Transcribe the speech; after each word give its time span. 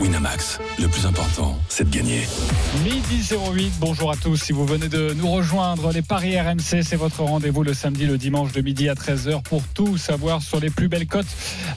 Winamax, 0.00 0.58
le 0.80 0.88
plus 0.88 1.06
important, 1.06 1.56
c'est 1.68 1.88
de 1.88 1.96
gagner. 1.96 2.26
Midi 2.82 3.28
08, 3.30 3.74
bonjour 3.78 4.10
à 4.10 4.16
tous. 4.16 4.36
Si 4.36 4.52
vous 4.52 4.66
venez 4.66 4.88
de 4.88 5.14
nous 5.16 5.30
rejoindre, 5.30 5.92
les 5.92 6.02
Paris 6.02 6.38
RMC, 6.38 6.82
c'est 6.82 6.96
votre 6.96 7.22
rendez-vous 7.22 7.62
le 7.62 7.74
samedi, 7.74 8.06
le 8.06 8.18
dimanche 8.18 8.50
de 8.52 8.60
midi 8.60 8.88
à 8.88 8.94
13h 8.94 9.42
pour 9.42 9.62
tout 9.72 9.96
savoir 9.96 10.42
sur 10.42 10.58
les 10.58 10.70
plus 10.70 10.88
belles 10.88 11.06
cotes 11.06 11.28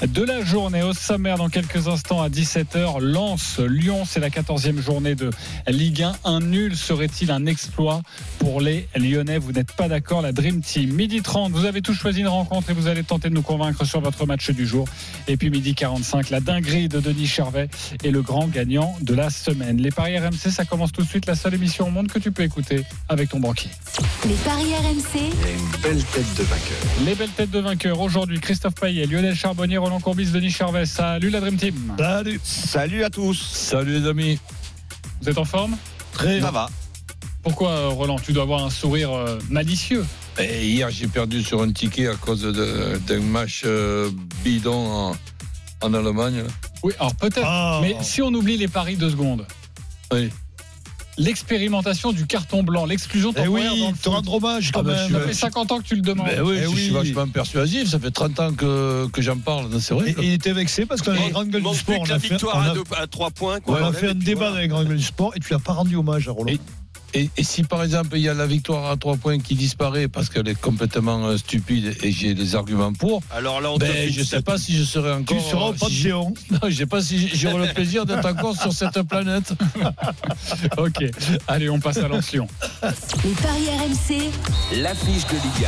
de 0.02 0.24
la 0.24 0.44
journée. 0.44 0.82
Au 0.82 0.94
sommaire, 0.94 1.38
dans 1.38 1.50
quelques 1.50 1.88
instants 1.88 2.20
à 2.20 2.30
17h, 2.30 3.00
Lens, 3.00 3.60
Lyon, 3.60 4.04
c'est 4.04 4.20
la 4.20 4.30
14e 4.30 4.82
journée 4.82 5.14
de 5.14 5.30
Ligue 5.68 6.02
1. 6.02 6.16
Un 6.26 6.40
nul 6.40 6.76
serait-il 6.76 7.30
un 7.30 7.46
exploit 7.46 8.02
pour 8.40 8.62
les 8.62 8.88
Lyonnais? 8.96 9.38
Vous 9.38 9.52
n'êtes 9.52 9.74
pas 9.74 9.88
d'accord, 9.88 10.24
la 10.24 10.32
Dream 10.32 10.62
Team. 10.62 10.92
Midi 10.92 11.22
30, 11.22 11.52
vous 11.52 11.66
avez 11.66 11.84
tous 11.84 11.94
choisi 11.94 12.22
une 12.22 12.28
rencontre 12.30 12.72
et 12.72 12.74
vous 12.74 12.88
allez 12.88 13.04
tenter 13.04 13.30
de 13.30 13.36
nous 13.36 13.44
convaincre 13.44 13.86
sur 13.86 14.02
votre 14.02 14.26
match 14.26 14.50
du 14.50 14.66
jour. 14.66 14.88
Et 15.28 15.38
puis 15.38 15.52
midi 15.52 15.76
45, 15.76 16.32
la 16.32 16.40
dinguerie 16.40 16.90
de 16.90 17.00
Denis 17.00 17.28
Charvet 17.28 17.70
et 18.04 18.07
le 18.12 18.22
grand 18.22 18.48
gagnant 18.48 18.96
de 19.02 19.14
la 19.14 19.30
semaine. 19.30 19.78
Les 19.78 19.92
paris 19.92 20.18
RMC, 20.18 20.52
ça 20.52 20.66
commence 20.66 20.92
tout 20.92 21.02
de 21.02 21.08
suite, 21.08 21.26
la 21.26 21.36
seule 21.36 21.54
émission 21.54 21.88
au 21.88 21.92
monde 21.92 22.08
que 22.08 22.20
tu 22.20 22.32
peux 22.32 22.44
écouter 22.44 22.84
avec 23.10 23.30
ton 23.30 23.40
banquier. 23.40 23.70
Les 24.26 24.36
paris 24.36 24.74
RMC, 24.76 25.20
une 25.20 25.82
belle 25.82 26.04
tête 26.04 26.36
de 26.38 26.44
vainqueur. 26.44 26.78
Les 27.06 27.16
belles 27.16 27.30
têtes 27.30 27.52
de 27.52 27.60
vainqueurs 27.60 28.00
aujourd'hui, 28.00 28.40
Christophe 28.40 28.76
Payet, 28.76 29.06
Lionel 29.06 29.36
Charbonnier, 29.36 29.78
Roland 29.78 30.00
Courbis, 30.00 30.32
Denis 30.32 30.52
Charvet. 30.52 30.86
Salut 30.86 31.30
la 31.30 31.40
Dream 31.40 31.58
Team. 31.58 31.96
Salut. 31.98 32.40
Salut 32.44 33.04
à 33.04 33.10
tous. 33.10 33.40
Salut 33.40 34.00
les 34.00 34.08
amis. 34.08 34.40
Vous 35.22 35.30
êtes 35.30 35.38
en 35.38 35.46
forme? 35.46 35.78
Très 36.12 36.42
Ça 36.42 36.52
va. 36.52 36.70
Pourquoi 37.44 37.70
euh, 37.70 37.88
Roland? 37.90 38.18
Tu 38.20 38.34
dois 38.34 38.44
avoir 38.44 38.66
un 38.66 38.70
sourire 38.70 39.14
euh, 39.14 39.40
malicieux. 39.50 40.06
Et 40.40 40.68
hier, 40.68 40.90
j'ai 40.92 41.08
perdu 41.08 41.42
sur 41.42 41.62
un 41.62 41.72
ticket 41.72 42.08
à 42.08 42.16
cause 42.16 42.44
d'un 42.44 43.22
match 43.22 43.64
euh, 43.66 44.10
bidon 44.44 44.76
en, 44.76 45.16
en 45.82 45.94
Allemagne. 45.94 46.44
Oui, 46.84 46.94
alors 47.00 47.16
peut-être. 47.16 47.46
Ah. 47.46 47.80
Mais 47.82 47.96
si 48.02 48.22
on 48.22 48.28
oublie 48.34 48.58
les 48.58 48.68
paris 48.68 48.96
deux 48.96 49.10
secondes. 49.10 49.46
Oui. 50.14 50.30
L'expérimentation 51.20 52.12
du 52.12 52.28
carton 52.28 52.62
blanc, 52.62 52.86
l'exclusion 52.86 53.32
Eh 53.36 53.42
temporaire 53.42 53.72
oui, 53.74 53.88
le 53.92 53.98
te 53.98 54.08
rendre 54.08 54.32
foot. 54.32 54.44
hommage 54.44 54.68
Ah 54.70 54.72
quand 54.78 54.84
bah, 54.84 54.94
même. 54.94 55.12
Ça 55.12 55.20
fait 55.22 55.34
50 55.34 55.72
ans 55.72 55.80
que 55.80 55.84
tu 55.84 55.96
le 55.96 56.02
demandes. 56.02 56.28
Ben 56.28 56.42
oui, 56.44 56.58
Eh 56.60 56.64
je 56.64 56.68
oui. 56.68 56.76
suis 56.76 56.90
vachement 56.92 57.28
persuasif. 57.28 57.90
Ça 57.90 57.98
fait 58.00 58.12
30 58.12 58.40
ans 58.40 58.54
que, 58.54 59.08
que 59.12 59.22
j'en 59.24 59.38
parle. 59.38 59.66
C'est 59.82 59.96
vrai. 59.96 60.12
Et, 60.12 60.16
il 60.28 60.34
était 60.34 60.54
vexé 60.54 60.86
parce 60.86 61.02
que 61.02 61.10
dans 61.10 61.14
les 61.24 61.32
grandes 61.32 61.50
gueules 61.50 61.64
du 61.64 61.76
sport, 61.76 61.96
on 62.02 62.10
a 62.12 62.20
fait, 62.20 62.36
on 62.44 62.96
a- 63.02 63.08
3 63.08 63.32
points. 63.32 63.58
on 63.66 63.74
a 63.74 63.92
fait 63.94 64.10
un 64.10 64.14
débat 64.14 64.52
dans 64.52 64.58
les 64.58 64.68
grandes 64.68 64.88
gueules 64.88 64.98
du 64.98 65.04
sport 65.04 65.32
et 65.36 65.40
tu 65.40 65.52
n'as 65.54 65.60
pas 65.60 65.74
rendu 65.74 65.96
hommage 65.96 66.28
à 66.28 66.32
Roland. 66.34 66.54
Et- 66.54 66.60
Et, 67.14 67.30
et 67.38 67.44
si 67.44 67.64
par 67.64 67.84
exemple 67.84 68.18
il 68.18 68.22
y 68.22 68.30
a 68.30 68.34
la 68.34 68.46
victoire 68.46 68.90
à 68.90 68.98
3 68.98 69.18
points 69.18 69.40
qui 69.40 69.56
disparaît 69.56 70.08
parce 70.08 70.30
qu'elle 70.30 70.48
est 70.48 70.60
complètement 70.60 71.26
euh, 71.26 71.38
stupide 71.38 71.96
et 72.04 72.12
j'ai 72.12 72.34
des 72.34 72.56
arguments 72.56 72.94
pour, 72.94 73.22
Alors 73.32 73.62
là, 73.62 73.72
on 73.72 73.78
ben, 73.78 74.12
je 74.12 74.20
une 74.20 74.26
sais 74.26 74.42
pas 74.42 74.58
si 74.58 74.76
je 74.78 74.84
serai 74.84 75.12
encore. 75.12 75.38
tu 75.38 75.44
seras 75.44 75.66
au 75.68 75.74
euh, 75.74 75.78
si. 75.78 76.34
Non, 76.52 76.60
je 76.70 76.76
sais 76.76 76.86
pas 76.86 77.02
si 77.02 77.30
j'aurai 77.36 77.68
le 77.68 77.74
plaisir 77.74 78.06
d'être 78.06 78.26
encore 78.28 78.56
sur 78.60 78.74
cette 78.74 79.02
planète. 79.04 79.54
Ok. 80.78 81.04
Allez, 81.48 81.70
on 81.70 81.80
passe 81.80 81.98
à 81.98 82.08
l'ancien. 82.08 82.46
les 83.24 83.32
paris 83.32 83.70
RMC, 83.70 84.32
L'affiche 84.82 85.26
de 85.28 85.34
Ligue 85.34 85.68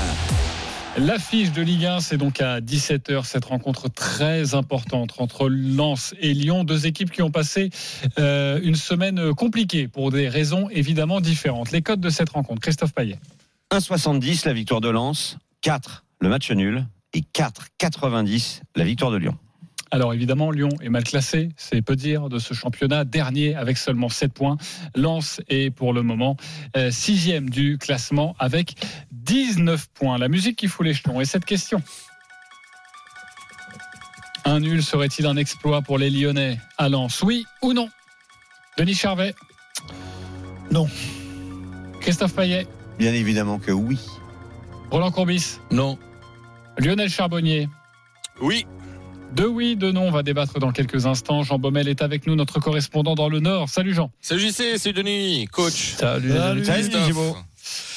L'affiche 1.00 1.54
de 1.54 1.62
Ligue 1.62 1.86
1, 1.86 2.02
c'est 2.02 2.18
donc 2.18 2.42
à 2.42 2.60
17h, 2.60 3.24
cette 3.24 3.46
rencontre 3.46 3.88
très 3.88 4.54
importante 4.54 5.14
entre 5.20 5.48
Lens 5.48 6.14
et 6.20 6.34
Lyon. 6.34 6.66
Deux 6.66 6.88
équipes 6.88 7.10
qui 7.10 7.22
ont 7.22 7.32
passé 7.32 7.70
euh, 8.18 8.60
une 8.62 8.76
semaine 8.76 9.34
compliquée 9.34 9.88
pour 9.88 10.12
des 10.12 10.28
raisons 10.28 10.68
évidemment 10.70 11.22
différentes. 11.22 11.72
Les 11.72 11.82
codes 11.82 12.02
de 12.02 12.10
cette 12.10 12.32
rencontre, 12.32 12.60
Christophe 12.60 12.94
Payet. 12.94 13.18
1,70 13.72 14.46
la 14.46 14.54
victoire 14.54 14.82
de 14.82 14.90
Lens, 14.90 15.38
4 15.62 16.04
le 16.20 16.28
match 16.28 16.52
nul 16.52 16.86
et 17.14 17.22
4,90 17.22 18.62
la 18.76 18.84
victoire 18.84 19.12
de 19.12 19.18
Lyon. 19.18 19.38
Alors 19.92 20.14
évidemment, 20.14 20.52
Lyon 20.52 20.70
est 20.82 20.90
mal 20.90 21.04
classé, 21.04 21.50
c'est 21.58 21.82
peu 21.82 21.96
dire, 21.96 22.30
de 22.30 22.38
ce 22.38 22.54
championnat, 22.54 23.06
dernier 23.06 23.56
avec 23.56 23.78
seulement 23.78 24.10
7 24.10 24.32
points. 24.34 24.58
Lens 24.96 25.42
est 25.50 25.72
pour 25.72 25.94
le 25.94 26.04
moment 26.04 26.38
euh, 26.78 26.92
sixième 26.92 27.50
du 27.50 27.78
classement 27.80 28.36
avec 28.38 28.76
19 29.12 29.88
points. 29.94 30.18
La 30.20 30.28
musique 30.28 30.58
qui 30.58 30.68
fout 30.68 30.86
les 30.86 30.94
jetons. 30.94 31.20
Et 31.22 31.26
cette 31.26 31.46
question 31.46 31.82
Un 34.46 34.60
nul 34.60 34.84
serait-il 34.84 35.26
un 35.26 35.38
exploit 35.38 35.82
pour 35.82 35.98
les 35.98 36.12
Lyonnais 36.12 36.60
à 36.78 36.88
Lens? 36.88 37.24
Oui 37.24 37.46
ou 37.64 37.74
non? 37.74 37.90
Denis 38.78 38.94
Charvet 38.96 39.34
Non. 40.72 40.88
Christophe 42.00 42.34
Payet 42.36 42.68
Bien 43.00 43.14
évidemment 43.14 43.58
que 43.60 43.72
oui. 43.72 44.00
Roland 44.92 45.12
Courbis 45.12 45.58
Non. 45.72 45.98
Lionel 46.78 47.10
Charbonnier 47.10 47.68
Oui. 48.40 48.66
De 49.36 49.46
oui, 49.46 49.76
de 49.76 49.92
non, 49.92 50.08
on 50.08 50.12
va 50.12 50.24
débattre 50.24 50.60
dans 50.60 50.72
quelques 50.72 51.06
instants. 51.06 51.44
Jean 51.44 51.60
Baumel 51.60 51.88
est 51.88 52.02
avec 52.02 52.26
nous, 52.26 52.36
notre 52.36 52.60
correspondant 52.60 53.16
dans 53.16 53.30
le 53.30 53.40
Nord. 53.40 53.70
Salut 53.70 53.94
Jean. 53.94 54.12
Salut 54.22 54.42
JC, 54.42 54.78
salut 54.78 54.94
Denis, 54.94 55.48
coach. 55.52 55.96
Salut. 55.98 56.32
Salut. 56.32 56.62
Christophe. 56.64 57.06
Thibaut. 57.08 57.38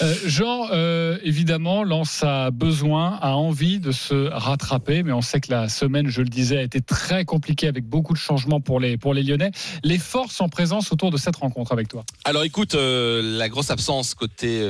Euh, 0.03 0.15
Jean, 0.25 0.67
euh, 0.73 1.19
évidemment, 1.23 1.85
Lens 1.85 2.25
a 2.25 2.51
besoin, 2.51 3.19
a 3.23 3.37
envie 3.37 3.79
de 3.79 3.93
se 3.93 4.29
rattraper, 4.31 5.03
mais 5.05 5.13
on 5.13 5.23
sait 5.23 5.41
que 5.41 5.51
la 5.51 5.69
semaine, 5.69 6.09
je 6.09 6.23
le 6.23 6.29
disais, 6.29 6.59
a 6.59 6.63
été 6.63 6.81
très 6.81 7.25
compliquée 7.25 7.69
avec 7.69 7.85
beaucoup 7.85 8.13
de 8.13 8.19
changements 8.19 8.61
pour 8.61 8.81
les, 8.81 8.97
pour 8.97 9.15
les 9.15 9.23
Lyonnais. 9.23 9.53
Les 9.85 9.99
forces 9.99 10.41
en 10.41 10.49
présence 10.49 10.91
autour 10.91 11.11
de 11.11 11.17
cette 11.17 11.37
rencontre 11.37 11.73
avec 11.73 11.89
toi. 11.89 12.05
Alors 12.25 12.43
écoute, 12.43 12.75
euh, 12.75 13.39
la 13.39 13.49
grosse 13.49 13.71
absence 13.71 14.15
côté 14.15 14.63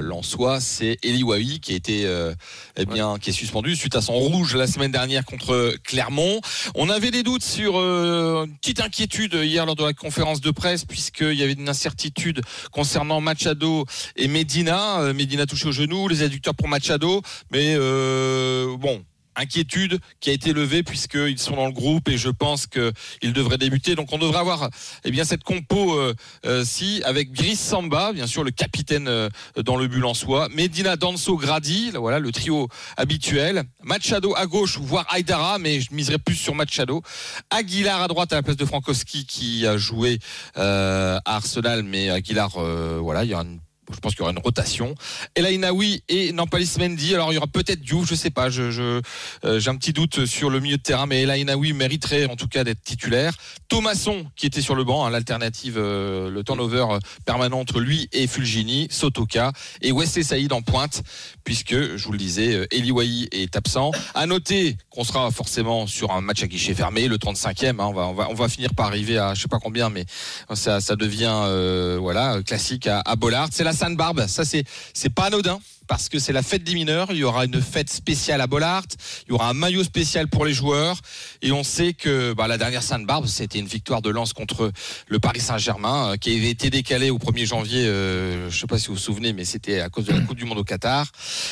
Lensois, 0.00 0.60
c'est 0.60 0.98
Eli 1.02 1.22
Wahi 1.22 1.60
qui 1.60 1.74
a 1.74 2.34
eh 2.76 2.86
bien, 2.86 3.18
qui 3.18 3.30
est 3.30 3.34
suspendu 3.34 3.76
suite 3.76 3.96
à 3.96 4.02
son 4.02 4.14
rouge 4.14 4.54
la 4.54 4.66
semaine 4.66 4.92
dernière 4.92 5.24
contre 5.24 5.74
Clermont. 5.82 6.40
On 6.74 6.90
avait 6.90 7.10
des 7.10 7.22
doutes 7.22 7.42
sur 7.42 7.76
une 7.76 8.56
petite 8.58 8.80
inquiétude 8.80 9.34
hier 9.34 9.66
lors 9.66 9.76
de 9.76 9.84
la 9.84 9.92
conférence 9.92 10.40
de 10.40 10.50
presse 10.50 10.84
puisqu'il 10.84 11.34
y 11.34 11.42
avait 11.42 11.52
une 11.52 11.68
incertitude 11.68 12.40
concernant 12.70 13.20
Machado 13.20 13.86
et 14.16 14.28
Medina. 14.28 14.73
Euh, 14.74 15.14
Medina 15.14 15.46
touché 15.46 15.68
au 15.68 15.72
genou, 15.72 16.08
les 16.08 16.22
adducteurs 16.22 16.54
pour 16.54 16.68
Machado, 16.68 17.22
mais 17.50 17.74
euh, 17.76 18.76
bon. 18.76 19.04
Inquiétude 19.36 19.98
qui 20.20 20.30
a 20.30 20.32
été 20.32 20.52
levée 20.52 20.82
puisqu'ils 20.82 21.38
sont 21.38 21.56
dans 21.56 21.66
le 21.66 21.72
groupe 21.72 22.08
et 22.08 22.16
je 22.16 22.28
pense 22.28 22.66
qu'ils 22.66 23.32
devraient 23.32 23.58
débuter. 23.58 23.94
Donc 23.94 24.12
on 24.12 24.18
devrait 24.18 24.38
avoir 24.38 24.70
eh 25.04 25.10
bien 25.10 25.24
cette 25.24 25.42
compo 25.42 25.98
euh, 25.98 26.14
euh, 26.46 26.64
si 26.64 27.02
avec 27.04 27.32
Gris 27.32 27.56
Samba, 27.56 28.12
bien 28.12 28.26
sûr 28.26 28.44
le 28.44 28.52
capitaine 28.52 29.08
euh, 29.08 29.28
dans 29.64 29.76
le 29.76 29.88
but 29.88 30.04
en 30.04 30.14
soi, 30.14 30.48
Medina 30.54 30.96
Danso 30.96 31.36
Gradi, 31.36 31.90
là, 31.90 31.98
voilà 31.98 32.18
le 32.18 32.30
trio 32.30 32.68
habituel, 32.96 33.64
Machado 33.82 34.34
à 34.36 34.46
gauche 34.46 34.78
voire 34.78 35.06
Aydara, 35.14 35.58
mais 35.58 35.80
je 35.80 35.92
miserais 35.92 36.18
plus 36.18 36.36
sur 36.36 36.54
Machado, 36.54 37.02
Aguilar 37.50 38.02
à 38.02 38.08
droite 38.08 38.32
à 38.32 38.36
la 38.36 38.42
place 38.42 38.56
de 38.56 38.64
Frankowski 38.64 39.26
qui 39.26 39.66
a 39.66 39.76
joué 39.76 40.18
à 40.54 41.20
Arsenal, 41.24 41.82
mais 41.82 42.08
Aguilar 42.10 42.50
voilà 42.50 43.24
il 43.24 43.30
y 43.30 43.34
aura 43.34 43.42
une 43.42 43.58
je 43.92 43.98
pense 43.98 44.12
qu'il 44.12 44.20
y 44.20 44.22
aura 44.22 44.32
une 44.32 44.38
rotation. 44.38 44.94
Elainaoui 45.34 46.02
et 46.08 46.32
Nampalis 46.32 46.74
Mendy. 46.78 47.14
Alors 47.14 47.32
il 47.32 47.34
y 47.34 47.38
aura 47.38 47.46
peut-être 47.46 47.80
Diouf, 47.80 48.08
je 48.08 48.14
sais 48.14 48.30
pas. 48.30 48.48
Euh, 48.56 49.02
j'ai 49.44 49.70
un 49.70 49.76
petit 49.76 49.92
doute 49.92 50.26
sur 50.26 50.50
le 50.50 50.60
milieu 50.60 50.76
de 50.76 50.82
terrain, 50.82 51.06
mais 51.06 51.22
Elainaoui 51.22 51.72
mériterait 51.72 52.26
en 52.26 52.36
tout 52.36 52.48
cas 52.48 52.64
d'être 52.64 52.82
titulaire. 52.82 53.34
Thomasson 53.68 54.26
qui 54.36 54.46
était 54.46 54.62
sur 54.62 54.74
le 54.74 54.84
banc, 54.84 55.04
hein, 55.04 55.10
l'alternative, 55.10 55.74
euh, 55.76 56.30
le 56.30 56.44
turnover 56.44 56.86
euh, 56.90 56.98
permanent 57.26 57.60
entre 57.60 57.80
lui 57.80 58.08
et 58.12 58.26
Fulgini, 58.26 58.88
Sotoka 58.90 59.52
et 59.82 59.92
Wesley 59.92 60.22
Saïd 60.22 60.52
en 60.52 60.62
pointe, 60.62 61.02
puisque 61.44 61.96
je 61.96 62.04
vous 62.04 62.12
le 62.12 62.18
disais, 62.18 62.66
Eli 62.70 62.90
Wahi 62.90 63.28
est 63.32 63.56
absent. 63.56 63.90
À 64.14 64.26
noter 64.26 64.76
qu'on 64.90 65.04
sera 65.04 65.30
forcément 65.30 65.86
sur 65.86 66.12
un 66.12 66.20
match 66.20 66.42
à 66.42 66.46
guichet 66.46 66.74
fermé, 66.74 67.08
le 67.08 67.16
35e. 67.16 67.68
hein, 67.68 67.76
on 67.80 67.92
va, 67.92 68.06
on 68.06 68.14
va, 68.14 68.28
on 68.30 68.34
va 68.34 68.48
finir 68.48 68.74
par 68.74 68.86
arriver 68.86 69.18
à 69.18 69.34
je 69.34 69.42
sais 69.42 69.48
pas 69.48 69.58
combien, 69.58 69.90
mais 69.90 70.04
ça, 70.54 70.80
ça 70.80 70.96
devient 70.96 71.96
voilà 72.00 72.42
classique 72.42 72.86
à, 72.86 73.00
à 73.04 73.16
Bollard. 73.16 73.48
C'est 73.50 73.64
la 73.64 73.73
Sainte-Barbe, 73.74 74.26
ça 74.26 74.44
c'est 74.44 75.10
pas 75.10 75.24
anodin 75.24 75.60
parce 75.86 76.08
que 76.08 76.18
c'est 76.18 76.32
la 76.32 76.42
fête 76.42 76.64
des 76.64 76.74
mineurs. 76.74 77.08
Il 77.10 77.18
y 77.18 77.24
aura 77.24 77.44
une 77.44 77.60
fête 77.60 77.90
spéciale 77.90 78.40
à 78.40 78.46
Bollard. 78.46 78.84
Il 79.26 79.30
y 79.30 79.34
aura 79.34 79.48
un 79.48 79.54
maillot 79.54 79.84
spécial 79.84 80.28
pour 80.28 80.44
les 80.44 80.52
joueurs. 80.52 80.98
Et 81.42 81.52
on 81.52 81.62
sait 81.62 81.92
que 81.92 82.32
bah, 82.32 82.48
la 82.48 82.58
dernière 82.58 82.82
Sainte-Barbe, 82.82 83.26
c'était 83.26 83.58
une 83.58 83.66
victoire 83.66 84.02
de 84.02 84.10
lance 84.10 84.32
contre 84.32 84.72
le 85.08 85.18
Paris 85.18 85.40
Saint-Germain, 85.40 86.12
euh, 86.12 86.16
qui 86.16 86.36
avait 86.36 86.50
été 86.50 86.70
décalée 86.70 87.10
au 87.10 87.18
1er 87.18 87.46
janvier. 87.46 87.86
Euh, 87.86 88.48
je 88.50 88.56
ne 88.56 88.60
sais 88.60 88.66
pas 88.66 88.78
si 88.78 88.88
vous 88.88 88.94
vous 88.94 89.00
souvenez, 89.00 89.32
mais 89.32 89.44
c'était 89.44 89.80
à 89.80 89.88
cause 89.88 90.06
de 90.06 90.12
la 90.12 90.20
Coupe 90.20 90.38
du 90.38 90.44
Monde 90.44 90.58
au 90.58 90.64
Qatar. 90.64 91.06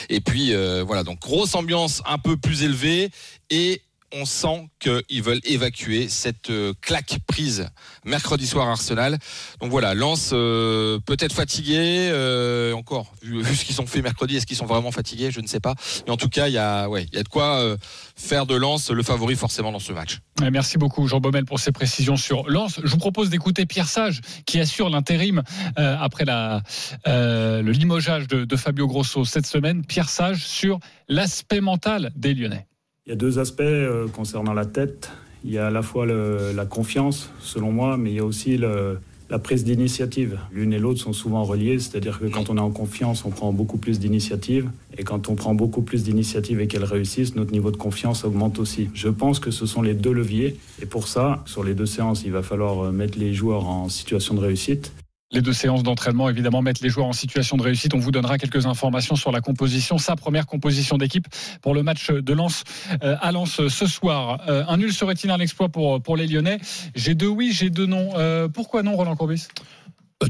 Et 0.09 0.21
puis 0.21 0.55
euh, 0.55 0.83
voilà, 0.87 1.05
donc 1.05 1.21
grosse 1.21 1.55
ambiance 1.55 2.03
un 2.07 2.19
peu 2.19 2.37
plus 2.37 2.63
élevée 2.63 3.11
et 3.51 3.83
on 4.13 4.25
sent 4.25 4.69
qu'ils 4.79 5.23
veulent 5.23 5.41
évacuer 5.45 6.09
cette 6.09 6.51
euh, 6.51 6.73
claque 6.81 7.19
prise 7.27 7.69
mercredi 8.05 8.47
soir 8.47 8.69
à 8.69 8.73
Arsenal. 8.73 9.19
Donc 9.61 9.71
voilà, 9.71 9.95
Lens 9.95 10.31
euh, 10.33 10.99
peut-être 11.01 11.33
fatigué, 11.33 12.11
euh, 12.13 12.73
encore, 12.73 13.13
vu, 13.23 13.45
ce 13.55 13.65
qu'ils 13.65 13.81
ont 13.81 13.87
fait 13.87 14.03
mercredi, 14.03 14.37
est-ce 14.37 14.47
qu'ils 14.47 14.57
sont 14.57 14.67
vraiment 14.67 14.93
fatigués 14.93 15.31
Je 15.31 15.41
ne 15.41 15.47
sais 15.47 15.61
pas. 15.61 15.75
Mais 16.07 16.13
en 16.13 16.17
tout 16.17 16.29
cas, 16.29 16.49
il 16.49 16.55
y 16.55 16.59
a, 16.59 16.87
de 16.87 17.29
quoi 17.29 17.77
faire 18.17 18.47
de 18.47 18.55
Lens 18.55 18.91
le 18.91 19.03
favori 19.03 19.37
forcément 19.37 19.73
dans 19.73 19.79
ce 19.79 19.93
match. 19.93 20.19
Merci 20.51 20.79
beaucoup 20.79 21.07
Jean 21.07 21.21
Baumel 21.21 21.45
pour 21.45 21.61
ces 21.61 21.73
précisions 21.73 22.17
sur 22.17 22.49
Lens. 22.49 22.81
Je 22.83 22.91
vous 22.91 22.99
propose 22.99 23.31
d'écouter 23.31 23.67
Pierre 23.67 23.89
Sage 23.89 24.21
qui 24.47 24.59
assure 24.61 24.91
l'intérim 24.91 25.43
après 25.77 26.25
le 26.27 27.71
limogeage 27.71 28.27
de 28.29 28.57
Fabio 28.57 28.87
Grosso 28.87 29.25
cette 29.25 29.47
semaine. 29.47 29.85
Pierre 29.85 30.09
Sage 30.09 30.45
sur 30.45 30.79
l'aspect 31.09 31.61
mental 31.61 32.13
des 32.17 32.35
Lyonnais. 32.35 32.67
Il 33.05 33.11
y 33.11 33.13
a 33.15 33.17
deux 33.17 33.41
aspects 33.41 33.63
euh, 33.63 34.07
concernant 34.07 34.55
la 34.55 34.65
tête. 34.65 35.11
Il 35.45 35.51
y 35.51 35.59
a 35.59 35.67
à 35.67 35.71
la 35.71 35.83
fois 35.83 36.07
la 36.07 36.67
confiance, 36.67 37.31
selon 37.41 37.73
moi, 37.73 37.97
mais 37.97 38.11
il 38.11 38.15
y 38.15 38.21
a 38.21 38.25
aussi 38.25 38.57
la 38.57 39.39
prise 39.41 39.65
d'initiative. 39.65 40.39
L'une 40.53 40.73
et 40.73 40.79
l'autre 40.79 41.01
sont 41.01 41.13
souvent 41.13 41.43
reliées, 41.43 41.81
c'est-à-dire 41.81 42.21
que 42.21 42.27
quand 42.27 42.49
on 42.49 42.59
est 42.59 42.61
en 42.61 42.71
confiance, 42.71 43.25
on 43.25 43.31
prend 43.31 43.53
beaucoup 43.53 43.77
plus 43.77 43.99
d'initiative. 43.99 44.71
Et 44.97 45.03
quand 45.03 45.29
on 45.29 45.35
prend 45.35 45.53
beaucoup 45.53 45.83
plus 45.83 46.05
d'initiative 46.05 46.61
et 46.61 46.69
qu'elles 46.69 46.85
réussissent, 46.85 47.35
notre 47.35 47.51
niveau 47.51 47.73
de 47.73 47.77
confiance 47.77 48.25
augmente 48.25 48.61
aussi. 48.61 48.89
Je 48.95 49.09
pense 49.09 49.41
que 49.41 49.51
ce 49.51 49.67
sont 49.67 49.83
les 49.83 49.95
deux 49.95 50.13
leviers. 50.13 50.57
Et 50.81 50.87
pour 50.87 51.09
ça, 51.09 51.43
sur 51.45 51.65
les 51.65 51.75
deux 51.75 51.87
séances, 51.87 52.23
il 52.25 52.31
va 52.31 52.45
falloir 52.45 52.85
euh, 52.85 52.93
mettre 52.93 53.19
les 53.19 53.35
joueurs 53.35 53.67
en 53.67 53.89
situation 53.89 54.37
de 54.37 54.41
réussite. 54.41 54.93
Les 55.33 55.41
deux 55.41 55.55
séances 55.55 55.83
d'entraînement, 55.83 56.29
évidemment, 56.29 56.61
mettent 56.61 56.83
les 56.83 56.91
joueurs 56.91 57.07
en 57.07 57.15
situation 57.15 57.57
de 57.57 57.63
réussite. 57.63 57.95
On 57.95 57.99
vous 57.99 58.11
donnera 58.11 58.37
quelques 58.37 58.67
informations 58.67 59.17
sur 59.17 59.33
la 59.33 59.41
composition, 59.41 59.97
sa 59.97 60.15
première 60.15 60.47
composition 60.47 60.99
d'équipe 60.99 61.27
pour 61.63 61.75
le 61.75 61.83
match 61.83 62.11
de 62.11 62.33
Lens 62.35 62.65
euh, 63.03 63.17
à 63.21 63.33
Lens 63.33 63.67
ce 63.67 63.87
soir. 63.87 64.43
Euh, 64.49 64.63
un 64.69 64.77
nul 64.77 64.93
serait-il 64.93 65.31
un 65.31 65.39
exploit 65.39 65.71
pour, 65.71 66.03
pour 66.03 66.19
les 66.19 66.27
Lyonnais? 66.27 66.61
J'ai 66.95 67.15
deux 67.15 67.29
oui, 67.29 67.51
j'ai 67.53 67.71
deux 67.71 67.87
non. 67.87 68.11
Euh, 68.17 68.49
pourquoi 68.49 68.83
non, 68.83 68.95
Roland 68.95 69.17
Courbis? 69.17 69.49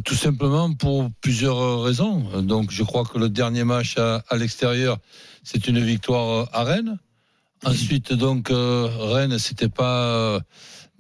Tout 0.05 0.15
simplement 0.15 0.73
pour 0.73 1.11
plusieurs 1.21 1.83
raisons. 1.83 2.41
Donc, 2.41 2.71
je 2.71 2.85
crois 2.85 3.05
que 3.05 3.19
le 3.19 3.29
dernier 3.29 3.65
match 3.65 3.99
à, 3.99 4.23
à 4.29 4.37
l'extérieur, 4.37 4.99
c'est 5.43 5.67
une 5.67 5.81
victoire 5.81 6.49
à 6.53 6.63
Rennes. 6.63 6.99
Ensuite, 7.65 8.13
donc, 8.13 8.49
Rennes, 8.51 9.39
c'était 9.39 9.69
pas 9.69 10.41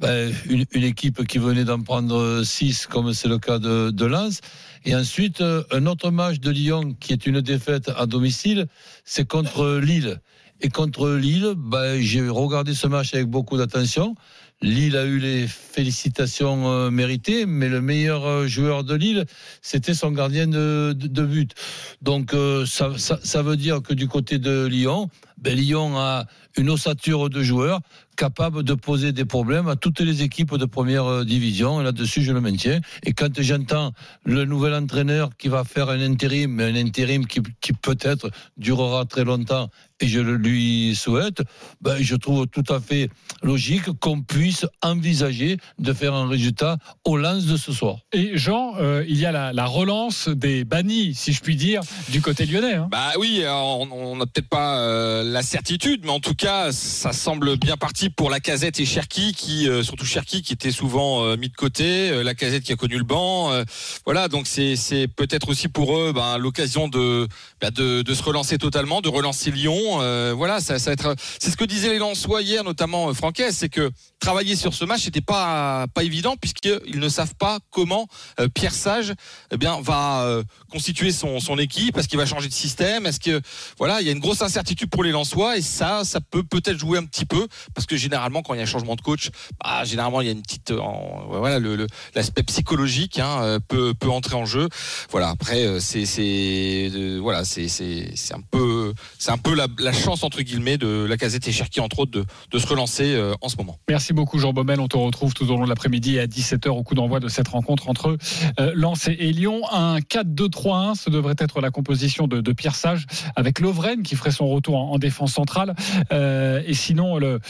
ben, 0.02 0.34
une, 0.50 0.82
équipe 0.82 1.24
qui 1.28 1.38
venait 1.38 1.62
d'en 1.62 1.80
prendre 1.80 2.42
6, 2.42 2.88
comme 2.88 3.12
c'est 3.12 3.28
le 3.28 3.38
cas 3.38 3.60
de, 3.60 4.04
Lens. 4.04 4.40
Et 4.84 4.96
ensuite, 4.96 5.40
euh, 5.40 5.62
un 5.70 5.86
autre 5.86 6.10
match 6.10 6.40
de 6.40 6.50
Lyon 6.50 6.96
qui 6.98 7.12
est 7.12 7.24
une 7.24 7.40
défaite 7.40 7.88
à 7.96 8.06
domicile, 8.06 8.66
c'est 9.04 9.28
contre 9.28 9.78
Lille. 9.78 10.20
Et 10.60 10.70
contre 10.70 11.08
Lille, 11.10 11.54
ben, 11.56 12.00
j'ai 12.00 12.28
regardé 12.28 12.74
ce 12.74 12.88
match 12.88 13.14
avec 13.14 13.28
beaucoup 13.28 13.56
d'attention. 13.56 14.16
Lille 14.60 14.96
a 14.96 15.04
eu 15.04 15.18
les 15.20 15.46
félicitations 15.46 16.68
euh, 16.68 16.90
méritées, 16.90 17.46
mais 17.46 17.68
le 17.68 17.80
meilleur 17.80 18.26
euh, 18.26 18.48
joueur 18.48 18.82
de 18.82 18.96
Lille, 18.96 19.24
c'était 19.60 19.94
son 19.94 20.10
gardien 20.10 20.48
de, 20.48 20.94
but. 21.22 21.52
Donc 22.00 22.34
ça 22.66 23.42
veut 23.42 23.56
dire 23.56 23.82
que 23.82 23.94
du 23.94 24.08
côté 24.08 24.38
de 24.38 24.66
Lyon, 24.66 25.10
ben, 25.38 25.56
Lyon 25.56 25.96
a 25.96 26.26
une 26.56 26.70
ossature 26.70 27.30
de 27.30 27.42
joueurs 27.42 27.80
capables 28.16 28.62
de 28.62 28.74
poser 28.74 29.12
des 29.12 29.24
problèmes 29.24 29.68
à 29.68 29.76
toutes 29.76 30.00
les 30.00 30.22
équipes 30.22 30.56
de 30.56 30.64
première 30.64 31.06
euh, 31.06 31.24
division. 31.24 31.80
Là-dessus, 31.80 32.22
je 32.22 32.32
le 32.32 32.40
maintiens. 32.40 32.80
Et 33.04 33.12
quand 33.12 33.40
j'entends 33.40 33.92
le 34.24 34.44
nouvel 34.44 34.74
entraîneur 34.74 35.30
qui 35.36 35.48
va 35.48 35.64
faire 35.64 35.88
un 35.88 36.00
intérim, 36.00 36.52
mais 36.52 36.64
un 36.64 36.76
intérim 36.76 37.26
qui, 37.26 37.40
qui 37.60 37.72
peut-être 37.72 38.30
durera 38.56 39.04
très 39.04 39.24
longtemps, 39.24 39.68
et 40.02 40.08
je 40.08 40.20
le 40.20 40.36
lui 40.36 40.94
souhaite, 40.96 41.42
ben, 41.80 41.96
je 42.00 42.16
trouve 42.16 42.46
tout 42.46 42.64
à 42.72 42.80
fait 42.80 43.08
logique 43.42 43.90
qu'on 44.00 44.20
puisse 44.22 44.66
envisager 44.82 45.56
de 45.78 45.92
faire 45.92 46.14
un 46.14 46.28
résultat 46.28 46.76
au 47.04 47.16
lance 47.16 47.44
de 47.46 47.56
ce 47.56 47.72
soir. 47.72 47.96
Et 48.12 48.36
Jean, 48.36 48.74
euh, 48.78 49.04
il 49.08 49.18
y 49.18 49.26
a 49.26 49.32
la, 49.32 49.52
la 49.52 49.66
relance 49.66 50.28
des 50.28 50.64
bannis, 50.64 51.14
si 51.14 51.32
je 51.32 51.40
puis 51.40 51.56
dire, 51.56 51.80
du 52.08 52.20
côté 52.20 52.46
lyonnais. 52.46 52.74
hein. 52.74 52.88
Bah 52.90 53.12
oui, 53.18 53.40
alors, 53.42 53.80
on 53.92 54.16
n'a 54.16 54.26
peut-être 54.26 54.48
pas 54.48 54.78
euh, 54.78 55.22
la 55.24 55.42
certitude, 55.42 56.02
mais 56.04 56.10
en 56.10 56.20
tout 56.20 56.34
cas, 56.34 56.72
ça 56.72 57.12
semble 57.12 57.56
bien 57.56 57.76
parti 57.76 58.10
pour 58.10 58.30
la 58.30 58.40
Casette 58.40 58.80
et 58.80 58.84
Cherki, 58.86 59.32
qui 59.34 59.68
euh, 59.68 59.82
surtout 59.82 60.04
Cherki 60.04 60.42
qui 60.42 60.52
était 60.52 60.70
souvent 60.72 61.24
euh, 61.24 61.36
mis 61.36 61.48
de 61.48 61.56
côté, 61.56 62.10
euh, 62.10 62.22
la 62.22 62.34
Casette 62.34 62.62
qui 62.64 62.72
a 62.72 62.76
connu 62.76 62.96
le 62.98 63.04
banc. 63.04 63.52
euh, 63.52 63.64
voilà, 64.04 64.28
donc 64.28 64.46
c'est 64.46 64.76
c'est 64.76 65.08
peut-être 65.08 65.48
aussi 65.48 65.68
pour 65.68 65.96
eux 65.98 66.12
ben, 66.12 66.38
l'occasion 66.38 66.88
de, 66.88 67.28
bah, 67.60 67.70
de 67.70 68.02
de 68.02 68.14
se 68.14 68.22
relancer 68.22 68.58
totalement, 68.58 69.00
de 69.00 69.08
relancer 69.08 69.50
Lyon. 69.50 69.91
Euh, 70.00 70.32
voilà, 70.36 70.60
ça, 70.60 70.78
ça 70.78 70.90
va 70.90 70.92
être. 70.94 71.14
C'est 71.38 71.50
ce 71.50 71.56
que 71.56 71.64
disaient 71.64 71.90
les 71.90 71.98
Lensois 71.98 72.42
hier, 72.42 72.64
notamment 72.64 73.08
euh, 73.08 73.12
Franquès, 73.14 73.56
c'est 73.56 73.68
que 73.68 73.90
travailler 74.18 74.56
sur 74.56 74.72
ce 74.74 74.84
match 74.84 75.04
n'était 75.04 75.20
pas 75.20 75.86
pas 75.94 76.04
évident 76.04 76.36
puisqu'ils 76.40 77.00
ne 77.00 77.08
savent 77.08 77.34
pas 77.34 77.58
comment 77.70 78.06
euh, 78.40 78.48
Pierre 78.48 78.72
Sage 78.74 79.14
eh 79.50 79.56
bien 79.56 79.80
va 79.80 80.42
constituer 80.70 81.10
son, 81.12 81.40
son 81.40 81.58
équipe 81.58 81.98
Est-ce 81.98 82.08
qu'il 82.08 82.18
va 82.18 82.26
changer 82.26 82.48
de 82.48 82.52
système? 82.54 83.04
Est-ce 83.06 83.18
que 83.20 83.40
voilà, 83.78 84.00
il 84.00 84.06
y 84.06 84.08
a 84.08 84.12
une 84.12 84.20
grosse 84.20 84.42
incertitude 84.42 84.88
pour 84.90 85.02
les 85.02 85.10
Lensois 85.10 85.56
et 85.56 85.62
ça, 85.62 86.04
ça 86.04 86.20
peut 86.20 86.42
peut-être 86.44 86.78
jouer 86.78 86.98
un 86.98 87.04
petit 87.04 87.24
peu 87.26 87.46
parce 87.74 87.86
que 87.86 87.96
généralement, 87.96 88.42
quand 88.42 88.54
il 88.54 88.58
y 88.58 88.60
a 88.60 88.62
un 88.62 88.66
changement 88.66 88.94
de 88.96 89.00
coach, 89.00 89.30
bah, 89.62 89.84
généralement 89.84 90.20
il 90.20 90.26
y 90.26 90.30
a 90.30 90.32
une 90.32 90.42
petite, 90.42 90.72
voilà, 90.72 91.58
le- 91.58 91.86
l'aspect 92.14 92.42
psychologique 92.44 93.18
hein, 93.18 93.58
peut 93.68 93.92
peut 93.94 94.10
entrer 94.10 94.36
en 94.36 94.44
jeu. 94.44 94.68
Voilà, 95.10 95.30
après 95.30 95.80
c'est 95.80 96.06
c'est 96.06 97.18
voilà, 97.20 97.44
c'est 97.44 97.68
c'est 97.68 98.12
c'est 98.14 98.34
un 98.34 98.42
peu 98.50 98.94
c'est 99.18 99.30
un 99.30 99.38
peu 99.38 99.54
la, 99.54 99.66
la 99.78 99.92
chance 99.92 100.24
entre 100.24 100.42
guillemets 100.42 100.78
de 100.78 101.06
la 101.08 101.16
Casette 101.16 101.46
et 101.48 101.52
Cherki 101.52 101.80
entre 101.80 102.00
autres 102.00 102.24
de 102.50 102.58
se 102.58 102.66
relancer 102.66 103.14
euh, 103.14 103.34
en 103.40 103.48
ce 103.48 103.56
moment. 103.56 103.78
Merci 103.88 104.12
beaucoup 104.12 104.38
Jean 104.38 104.52
Baumel. 104.52 104.80
On 104.80 104.88
te 104.88 104.96
retrouve 104.96 105.34
tout 105.34 105.50
au 105.50 105.56
long 105.56 105.64
de 105.64 105.68
l'après-midi 105.68 106.18
à 106.18 106.26
17h 106.26 106.68
au 106.68 106.82
coup 106.82 106.94
d'envoi 106.94 107.20
de 107.20 107.28
cette 107.28 107.48
rencontre 107.48 107.88
entre 107.88 108.16
euh, 108.60 108.72
Lens 108.74 109.08
et 109.08 109.32
Lyon. 109.32 109.62
Un 109.70 109.98
4-2-3-1, 109.98 110.94
ce 110.96 111.10
devrait 111.10 111.34
être 111.38 111.60
la 111.60 111.70
composition 111.70 112.26
de, 112.26 112.52
Pierre 112.52 112.74
Sage 112.74 113.06
avec 113.34 113.60
Lovren 113.60 114.02
qui 114.02 114.14
ferait 114.14 114.30
son 114.30 114.48
retour 114.48 114.76
en, 114.76 114.92
en 114.92 114.98
défense 114.98 115.32
centrale. 115.32 115.74
Euh, 116.12 116.62
et 116.66 116.74
sinon, 116.74 117.18
le, 117.18 117.40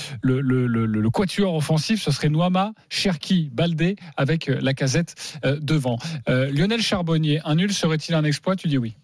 quatuor 1.10 1.54
offensif, 1.54 2.02
ce 2.02 2.10
serait 2.10 2.28
Noama, 2.28 2.72
Cherki, 2.88 3.50
Baldé 3.52 3.96
avec 4.16 4.48
euh, 4.48 4.58
la 4.62 4.74
casette 4.74 5.40
devant. 5.60 5.98
Lionel 6.26 6.82
Charbonnier, 6.82 7.40
un 7.44 7.56
nul 7.56 7.72
serait-il 7.72 8.14
un 8.14 8.24
exploit? 8.24 8.56
Tu 8.56 8.69
dis 8.69 8.78
oui. 8.78 8.94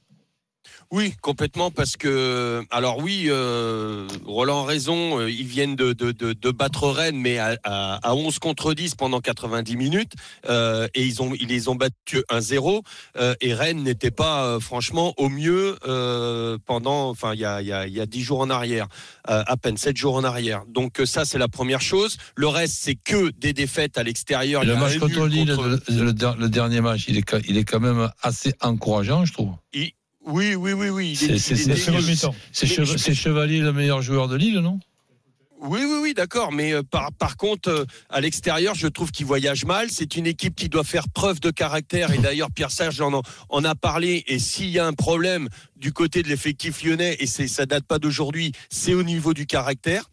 Oui, 0.91 1.13
complètement, 1.21 1.71
parce 1.71 1.99
que 1.99 2.63
alors 2.71 2.99
oui, 2.99 3.25
euh, 3.29 4.09
Roland 4.25 4.65
a 4.65 4.67
raison, 4.67 5.21
euh, 5.21 5.31
ils 5.31 5.45
viennent 5.47 5.77
de, 5.77 5.93
de, 5.93 6.13
de, 6.13 6.33
de 6.33 6.51
battre 6.51 6.89
Rennes, 6.89 7.19
mais 7.19 7.37
à, 7.37 7.59
à, 7.63 7.97
à 8.09 8.15
11 8.15 8.39
contre 8.39 8.73
10 8.73 8.95
pendant 8.95 9.21
90 9.21 9.77
minutes, 9.77 10.13
euh, 10.49 10.89
et 10.95 11.05
ils 11.05 11.21
ont 11.23 11.35
ils 11.39 11.49
les 11.49 11.69
ont 11.69 11.75
battus 11.75 12.23
1-0, 12.31 12.81
euh, 13.19 13.35
et 13.43 13.53
Rennes 13.53 13.83
n'était 13.83 14.11
pas 14.11 14.59
franchement 14.61 15.13
au 15.19 15.29
mieux 15.29 15.77
pendant, 16.65 17.11
enfin 17.11 17.35
il 17.35 17.41
y 17.41 17.45
a 17.45 17.61
y 17.61 17.71
a 17.73 17.87
y 17.87 18.01
a 18.01 18.07
10 18.07 18.23
jours 18.23 18.41
en 18.41 18.49
arrière, 18.49 18.87
à 19.25 19.57
peine 19.59 19.77
7 19.77 19.95
jours 19.95 20.15
en 20.15 20.25
arrière. 20.25 20.63
Donc 20.69 21.03
ça 21.05 21.27
c'est 21.27 21.39
la 21.39 21.49
première 21.49 21.83
chose. 21.83 22.17
Le 22.35 22.49
reste 22.49 22.79
c'est 22.81 22.95
que 22.95 23.31
des 23.39 23.53
défaites 23.53 23.99
à 23.99 24.03
l'extérieur. 24.03 24.65
Le 24.65 24.73
match 24.81 24.93
contre 25.01 25.15
contre- 25.45 25.81
le, 25.91 26.05
le 26.05 26.13
der- 26.15 26.37
le 26.39 26.49
dernier 26.49 26.81
match, 26.81 27.05
il 27.09 27.19
est, 27.19 27.37
il 27.47 27.59
est 27.59 27.65
quand 27.65 27.81
même 27.81 28.11
assez 28.23 28.55
encourageant, 28.63 29.27
je 29.27 29.35
trouve. 29.35 29.53
Il- 29.75 29.91
Oui, 30.29 30.55
oui, 30.55 30.73
oui, 30.73 30.89
oui. 30.91 31.17
C'est- 31.17 31.39
Chevalier 33.15 33.61
le 33.61 33.73
meilleur 33.73 34.03
joueur 34.03 34.29
de 34.29 34.37
Lille, 34.37 34.59
non? 34.61 34.79
Oui, 35.61 35.81
oui, 35.83 35.99
oui, 36.03 36.15
d'accord. 36.15 36.53
Mais 36.53 36.73
euh, 36.73 36.83
par, 36.85 37.11
par 37.13 37.37
contre, 37.37 37.69
euh, 37.69 37.85
à 38.11 38.21
l'extérieur, 38.21 38.77
je 38.77 38.87
trouve 38.87 39.11
qu'il 39.11 39.27
voyage 39.27 39.65
mal. 39.65 39.89
C'est 39.91 40.15
une 40.15 40.27
équipe 40.27 40.55
qui 40.55 40.69
doit 40.69 40.85
faire 40.85 41.09
preuve 41.09 41.41
de 41.41 41.51
caractère. 41.51 42.13
Et 42.13 42.19
d'ailleurs, 42.19 42.51
Pierre 42.53 42.71
Serge 42.71 43.01
en, 43.01 43.23
en 43.49 43.65
a 43.65 43.75
parlé. 43.75 44.23
Et 44.29 44.39
s'il 44.39 44.69
y 44.69 44.79
a 44.79 44.87
un 44.87 44.93
problème 44.93 45.49
du 45.77 45.93
côté 45.93 46.23
de 46.23 46.29
l'effectif 46.29 46.85
lyonnais, 46.85 47.17
et 47.19 47.27
ça 47.27 47.67
date 47.67 47.85
pas 47.85 47.99
d'aujourd'hui, 47.99 48.53
c'est 48.71 48.95
au 48.95 49.03
niveau 49.03 49.35
du 49.35 49.47
caractère. 49.47 50.09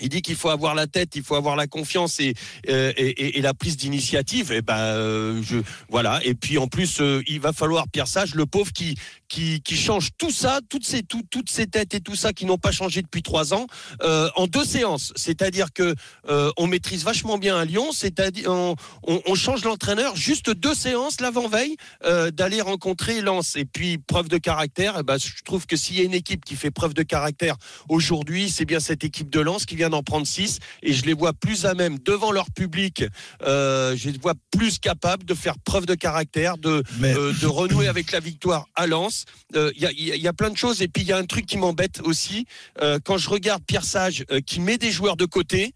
Il 0.00 0.08
dit 0.08 0.22
qu'il 0.22 0.36
faut 0.36 0.48
avoir 0.50 0.74
la 0.74 0.86
tête, 0.86 1.16
il 1.16 1.22
faut 1.22 1.34
avoir 1.36 1.56
la 1.56 1.66
confiance 1.66 2.20
et, 2.20 2.34
euh, 2.68 2.92
et, 2.96 3.08
et- 3.10 3.38
et 3.38 3.42
la 3.42 3.54
prise 3.54 3.76
d'initiative. 3.76 4.52
Et 4.52 4.62
ben, 4.62 4.76
euh, 4.78 5.42
voilà. 5.88 6.20
Et 6.24 6.34
puis 6.34 6.58
en 6.58 6.66
plus, 6.66 7.00
euh, 7.00 7.22
il 7.26 7.40
va 7.40 7.52
falloir 7.52 7.88
Pierre 7.88 8.08
Sage, 8.08 8.34
le 8.34 8.46
pauvre, 8.46 8.72
qui 8.72 8.96
qui, 9.28 9.60
change 9.76 10.08
tout 10.18 10.32
ça, 10.32 10.58
toutes 10.68 10.84
ces 10.84 11.04
tout- 11.04 11.22
toutes 11.30 11.50
ces 11.50 11.68
têtes 11.68 11.94
et 11.94 12.00
tout 12.00 12.16
ça 12.16 12.32
qui 12.32 12.46
n'ont 12.46 12.58
pas 12.58 12.72
changé 12.72 13.00
depuis 13.00 13.22
trois 13.22 13.54
ans, 13.54 13.66
en 14.34 14.46
deux 14.48 14.64
séances. 14.64 15.12
C'est-à-dire 15.14 15.72
que 15.72 15.94
on 16.56 16.66
maîtrise 16.66 17.04
vachement 17.04 17.38
bien 17.38 17.56
à 17.56 17.64
Lyon. 17.64 17.92
C'est-à-dire 17.92 18.50
on, 18.50 18.74
on, 19.04 19.34
change 19.36 19.62
l'entraîneur 19.64 20.16
juste 20.16 20.50
deux 20.50 20.74
séances 20.74 21.20
l'avant-veille 21.20 21.76
euh, 22.04 22.32
d'aller 22.32 22.60
rencontrer 22.60 23.20
Lens. 23.20 23.54
Et 23.54 23.64
puis 23.64 23.98
preuve 23.98 24.28
de 24.28 24.36
caractère. 24.38 24.96
eh 24.98 25.02
ben, 25.04 25.16
je 25.18 25.42
trouve 25.44 25.64
que 25.66 25.76
s'il 25.76 25.96
y 25.96 26.00
a 26.00 26.04
une 26.04 26.14
équipe 26.14 26.44
qui 26.44 26.56
fait 26.56 26.72
preuve 26.72 26.94
de 26.94 27.04
caractère 27.04 27.56
aujourd'hui, 27.88 28.50
c'est 28.50 28.64
bien 28.64 28.80
cette 28.80 29.04
équipe 29.04 29.30
de 29.30 29.40
Lens 29.40 29.64
qui 29.64 29.76
vient 29.76 29.89
vient 29.90 29.98
d'en 29.98 30.02
prendre 30.02 30.26
6 30.26 30.58
et 30.82 30.92
je 30.92 31.04
les 31.04 31.12
vois 31.14 31.32
plus 31.32 31.66
à 31.66 31.74
même 31.74 31.98
devant 31.98 32.30
leur 32.32 32.50
public. 32.50 33.04
Euh, 33.42 33.96
je 33.96 34.10
les 34.10 34.18
vois 34.18 34.34
plus 34.50 34.78
capables 34.78 35.24
de 35.24 35.34
faire 35.34 35.58
preuve 35.58 35.86
de 35.86 35.94
caractère, 35.94 36.56
de, 36.58 36.82
euh, 37.02 37.32
de 37.40 37.46
renouer 37.46 37.88
avec 37.88 38.12
la 38.12 38.20
victoire 38.20 38.66
à 38.74 38.86
Lens. 38.86 39.24
Euh, 39.56 39.72
Il 39.76 39.82
y, 39.82 39.86
a, 39.86 39.90
il 39.92 40.04
y 40.04 40.12
a- 40.12 40.16
y 40.16 40.28
a 40.28 40.32
plein 40.32 40.50
de 40.50 40.56
choses 40.56 40.80
et 40.82 40.88
puis 40.88 41.02
il 41.02 41.08
y 41.08 41.12
a 41.12 41.16
un 41.18 41.24
truc 41.26 41.46
qui 41.46 41.56
m'embête 41.58 42.00
aussi 42.04 42.46
euh, 42.80 42.98
quand 43.04 43.18
je 43.18 43.28
regarde 43.30 43.62
Pierre 43.66 43.84
Sage 43.84 44.24
euh, 44.30 44.40
qui 44.40 44.60
met 44.60 44.78
des 44.78 44.90
joueurs 44.92 45.16
de 45.16 45.24
côté. 45.26 45.72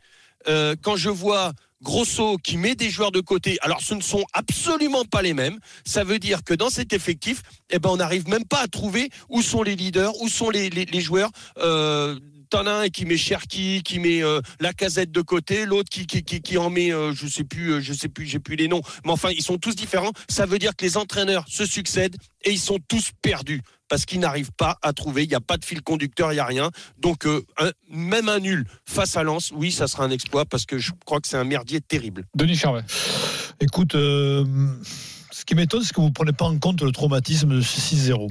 euh, 0.46 0.74
quand 0.82 0.96
je 0.96 1.08
vois 1.10 1.52
Grosso 1.82 2.38
qui 2.38 2.56
met 2.56 2.74
des 2.74 2.88
joueurs 2.88 3.12
de 3.12 3.20
côté, 3.20 3.58
alors 3.60 3.80
ce 3.82 3.94
ne 3.94 4.00
sont 4.02 4.24
absolument 4.32 5.04
pas 5.04 5.20
les 5.22 5.34
mêmes. 5.34 5.58
Ça 5.84 6.02
veut 6.02 6.18
dire 6.18 6.42
que 6.42 6.54
dans 6.54 6.70
cet 6.70 6.92
effectif, 6.94 7.42
eh 7.70 7.78
ben 7.78 7.90
on 7.90 7.96
n'arrive 7.98 8.26
même 8.28 8.44
pas 8.46 8.60
à 8.60 8.68
trouver 8.68 9.10
où 9.28 9.42
sont 9.42 9.62
les 9.62 9.76
leaders, 9.76 10.12
où 10.22 10.28
sont 10.28 10.48
les, 10.50 10.70
les, 10.70 10.86
les 10.86 11.00
joueurs. 11.02 11.30
Euh, 11.58 12.18
T'en 12.50 12.66
as 12.66 12.72
un 12.72 12.88
qui 12.88 13.04
met 13.04 13.16
Cherki, 13.16 13.82
qui 13.82 13.98
met 13.98 14.22
euh, 14.22 14.40
la 14.60 14.72
casette 14.72 15.10
de 15.10 15.20
côté, 15.20 15.66
l'autre 15.66 15.88
qui, 15.90 16.58
en 16.58 16.70
met, 16.70 16.92
euh, 16.92 17.12
je 17.12 17.26
sais 17.26 17.44
plus, 17.44 17.72
euh, 17.72 17.80
je 17.80 17.92
sais 17.92 18.08
plus, 18.08 18.26
j'ai 18.26 18.38
plus 18.38 18.56
les 18.56 18.68
noms. 18.68 18.82
Mais 19.04 19.12
enfin, 19.12 19.30
ils 19.30 19.42
sont 19.42 19.58
tous 19.58 19.74
différents. 19.74 20.12
Ça 20.28 20.46
veut 20.46 20.58
dire 20.58 20.76
que 20.76 20.84
les 20.84 20.96
entraîneurs 20.96 21.44
se 21.48 21.66
succèdent 21.66 22.16
et 22.44 22.50
ils 22.50 22.58
sont 22.58 22.78
tous 22.88 23.10
perdus 23.22 23.62
parce 23.88 24.04
qu'ils 24.06 24.20
n'arrivent 24.20 24.52
pas 24.52 24.78
à 24.82 24.92
trouver. 24.92 25.24
Il 25.24 25.28
n'y 25.28 25.34
a 25.34 25.40
pas 25.40 25.56
de 25.56 25.64
fil 25.64 25.82
conducteur, 25.82 26.32
il 26.32 26.36
n'y 26.36 26.40
a 26.40 26.44
rien. 26.44 26.70
Donc 26.98 27.26
euh, 27.26 27.42
même 27.88 28.28
un 28.28 28.40
nul 28.40 28.66
face 28.86 29.16
à 29.16 29.22
Lens, 29.22 29.52
oui, 29.54 29.72
ça 29.72 29.86
sera 29.86 30.04
un 30.04 30.10
exploit 30.10 30.44
parce 30.44 30.66
que 30.66 30.78
je 30.78 30.92
crois 31.04 31.20
que 31.20 31.28
c'est 31.28 31.36
un 31.36 31.44
merdier 31.44 31.80
terrible. 31.80 32.24
Denis 32.34 32.56
Charvet. 32.56 32.82
Écoute, 33.60 33.94
ce 35.44 35.46
qui 35.46 35.54
m'étonne, 35.56 35.82
c'est 35.82 35.92
que 35.92 36.00
vous 36.00 36.06
ne 36.08 36.12
prenez 36.12 36.32
pas 36.32 36.46
en 36.46 36.56
compte 36.58 36.80
le 36.80 36.90
traumatisme 36.90 37.50
de 37.56 37.60
ce 37.60 37.78
6-0. 37.78 38.28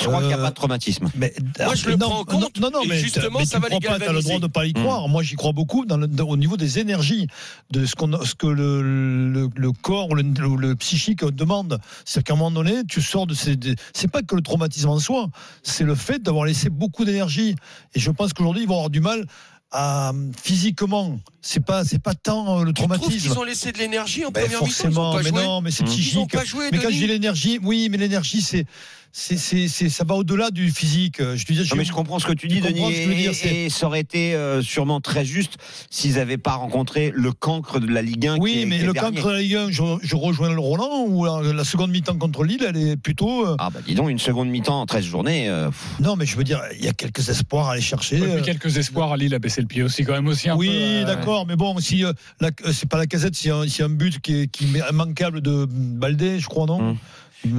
Je 0.00 0.06
crois 0.06 0.18
qu'il 0.20 0.28
n'y 0.28 0.32
a 0.32 0.38
Euh, 0.38 0.42
pas 0.44 0.48
de 0.48 0.54
traumatisme. 0.54 1.10
Mais, 1.14 1.30
Moi, 1.60 1.74
je 1.74 1.86
le 1.90 1.96
non, 1.96 2.08
prends 2.08 2.20
en 2.20 2.24
compte, 2.24 2.58
Non, 2.58 2.70
non, 2.72 2.80
mais, 2.88 2.96
justement, 2.98 3.40
mais 3.40 3.44
ça 3.44 3.58
tu 3.58 3.62
va 3.64 3.68
les 3.68 3.80
pas, 3.86 3.98
t'as 3.98 4.12
le 4.14 4.22
droit 4.22 4.38
de 4.38 4.46
pas 4.46 4.64
y 4.64 4.72
croire. 4.72 5.06
Moi, 5.08 5.22
j'y 5.22 5.34
crois 5.36 5.52
beaucoup 5.52 5.84
dans 5.84 5.98
le- 5.98 6.06
dans- 6.06 6.24
au 6.26 6.38
niveau 6.38 6.56
des 6.56 6.78
énergies, 6.78 7.26
de 7.70 7.84
ce, 7.84 7.94
qu'on, 7.94 8.10
ce 8.24 8.34
que 8.34 8.46
le, 8.46 8.80
le, 9.30 9.50
le 9.54 9.72
corps 9.72 10.08
ou 10.10 10.14
le, 10.14 10.22
le- 10.22 10.56
le 10.56 10.74
psychique 10.76 11.22
demande. 11.22 11.78
C'est 12.06 12.22
qu'à 12.24 12.32
un 12.32 12.36
moment 12.36 12.50
donné, 12.50 12.82
tu 12.88 13.02
sors 13.02 13.26
de 13.26 13.34
ces. 13.34 13.56
des- 13.56 13.74
c'est 13.92 14.08
pas 14.10 14.22
que 14.22 14.34
le 14.34 14.40
traumatisme 14.40 14.88
en 14.88 14.98
soi, 14.98 15.28
c'est 15.62 15.84
le 15.84 15.94
fait 15.94 16.22
d'avoir 16.22 16.46
laissé 16.46 16.70
beaucoup 16.70 17.04
d'énergie. 17.04 17.56
Et 17.94 18.00
je 18.00 18.10
pense 18.10 18.32
qu'aujourd'hui, 18.32 18.62
ils 18.62 18.68
vont 18.68 18.76
avoir 18.76 18.90
du 18.90 19.00
mal 19.00 19.26
à 19.74 20.12
physiquement. 20.40 21.18
C'est 21.42 21.64
pas, 21.64 21.84
c'est 21.84 21.98
pas 21.98 22.14
tant 22.14 22.60
euh, 22.60 22.64
le 22.64 22.72
traumatisme. 22.72 23.10
qu'ils 23.10 23.38
ont 23.38 23.42
laissé 23.42 23.72
de 23.72 23.78
l'énergie 23.78 24.24
en 24.24 24.30
Ben, 24.30 24.44
première 24.44 24.62
mi-temps? 24.62 24.70
Ils 24.70 24.82
forcément, 24.82 25.10
ont 25.10 25.14
pas 25.16 25.22
mais 25.22 25.28
joué? 25.30 25.42
non, 25.42 25.60
mais 25.60 25.70
c'est 25.72 25.84
psychique. 25.84 26.12
Ils 26.14 26.18
ont 26.18 26.26
pas 26.26 26.44
joué, 26.44 26.68
mais 26.72 26.78
quand 26.78 26.88
dis 26.88 27.06
l'énergie, 27.06 27.58
oui, 27.62 27.88
mais 27.90 27.98
l'énergie, 27.98 28.40
c'est, 28.40 28.64
c'est, 29.16 29.36
c'est, 29.36 29.68
c'est- 29.68 29.88
ça 29.88 30.02
va 30.02 30.16
au-delà 30.16 30.50
du 30.50 30.70
physique. 30.70 31.18
Je 31.20 31.44
te 31.44 31.52
dis, 31.52 31.60
Non, 31.70 31.76
mais 31.76 31.84
je 31.84 31.92
comprends 31.92 32.18
ce 32.18 32.26
que 32.26 32.32
tu 32.32 32.48
dis, 32.48 32.60
Denis, 32.60 32.80
ce 32.80 32.88
que 32.88 33.02
je 33.04 33.08
veux 33.08 33.14
dire, 33.14 33.30
et- 33.30 33.34
c'est- 33.34 33.54
et, 33.66 33.70
ça 33.70 33.86
aurait 33.86 34.00
été 34.00 34.34
euh, 34.34 34.60
sûrement 34.60 35.00
très 35.00 35.24
juste 35.24 35.54
s'ils 35.88 36.14
n'avaient 36.14 36.36
pas 36.36 36.54
rencontré 36.56 37.12
le 37.14 37.30
cancre 37.30 37.78
de 37.78 37.86
la 37.86 38.02
Ligue 38.02 38.26
1. 38.26 38.34
qui 38.34 38.40
Oui, 38.40 38.58
est- 38.62 38.66
mais 38.66 38.78
qui 38.80 38.84
le 38.86 38.92
dernier. 38.92 39.16
cancre 39.18 39.28
de 39.28 39.32
la 39.34 39.40
Ligue 39.40 39.54
1, 39.54 39.70
je, 39.70 39.82
je 40.02 40.16
rejoins 40.16 40.52
le 40.52 40.58
Roland, 40.58 41.04
ou 41.06 41.24
la, 41.26 41.52
la 41.52 41.62
seconde 41.64 41.92
mi-temps 41.92 42.16
contre 42.18 42.42
Lille, 42.42 42.66
elle 42.68 42.76
est 42.76 42.96
plutôt. 42.96 43.46
euh, 43.46 43.54
Ah 43.60 43.70
bah 43.70 43.78
dis 43.86 43.94
donc, 43.94 44.10
une 44.10 44.18
seconde 44.18 44.48
mi-temps 44.48 44.80
en 44.80 44.84
13 44.86 45.04
journées. 45.04 45.48
euh, 45.48 45.70
non, 46.00 46.16
mais 46.16 46.26
je 46.26 46.36
veux 46.36 46.42
dire, 46.44 46.60
il 46.76 46.84
y 46.84 46.88
a 46.88 46.92
quelques 46.92 47.28
espoirs 47.28 47.68
à 47.68 47.74
aller 47.74 47.80
chercher. 47.82 48.20
Euh, 48.20 48.42
quelques 48.42 48.78
espoirs 48.78 49.12
à 49.12 49.16
Lille 49.16 49.32
a 49.34 49.38
baissé 49.38 49.60
le 49.60 49.68
pied 49.68 49.84
aussi 49.84 50.02
quand 50.04 50.14
même 50.14 50.26
aussi 50.26 50.50
un 50.50 50.56
oui, 50.56 50.66
peu. 50.66 50.72
euh, 50.74 51.04
d'accord, 51.04 51.46
mais 51.46 51.54
bon, 51.54 51.78
si 51.78 52.04
euh, 52.04 52.12
la- 52.40 52.48
euh, 52.66 52.72
c'est 52.72 52.88
pas 52.88 52.98
la 52.98 53.06
casette, 53.06 53.36
s'il 53.36 53.50
y, 53.50 53.52
a 53.52 53.58
un- 53.58 53.62
a 53.66 53.84
un 53.84 53.88
but 53.88 54.18
qui 54.18 54.40
est, 54.42 54.46
qui 54.48 54.64
est 54.64 54.90
immanquable 54.90 55.40
de 55.40 55.68
Baldé, 55.70 56.40
je 56.40 56.48
crois, 56.48 56.66
non? 56.66 56.80
Hum. 56.80 56.96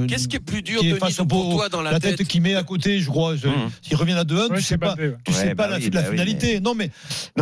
Qu'est-ce 0.08 0.28
qui 0.28 0.36
est 0.36 0.40
plus 0.40 0.62
dur, 0.62 0.82
Denis, 0.82 0.98
face 0.98 1.20
au 1.20 1.26
pour 1.26 1.50
toi 1.50 1.68
dans 1.68 1.82
la, 1.82 1.92
la 1.92 2.00
tête, 2.00 2.22
qui 2.24 2.40
met 2.40 2.54
à 2.54 2.62
côté, 2.62 3.00
je 3.00 3.08
crois. 3.08 3.36
je- 3.36 3.48
Hum. 3.48 3.70
S'il 3.82 3.96
revient 3.96 4.12
à 4.14 4.24
2-1, 4.24 4.48
Ouais, 4.50 4.56
tu 4.58 4.62
sais 4.62 4.78
pas, 4.78 4.94
tu 5.24 5.32
sais 5.32 5.38
Ouais, 5.48 5.54
pas 5.54 5.64
bah 5.68 5.70
la, 5.70 5.76
oui, 5.78 5.90
la 5.92 6.02
bah 6.02 6.06
oui, 6.10 6.16
finalité. 6.16 6.60
Non, 6.60 6.74
mais 6.74 6.86
Non, 6.86 6.92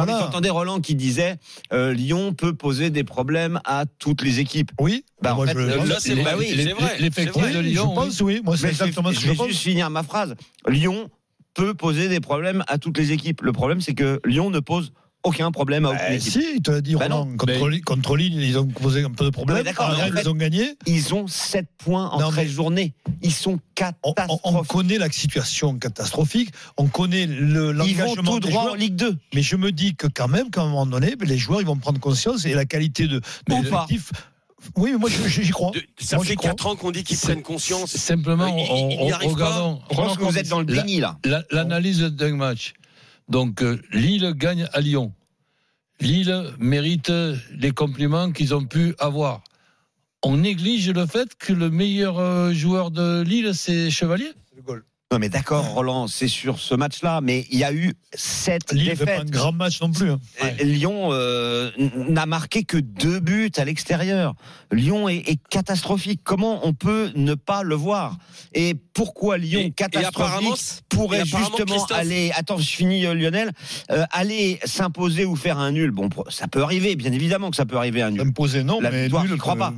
voilà. 0.05 0.13
mais 0.13 0.19
j'entendais 0.21 0.51
Roland 0.51 0.81
qui 0.81 0.95
disait 0.95 1.37
euh, 1.73 1.93
Lyon 1.93 2.33
peut 2.35 2.55
poser 2.55 2.91
des 2.91 3.05
problèmes 3.05 3.61
à 3.65 3.85
toutes 3.99 4.23
les 4.23 4.41
équipes. 4.41 4.71
oui. 4.81 5.05
Bah, 5.23 5.33
en 5.33 5.37
moi, 5.37 5.47
fait, 5.47 5.55
je- 5.55 5.59
euh, 5.59 5.85
là, 5.87 5.97
c'est 6.01 6.15
bah 6.17 6.33
oui, 6.39 6.47
c'est 6.55 6.73
vrai. 6.73 6.97
l'effectif 7.01 7.43
de 7.53 7.59
Lyon, 7.61 7.91
je 7.91 7.95
pense, 8.01 8.21
oui. 8.21 8.41
Moi, 8.45 8.57
c'est 8.57 8.69
exactement 8.69 9.09
ce 9.11 9.15
je 9.15 9.21
que 9.21 9.25
je 9.27 9.31
vais 9.31 9.37
pense. 9.37 9.49
juste 9.49 9.61
finir 9.63 9.89
ma 9.91 10.03
phrase. 10.03 10.35
Lyon 10.69 11.09
peut 11.55 11.73
poser 11.73 12.09
des 12.09 12.21
problèmes 12.21 12.63
à 12.67 12.79
toutes 12.79 12.99
les 12.99 13.13
équipes. 13.13 13.41
Le 13.43 13.53
problème, 13.53 13.81
c'est 13.81 13.95
que 13.95 14.21
Lyon 14.27 14.51
ne 14.51 14.59
pose 14.61 14.93
aucun 15.25 15.51
problème 15.51 15.87
à 15.87 15.91
aucune 15.91 16.01
Eh, 16.11 16.15
équipe. 16.17 16.33
si, 16.33 16.45
il 16.57 16.63
te 16.63 16.71
l'a 16.71 16.81
dit, 16.81 16.95
Bah 16.95 17.05
Roland. 17.05 17.27
non. 17.27 17.37
Contre, 17.37 17.47
Mais- 17.65 17.71
Lille- 17.71 17.85
contre 17.85 18.17
Lille, 18.17 18.41
ils 18.43 18.59
ont 18.59 18.67
posé 18.67 19.03
un 19.03 19.11
peu 19.11 19.25
de 19.25 19.31
problème. 19.31 19.63
mais 19.65 19.71
en 19.79 20.13
fait- 20.13 20.21
ils 20.23 20.29
ont 20.29 20.35
gagné. 20.35 20.77
Ils 20.87 21.15
ont 21.15 21.27
7 21.27 21.67
points 21.79 22.09
en 22.11 22.21
Non, 22.21 22.29
13 22.31 22.47
mais- 22.49 22.53
journées. 22.53 22.95
Ils 23.23 23.33
sont 23.33 23.53
On, 23.53 23.55
on- 23.55 24.13
catastrophiques. 24.15 24.41
on 24.45 24.65
connaît 24.65 24.99
la 24.99 25.11
situation 25.11 25.75
catastrophique, 25.79 26.51
on 26.77 26.87
connaît 26.87 27.27
le- 27.27 27.71
Ils 27.87 27.97
vont 27.97 28.05
l'engagement 28.05 28.33
tout 28.35 28.41
droit 28.41 28.63
joueurs, 28.63 28.73
en 28.73 28.77
Ligue 28.77 28.97
2. 28.97 29.17
mais 29.35 29.43
je 29.43 29.57
me 29.57 29.73
dis 29.73 29.95
que 29.97 30.07
quand 30.07 30.29
même, 30.29 30.51
qu'à 30.51 30.61
un 30.61 30.65
moment 30.69 30.87
donné, 30.87 31.17
ben, 31.17 31.29
les 31.29 31.39
joueurs 31.39 31.61
ils 31.61 31.67
vont 31.67 31.77
prendre 31.77 31.99
conscience 32.01 32.45
et 32.45 32.53
la 32.55 32.65
qualité 32.67 33.09
de, 33.09 33.19
de 33.21 33.55
l'effectif. 33.63 34.11
Oui, 34.77 34.93
mais 34.93 34.99
moi 34.99 35.11
j'y 35.11 35.51
crois. 35.51 35.73
De- 35.73 35.83
Ça 35.99 36.17
Moi, 36.17 36.25
fait 36.25 36.31
j'y 36.33 36.37
crois. 36.37 36.51
4 36.51 36.67
ans 36.67 36.77
qu'on 36.77 36.91
dit 36.91 37.05
qu'ils 37.05 37.19
prennent 37.19 37.43
conscience. 37.43 37.91
Simplement, 37.97 38.45
Euh, 38.47 38.63
on- 38.71 38.97
on- 39.01 39.29
regardons, 39.29 39.81
Je 39.91 39.95
pense 39.97 40.17
que 40.17 40.23
vous 40.25 40.39
êtes 40.39 40.49
dans 40.49 40.61
le 40.61 40.65
déni, 40.67 41.01
là. 41.01 41.19
la- 41.25 41.43
l'analyse 41.51 42.01
d'un 42.01 42.35
match. 42.37 42.73
Donc, 43.29 43.63
euh, 43.63 43.81
Lille 43.93 44.33
gagne 44.37 44.69
à 44.73 44.81
Lyon. 44.81 45.13
Lille 46.01 46.53
mérite 46.59 47.13
les 47.53 47.71
compliments 47.71 48.33
qu'ils 48.33 48.55
ont 48.55 48.65
pu 48.65 48.95
avoir. 48.99 49.43
On 50.23 50.39
néglige 50.39 50.91
le 50.91 51.07
fait 51.07 51.35
que 51.37 51.53
le 51.53 51.71
meilleur 51.71 52.19
euh, 52.19 52.53
joueur 52.53 52.91
de 52.91 53.23
Lille, 53.23 53.55
c'est 53.55 53.91
Chevalier? 53.91 54.33
Non, 55.15 55.21
mais 55.21 55.29
d'accord, 55.29 55.65
Roland, 55.69 56.09
c'est 56.09 56.27
sur 56.27 56.59
ce 56.59 56.75
match-là. 56.75 57.21
Mais 57.23 57.47
il 57.53 57.59
y 57.61 57.63
a 57.63 57.73
eu 57.73 57.95
7 58.15 58.73
Lille 58.73 58.97
fait 58.97 58.97
pas 58.97 59.05
défaites. 59.05 59.21
un 59.21 59.25
grand 59.31 59.53
match 59.53 59.81
non 59.81 59.93
plus. 59.93 60.11
hein. 60.11 60.19
Lyon 60.61 61.11
euh, 61.13 61.71
n'a 62.09 62.27
marqué 62.27 62.65
que 62.65 62.79
deux 62.79 63.21
buts 63.21 63.53
à 63.57 63.65
l'extérieur. 63.65 64.35
Lyon 64.73 65.09
est, 65.09 65.19
est 65.29 65.39
catastrophique. 65.51 66.23
Comment 66.25 66.67
on 66.67 66.73
peut 66.73 67.13
ne 67.15 67.35
pas 67.35 67.63
le 67.63 67.77
voir? 67.77 68.17
Et 68.55 68.75
pourquoi 68.93 69.39
Lyon 69.39 69.61
Et- 69.61 69.71
catastrophique 69.71 70.83
pourrait 70.89 71.19
et 71.19 71.21
apparemment, 71.21 71.47
justement 71.59 71.77
Christophe- 71.77 71.97
aller 71.97 72.33
Attends, 72.35 72.59
je 72.59 72.69
finis 72.71 73.07
euh, 73.07 73.15
Lionel. 73.15 73.53
Euh, 73.93 74.05
aller 74.11 74.59
s'imposer 74.65 75.25
ou 75.27 75.37
faire 75.37 75.59
un 75.61 75.71
nul? 75.71 75.93
Bon, 75.93 76.09
ça 76.29 76.49
peut 76.49 76.65
arriver, 76.65 76.97
bien 76.97 77.13
évidemment 77.13 77.51
que 77.51 77.57
ça 77.57 77.67
peut 77.67 77.77
arriver 77.77 78.03
un 78.03 78.11
nul. 78.11 78.21
Imposé, 78.23 78.65
non, 78.65 78.81
La 78.81 78.91
mais 78.91 79.03
victoire, 79.05 79.23
nul, 79.23 79.33
j'y 79.35 79.39
crois 79.39 79.55
pas. 79.55 79.73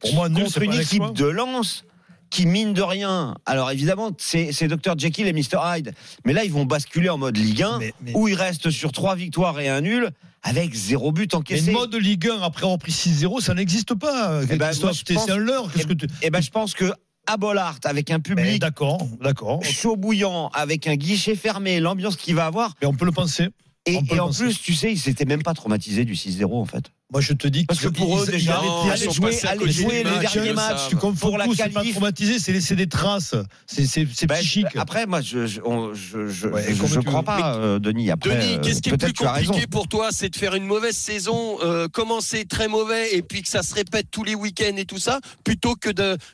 Pour 0.00 0.14
moi, 0.14 0.30
nul, 0.30 0.44
contre 0.44 0.54
c'est 0.54 0.64
une 0.64 0.70
pas 0.70 0.80
équipe 0.80 1.12
de 1.12 1.26
Lens 1.26 1.84
qui 2.30 2.46
mine 2.46 2.72
de 2.72 2.82
rien. 2.82 3.34
Alors 3.46 3.70
évidemment, 3.70 4.10
c'est 4.18 4.52
c'est 4.52 4.68
Dr 4.68 4.98
Jekyll 4.98 5.26
et 5.26 5.32
Mr 5.32 5.58
Hyde. 5.64 5.92
Mais 6.24 6.32
là, 6.32 6.44
ils 6.44 6.52
vont 6.52 6.64
basculer 6.64 7.08
en 7.08 7.18
mode 7.18 7.36
Ligue 7.36 7.62
1 7.62 7.78
Mais- 7.78 7.94
mais- 8.02 8.12
où 8.14 8.28
ils 8.28 8.34
restent 8.34 8.70
sur 8.70 8.92
trois 8.92 9.14
victoires 9.16 9.58
et 9.60 9.68
un 9.68 9.80
nul 9.80 10.10
avec 10.42 10.72
zéro 10.74 11.10
but 11.12 11.32
Mais 11.32 11.38
encaissé. 11.38 11.66
le 11.66 11.72
mode 11.72 11.94
Ligue 11.94 12.28
1 12.28 12.42
après 12.42 12.62
avoir 12.64 12.78
pris 12.78 12.92
6-0, 12.92 13.40
ça 13.40 13.54
n'existe 13.54 13.94
pas. 13.94 14.40
Eh 14.44 14.56
ben, 14.56 14.70
pense- 14.80 15.02
c'est 15.06 15.30
un 15.30 15.36
leurre. 15.36 15.70
Qu'est-ce 15.72 15.86
que 15.86 15.94
tu... 15.94 16.06
Et 16.22 16.30
ben, 16.30 16.40
je 16.40 16.50
pense 16.50 16.74
que 16.74 16.92
à 17.26 17.36
Bollard, 17.36 17.78
avec 17.84 18.10
un 18.10 18.16
Mais 18.16 18.22
public 18.22 18.58
D'accord, 18.60 19.06
d'accord. 19.20 19.62
chaud 19.62 19.96
bouillant, 19.96 20.48
avec 20.54 20.86
un 20.86 20.94
guichet 20.96 21.34
fermé, 21.36 21.78
l'ambiance 21.80 22.16
qu'il 22.16 22.34
va 22.34 22.46
avoir, 22.46 22.72
Mais 22.80 22.86
on 22.88 22.94
peut 22.94 23.04
le 23.04 23.12
penser. 23.12 23.48
et, 23.84 23.98
peut 24.02 24.18
en 24.20 24.28
penser. 24.28 24.44
plus, 24.44 24.60
tu 24.62 24.72
sais, 24.74 24.92
ils 24.92 24.98
s'étaient 24.98 25.26
même 25.26 25.42
pas 25.42 25.52
traumatisés 25.54 26.04
du 26.06 26.14
6-0 26.14 26.58
en 26.58 26.64
fait. 26.64 26.90
Moi, 27.10 27.22
je 27.22 27.32
te 27.32 27.48
dis 27.48 27.64
Parce 27.64 27.80
que 27.80 27.88
pour 27.88 28.20
eux, 28.20 28.26
déjà, 28.26 28.60
ils 28.62 29.10
jouer, 29.10 29.32
jouer 29.72 30.04
les 30.04 30.18
derniers 30.18 30.52
matchs 30.52 30.76
savent. 30.76 30.88
Tu 30.90 30.96
confonds 30.96 31.28
pour 31.28 31.38
la 31.38 31.46
tout, 31.46 31.54
c'est 31.54 31.70
pas 31.70 31.80
qualif. 31.80 31.92
traumatisé, 31.94 32.38
c'est 32.38 32.52
laisser 32.52 32.76
des 32.76 32.86
traces. 32.86 33.34
C'est 33.66 34.04
Ben, 34.26 34.36
psychique. 34.36 34.66
Après, 34.76 35.06
moi, 35.06 35.22
je 35.22 35.46
je, 35.46 35.60
on- 35.64 35.94
je, 35.94 36.28
je, 36.28 36.48
Ouais, 36.48 36.66
je- 36.68 36.74
comme 36.78 36.86
je 36.86 37.00
tu 37.00 37.06
crois 37.06 37.22
pas, 37.22 37.56
euh, 37.56 37.78
Denis. 37.78 38.10
Après, 38.10 38.36
Denis, 38.36 38.54
euh, 38.56 38.58
qu'est-ce 38.60 38.82
qui 38.82 38.90
est 38.90 38.96
plus 38.98 39.14
compliqué 39.14 39.66
pour 39.66 39.88
toi 39.88 40.10
C'est 40.12 40.28
de 40.28 40.36
faire 40.36 40.54
une 40.54 40.66
mauvaise 40.66 40.96
saison, 40.96 41.56
euh, 41.62 41.88
commencer 41.88 42.44
très 42.44 42.68
mauvais 42.68 43.14
et 43.14 43.22
puis 43.22 43.40
que 43.40 43.48
ça 43.48 43.62
se 43.62 43.74
répète 43.74 44.08
tous 44.10 44.22
les 44.24 44.34
week-ends 44.34 44.76
et 44.76 44.84
tout 44.84 44.98
ça, 44.98 45.20
plutôt 45.44 45.76
que 45.76 45.88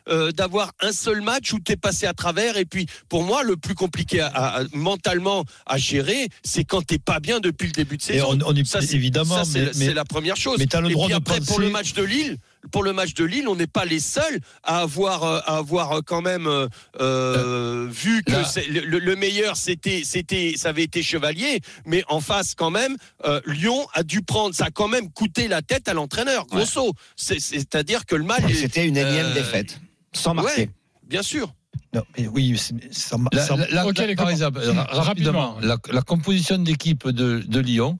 euh, 0.08 0.32
d'avoir 0.32 0.72
un 0.80 0.90
seul 0.90 1.20
match 1.20 1.52
où 1.52 1.60
tu 1.60 1.70
es 1.70 1.76
passé 1.76 2.06
à 2.06 2.14
travers. 2.14 2.56
Et 2.56 2.64
puis, 2.64 2.86
pour 3.08 3.22
moi, 3.22 3.44
le 3.44 3.56
plus 3.56 3.76
compliqué 3.76 4.20
à, 4.22 4.26
à- 4.34 4.62
mentalement 4.72 5.44
à 5.66 5.78
gérer, 5.78 6.28
c'est 6.42 6.64
quand 6.64 6.84
t'es 6.84 6.98
pas 6.98 7.20
bien 7.20 7.38
depuis 7.38 7.66
le 7.66 7.72
début 7.72 7.96
de 7.96 8.02
Et 8.02 8.06
saison. 8.06 8.30
on, 8.44 8.50
on 8.50 8.56
est 8.56 8.64
Ça, 8.66 8.80
c'est- 8.80 8.96
évidemment, 8.96 9.44
c'est 9.44 9.94
la 9.94 10.04
première 10.04 10.34
chose. 10.36 10.63
Mais 10.64 10.68
t'as 10.68 10.80
le 10.80 10.90
et 10.90 10.94
de 10.94 11.12
après, 11.12 11.40
pour 11.40 11.60
le 11.60 11.68
match 11.70 11.92
de 11.92 12.02
Lille, 12.02 12.38
pour 12.72 12.82
le 12.82 12.92
match 12.94 13.12
de 13.14 13.24
Lille, 13.24 13.46
on 13.48 13.56
n'est 13.56 13.66
pas 13.66 13.84
les 13.84 14.00
seuls 14.00 14.40
à 14.62 14.80
avoir, 14.80 15.22
euh, 15.24 15.38
à 15.44 15.58
avoir 15.58 15.92
euh, 15.92 16.00
quand 16.04 16.22
même 16.22 16.46
euh, 16.46 16.66
euh, 17.00 17.86
vu 17.90 18.22
que 18.22 18.32
le, 18.70 18.98
le 18.98 19.16
meilleur, 19.16 19.56
c'était, 19.56 20.02
c'était, 20.04 20.54
ça 20.56 20.70
avait 20.70 20.84
été 20.84 21.02
Chevalier, 21.02 21.60
mais 21.84 22.02
en 22.08 22.20
face 22.20 22.54
quand 22.54 22.70
même, 22.70 22.96
euh, 23.26 23.40
Lyon 23.46 23.86
a 23.92 24.02
dû 24.02 24.22
prendre, 24.22 24.54
ça 24.54 24.66
a 24.66 24.70
quand 24.70 24.88
même 24.88 25.10
coûté 25.12 25.48
la 25.48 25.60
tête 25.62 25.88
à 25.88 25.94
l'entraîneur, 25.94 26.46
grosso. 26.46 26.92
C'est- 27.16 27.40
C'est-à-dire 27.40 28.06
que 28.06 28.14
le 28.16 28.24
mal, 28.24 28.42
C'était 28.54 28.86
une 28.86 28.96
énième 28.96 29.32
défaite, 29.34 29.78
sans 30.12 30.32
marquer. 30.34 30.62
ouais, 30.62 30.70
bien 31.06 31.22
sûr. 31.22 31.52
Non, 31.92 32.02
mais 32.16 32.26
oui, 32.28 32.56
c'est- 32.58 32.74
ça, 32.92 33.16
La- 33.32 33.40
ça- 33.46 33.56
la- 33.56 33.66
la- 33.84 34.14
par 34.16 34.30
exemple, 34.30 34.58
ra- 34.60 34.84
rapidement, 34.84 35.54
Rapidement. 35.54 35.56
la, 35.60 35.76
la 35.92 36.02
composition 36.02 36.58
d'équipe 36.58 37.06
de, 37.08 37.42
de 37.46 37.60
Lyon, 37.60 37.98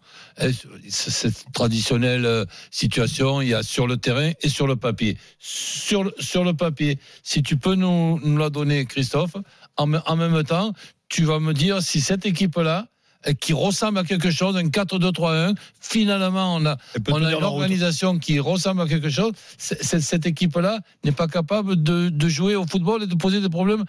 cette 0.89 1.45
traditionnelle 1.53 2.27
euh, 2.27 2.45
situation, 2.71 3.41
il 3.41 3.49
y 3.49 3.55
a 3.55 3.63
sur 3.63 3.87
le 3.87 3.97
terrain 3.97 4.33
et 4.43 4.49
sur 4.49 4.67
le 4.67 4.77
papier. 4.77 5.17
Sur 5.39 6.05
le, 6.05 6.15
sur 6.19 6.45
le 6.45 6.55
papier, 6.55 6.99
si 7.23 7.43
tu 7.43 7.57
peux 7.57 7.75
nous, 7.75 8.21
nous 8.23 8.37
la 8.37 8.51
donner, 8.51 8.85
Christophe, 8.87 9.37
en, 9.77 9.87
me- 9.87 10.01
en 10.07 10.17
même 10.17 10.43
temps, 10.45 10.73
tu 11.09 11.25
vas 11.25 11.39
me 11.41 11.53
dire 11.55 11.83
si 11.83 12.01
cette 12.01 12.27
équipe-là, 12.27 12.87
qui 13.33 13.53
ressemble 13.53 13.99
à 13.99 14.05
quelque 14.05 14.31
chose, 14.31 14.57
un 14.57 14.65
4-2-3-1. 14.65 15.55
Finalement, 15.81 16.57
on 16.57 16.67
a, 16.67 16.77
on 17.11 17.25
a 17.25 17.31
une 17.31 17.35
route. 17.35 17.45
organisation 17.45 18.19
qui 18.19 18.39
ressemble 18.41 18.83
à 18.83 18.87
quelque 18.87 19.09
chose. 19.09 19.33
Cette 19.57 20.27
équipe-là 20.27 20.81
n'est 21.05 21.13
pas 21.13 21.29
capable 21.29 21.83
de, 21.83 22.09
de 22.09 22.29
jouer 22.29 22.57
au 22.57 22.67
football 22.67 23.03
et 23.03 23.07
de 23.07 23.15
poser 23.15 23.41
des 23.41 23.49
problèmes. 23.49 23.85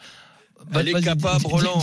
Elle 0.74 0.90
est 0.90 1.02
capable, 1.02 1.46
Roland. 1.46 1.82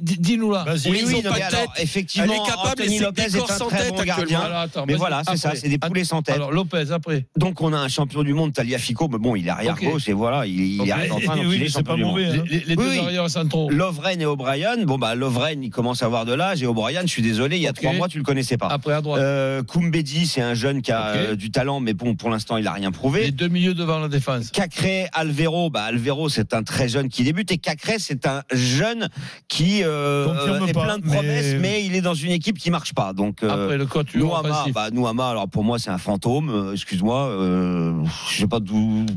Dis-nous 0.00 0.50
là. 0.52 0.64
Oui, 0.86 1.02
Oui, 1.06 1.22
pas 1.22 1.34
tête. 1.34 1.68
effectivement, 1.78 2.32
Elle 2.32 2.40
est 2.40 2.46
capable, 2.46 2.82
mais 2.88 2.98
Lopez 2.98 3.22
est 3.22 3.36
un 3.50 3.66
très 3.68 3.90
bon 3.90 4.02
gardien. 4.02 4.42
Mais 4.86 4.94
voilà, 4.94 5.22
c'est 5.28 5.36
ça, 5.36 5.54
c'est 5.54 5.68
des 5.68 5.78
poulets 5.78 6.04
sans 6.04 6.22
tête. 6.22 6.36
Alors 6.36 6.52
Lopez 6.52 6.90
après. 6.92 7.26
Donc 7.36 7.60
on 7.60 7.72
a 7.72 7.78
un 7.78 7.88
champion 7.88 8.22
du 8.22 8.34
monde, 8.34 8.52
Taliafico, 8.52 9.08
mais 9.08 9.18
bon, 9.18 9.36
il 9.36 9.46
est 9.46 9.50
arrière 9.50 9.76
gauche 9.76 10.08
et 10.08 10.12
voilà, 10.12 10.46
il, 10.46 10.90
arrive 10.90 11.10
donc 11.10 11.22
Oui, 11.46 11.56
il 11.56 11.62
est 11.62 11.68
champion 11.68 11.96
du 11.96 12.04
monde. 12.04 12.20
hein. 12.20 12.44
Les, 12.66 12.76
deux 12.76 12.98
arrières 12.98 13.30
centraux. 13.30 13.70
Lovren 13.70 14.20
et 14.20 14.26
O'Brien, 14.26 14.76
bon 14.84 14.98
bah 14.98 15.14
Lovren 15.14 15.62
il 15.62 15.70
commence 15.70 16.02
à 16.02 16.06
avoir 16.06 16.24
de 16.24 16.32
l'âge 16.34 16.62
et 16.62 16.66
O'Brien, 16.66 17.02
je 17.02 17.06
suis 17.08 17.22
désolé, 17.22 17.56
il 17.56 17.62
y 17.62 17.68
a 17.68 17.72
trois 17.72 17.92
mois 17.92 18.08
tu 18.08 18.18
le 18.18 18.24
connaissais 18.24 18.56
pas. 18.56 18.68
Après 18.68 18.94
à 18.94 19.00
droite. 19.00 19.20
Euh, 19.20 19.62
Koumbedi, 19.62 20.26
c'est 20.26 20.42
un 20.42 20.54
jeune 20.54 20.82
qui 20.82 20.92
a 20.92 21.08
euh, 21.08 21.36
du 21.36 21.50
talent, 21.50 21.80
mais 21.80 21.94
bon 21.94 22.14
pour 22.14 22.30
l'instant 22.30 22.56
il 22.56 22.66
a 22.66 22.72
rien 22.72 22.92
prouvé. 22.92 23.24
Les 23.24 23.30
deux 23.30 23.48
milieux 23.48 23.74
devant 23.74 23.98
la 23.98 24.08
défense. 24.08 24.50
Cacré, 24.50 25.06
Alvero, 25.12 25.70
bah 25.70 25.84
Alvero 25.84 26.28
c'est 26.28 26.54
un 26.54 26.62
très 26.62 26.88
jeune 26.88 27.08
qui 27.08 27.24
débute 27.24 27.50
et 27.52 27.58
Cacré 27.58 27.96
c'est 27.98 28.21
un 28.26 28.42
jeune 28.52 29.08
qui 29.48 29.82
euh, 29.84 30.66
est 30.66 30.72
pas, 30.72 30.84
plein 30.84 30.98
de 30.98 31.04
promesses, 31.04 31.56
mais... 31.60 31.84
il 31.84 31.94
est 31.94 32.00
dans 32.00 32.14
une 32.14 32.30
équipe 32.32 32.58
qui 32.58 32.70
marche 32.70 32.94
pas. 32.94 33.12
Donc 33.12 33.42
euh, 33.42 33.64
Après 33.64 33.78
le 33.78 33.86
coach 33.86 34.14
Nouama, 34.14 34.64
bah, 34.74 34.90
Nouama, 34.90 35.28
alors 35.28 35.48
pour 35.48 35.64
moi 35.64 35.78
c'est 35.78 35.90
un 35.90 35.98
fantôme. 35.98 36.50
euh, 36.50 36.72
Excuse-moi, 36.72 37.26
euh, 37.28 37.92
je 38.30 38.38
sais 38.38 38.46
pas 38.46 38.58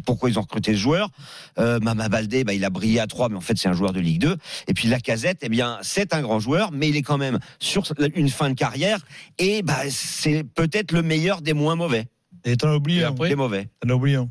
pourquoi 0.06 0.30
ils 0.30 0.38
ont 0.38 0.44
recruté 0.44 0.74
ce 0.74 0.80
joueur. 0.80 1.10
Euh, 1.60 1.80
Mama 1.82 2.10
Baldé, 2.10 2.44
bah, 2.44 2.54
il 2.54 2.66
a 2.66 2.70
brillé 2.70 3.00
à 3.00 3.08
3 3.08 3.30
mais 3.30 3.38
en 3.38 3.42
fait 3.42 3.58
c'est 3.58 3.70
un 3.70 3.74
joueur 3.74 3.94
de 3.94 4.00
Ligue 4.00 4.22
2. 4.22 4.36
Et 4.68 4.74
puis 4.74 4.88
Lacazette, 4.88 5.40
eh 5.42 5.50
bien 5.50 5.78
c'est 5.82 6.14
un 6.14 6.22
grand 6.22 6.40
joueur, 6.40 6.72
mais 6.72 6.90
il 6.90 6.96
est 6.96 7.02
quand 7.02 7.18
même 7.18 7.40
sur 7.60 7.84
une 8.16 8.30
fin 8.30 8.50
de 8.50 8.56
carrière 8.56 9.00
et 9.38 9.62
bah, 9.62 9.82
c'est 9.90 10.44
peut-être 10.44 10.92
le 10.92 11.02
meilleur 11.02 11.42
des 11.42 11.54
moins 11.54 11.76
mauvais. 11.76 12.08
Et 12.46 12.58
t'en 12.58 12.70
as 12.70 12.76
oublié. 12.76 13.04
Un. 13.04 13.10
après 13.10 13.30
Des 13.30 13.36
mauvais. 13.36 13.70
T'en 13.82 13.90
as 13.90 13.94
oublié. 13.96 14.18
un. 14.18 14.30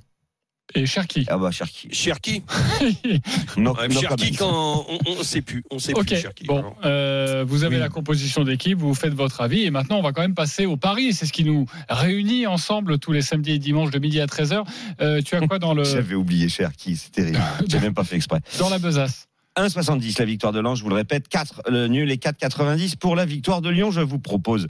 Et 0.74 0.86
Cherki. 0.86 1.26
Ah 1.28 1.36
bah 1.36 1.50
Cherki. 1.50 1.88
Cherki. 1.92 2.42
No, 3.56 3.74
Ouais, 3.76 3.88
no 3.88 4.00
Cherki, 4.00 4.32
quand 4.32 4.86
on, 4.88 4.98
on 5.06 5.22
sait 5.22 5.42
plus, 5.42 5.62
on 5.70 5.78
sait 5.78 5.92
plus 5.92 6.16
Cherki. 6.16 6.46
bon, 6.46 6.64
euh, 6.84 7.44
vous 7.46 7.64
avez 7.64 7.76
Oui. 7.76 7.80
la 7.80 7.88
composition 7.90 8.44
d'équipe, 8.44 8.78
vous 8.78 8.94
faites 8.94 9.12
votre 9.14 9.40
avis, 9.42 9.64
et 9.64 9.70
maintenant 9.70 9.98
on 9.98 10.02
va 10.02 10.12
quand 10.12 10.22
même 10.22 10.34
passer 10.34 10.66
au 10.66 10.76
pari. 10.76 11.12
C'est 11.12 11.26
ce 11.26 11.32
qui 11.32 11.44
nous 11.44 11.66
réunit 11.88 12.46
ensemble 12.46 12.98
tous 12.98 13.12
les 13.12 13.22
samedis 13.22 13.52
et 13.52 13.58
dimanches 13.58 13.90
de 13.90 13.98
midi 13.98 14.20
à 14.20 14.26
13h. 14.26 14.64
Euh, 15.00 15.20
tu 15.22 15.36
as 15.36 15.40
quoi 15.46 15.58
dans, 15.58 15.74
le, 15.74 15.84
J'avais 15.84 16.14
oublié 16.14 16.48
Cherki, 16.48 16.96
c'est 16.96 17.12
terrible. 17.12 17.40
J'ai 17.68 17.78
même 17.80 17.94
pas 17.94 18.04
fait 18.04 18.16
exprès. 18.16 18.40
dans 18.58 18.70
la 18.70 18.78
besace 18.78 19.28
1,70 19.56 20.18
la 20.18 20.24
victoire 20.24 20.52
de 20.52 20.58
Lens, 20.58 20.78
je 20.78 20.82
vous 20.82 20.88
le 20.88 20.96
répète, 20.96 21.28
4 21.28 21.62
le 21.70 21.86
nul 21.86 22.10
et 22.10 22.16
4,90 22.16 22.96
pour 22.96 23.14
la 23.14 23.24
victoire 23.24 23.60
de 23.60 23.68
Lyon. 23.70 23.92
Je 23.92 24.00
vous 24.00 24.18
propose 24.18 24.66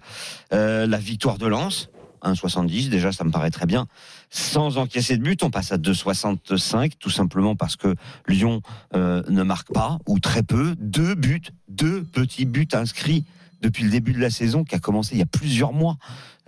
euh, 0.52 0.86
la 0.86 0.98
victoire 0.98 1.38
de 1.38 1.46
Lens, 1.46 1.88
1,70 2.22 2.90
déjà, 2.90 3.10
ça 3.10 3.24
me 3.24 3.30
paraît 3.30 3.50
très 3.50 3.64
bien. 3.64 3.86
Sans 4.34 4.78
encaisser 4.78 5.16
de 5.16 5.22
but, 5.22 5.44
on 5.44 5.50
passe 5.50 5.70
à 5.70 5.76
2,65 5.76 6.94
tout 6.98 7.08
simplement 7.08 7.54
parce 7.54 7.76
que 7.76 7.94
Lyon 8.26 8.62
euh, 8.96 9.22
ne 9.28 9.44
marque 9.44 9.72
pas 9.72 10.00
ou 10.08 10.18
très 10.18 10.42
peu. 10.42 10.74
Deux 10.80 11.14
buts, 11.14 11.52
deux 11.68 12.02
petits 12.02 12.44
buts 12.44 12.66
inscrits 12.72 13.22
depuis 13.62 13.84
le 13.84 13.90
début 13.90 14.12
de 14.12 14.18
la 14.18 14.30
saison 14.30 14.64
qui 14.64 14.74
a 14.74 14.80
commencé 14.80 15.14
il 15.14 15.18
y 15.20 15.22
a 15.22 15.26
plusieurs 15.26 15.72
mois 15.72 15.98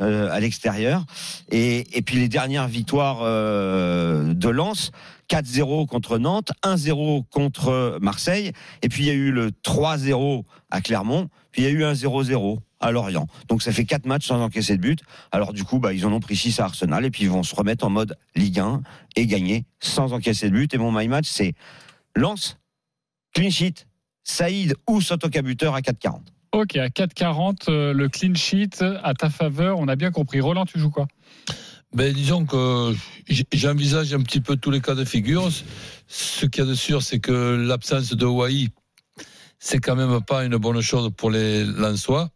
euh, 0.00 0.28
à 0.32 0.40
l'extérieur. 0.40 1.04
Et, 1.52 1.84
puis 2.04 2.16
les 2.16 2.28
dernières 2.28 2.66
victoires 2.66 3.20
euh, 3.22 4.34
de 4.34 4.48
Lens, 4.48 4.90
4-0 5.30 5.86
contre 5.86 6.18
Nantes, 6.18 6.50
1-0 6.64 7.22
contre 7.30 7.98
Marseille, 8.02 8.50
et 8.82 8.88
puis 8.88 9.04
il 9.04 9.06
y 9.06 9.10
a 9.10 9.14
eu 9.14 9.30
le 9.30 9.52
3-0 9.64 10.42
à 10.72 10.80
Clermont, 10.80 11.28
puis 11.52 11.62
il 11.62 11.64
y 11.66 11.68
a 11.68 11.70
eu 11.70 11.84
un 11.84 11.92
0-0 11.92 12.58
à 12.80 12.90
Lorient. 12.90 13.26
Donc 13.48 13.62
ça 13.62 13.72
fait 13.72 13.84
quatre 13.84 14.06
matchs 14.06 14.26
sans 14.26 14.40
encaisser 14.40 14.76
de 14.76 14.82
but. 14.82 15.00
Alors 15.32 15.52
du 15.52 15.64
coup, 15.64 15.78
bah, 15.78 15.92
ils 15.92 16.06
en 16.06 16.12
ont 16.12 16.20
pris 16.20 16.36
6 16.36 16.60
à 16.60 16.64
Arsenal, 16.64 17.04
et 17.04 17.10
puis 17.10 17.24
ils 17.24 17.30
vont 17.30 17.42
se 17.42 17.54
remettre 17.54 17.84
en 17.84 17.90
mode 17.90 18.16
Ligue 18.34 18.60
1 18.60 18.82
et 19.16 19.26
gagner 19.26 19.64
sans 19.80 20.12
encaisser 20.12 20.50
de 20.50 20.54
but. 20.54 20.74
Et 20.74 20.78
mon 20.78 20.92
my 20.92 21.08
match, 21.08 21.28
c'est 21.28 21.54
Lens, 22.14 22.58
clean 23.34 23.50
sheet, 23.50 23.86
Saïd 24.24 24.74
ou 24.88 25.00
Sotoka 25.00 25.42
buteur 25.42 25.74
à 25.74 25.80
4-40. 25.80 26.20
Ok, 26.52 26.76
à 26.76 26.88
4,40, 26.88 27.68
euh, 27.68 27.92
le 27.92 28.08
clean 28.08 28.34
sheet 28.34 28.82
à 29.02 29.14
ta 29.14 29.28
faveur, 29.28 29.78
on 29.78 29.88
a 29.88 29.96
bien 29.96 30.10
compris. 30.10 30.40
Roland, 30.40 30.64
tu 30.64 30.78
joues 30.78 30.90
quoi? 30.90 31.06
Ben, 31.94 32.12
disons 32.12 32.44
que 32.44 32.94
j'envisage 33.52 34.12
un 34.12 34.22
petit 34.22 34.40
peu 34.40 34.56
tous 34.56 34.70
les 34.70 34.80
cas 34.80 34.94
de 34.94 35.04
figure. 35.04 35.48
Ce 36.08 36.46
qu'il 36.46 36.64
y 36.64 36.66
a 36.66 36.68
de 36.68 36.74
sûr, 36.74 37.02
c'est 37.02 37.20
que 37.20 37.56
l'absence 37.66 38.12
de 38.12 38.24
Hawaii, 38.24 38.70
c'est 39.58 39.78
quand 39.78 39.96
même 39.96 40.20
pas 40.22 40.44
une 40.44 40.56
bonne 40.56 40.80
chose 40.80 41.10
pour 41.16 41.30
les 41.30 41.64
Lensois. 41.64 42.30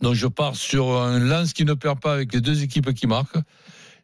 Donc 0.00 0.14
je 0.14 0.26
pars 0.26 0.56
sur 0.56 0.96
un 1.00 1.18
lance 1.18 1.52
qui 1.52 1.64
ne 1.64 1.74
perd 1.74 2.00
pas 2.00 2.14
avec 2.14 2.32
les 2.32 2.40
deux 2.40 2.62
équipes 2.62 2.92
qui 2.94 3.06
marquent. 3.06 3.38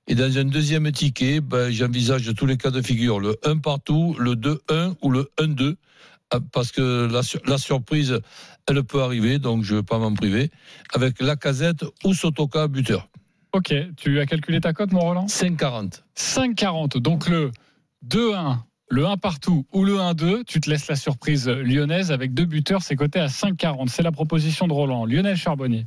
Et 0.07 0.15
dans 0.15 0.39
un 0.39 0.45
deuxième 0.45 0.91
ticket, 0.91 1.41
ben, 1.41 1.71
j'envisage 1.71 2.33
tous 2.35 2.47
les 2.47 2.57
cas 2.57 2.71
de 2.71 2.81
figure, 2.81 3.21
le 3.21 3.37
1 3.45 3.59
partout, 3.59 4.17
le 4.19 4.35
2-1 4.35 4.95
ou 5.03 5.11
le 5.11 5.31
1-2. 5.39 5.77
Ah, 6.31 6.39
Parce 6.53 6.73
que 6.73 7.09
la, 7.11 7.21
la 7.47 7.59
surprise, 7.59 8.19
elle 8.67 8.83
peut 8.85 9.03
arriver, 9.03 9.39
donc 9.39 9.65
je 9.65 9.75
ne 9.75 9.81
vais 9.81 9.85
pas 9.85 9.99
m'en 9.99 10.15
priver, 10.15 10.51
avec 10.95 11.21
la 11.21 11.37
casette 11.37 11.85
ou 12.05 12.15
Sotoka 12.15 12.69
buteur. 12.69 13.09
Ok, 13.53 13.75
tu 13.97 14.21
as 14.21 14.27
calculé 14.27 14.61
ta 14.61 14.73
cote, 14.73 14.93
mon 14.93 15.01
Roland? 15.01 15.27
5,40. 15.27 16.03
5,40. 16.17 16.99
Donc 16.99 17.29
le 17.29 17.51
2-1, 18.07 18.59
le 18.91 19.07
1 19.07 19.17
partout 19.19 19.67
ou 19.73 19.85
le 19.85 19.95
1-2, 19.95 20.45
tu 20.45 20.61
te 20.61 20.71
laisses 20.71 20.89
la 20.89 20.97
surprise 20.97 21.49
lyonnaise 21.49 22.11
avec 22.11 22.35
deux 22.35 22.45
buteurs, 22.45 22.83
c'est 22.83 22.97
coté 22.97 23.21
à 23.21 23.27
5,40. 23.27 23.89
C'est 23.89 24.03
la 24.03 24.13
proposition 24.13 24.67
de 24.67 24.73
Roland. 24.73 25.05
Lionel 25.05 25.37
Charbonnier. 25.37 25.85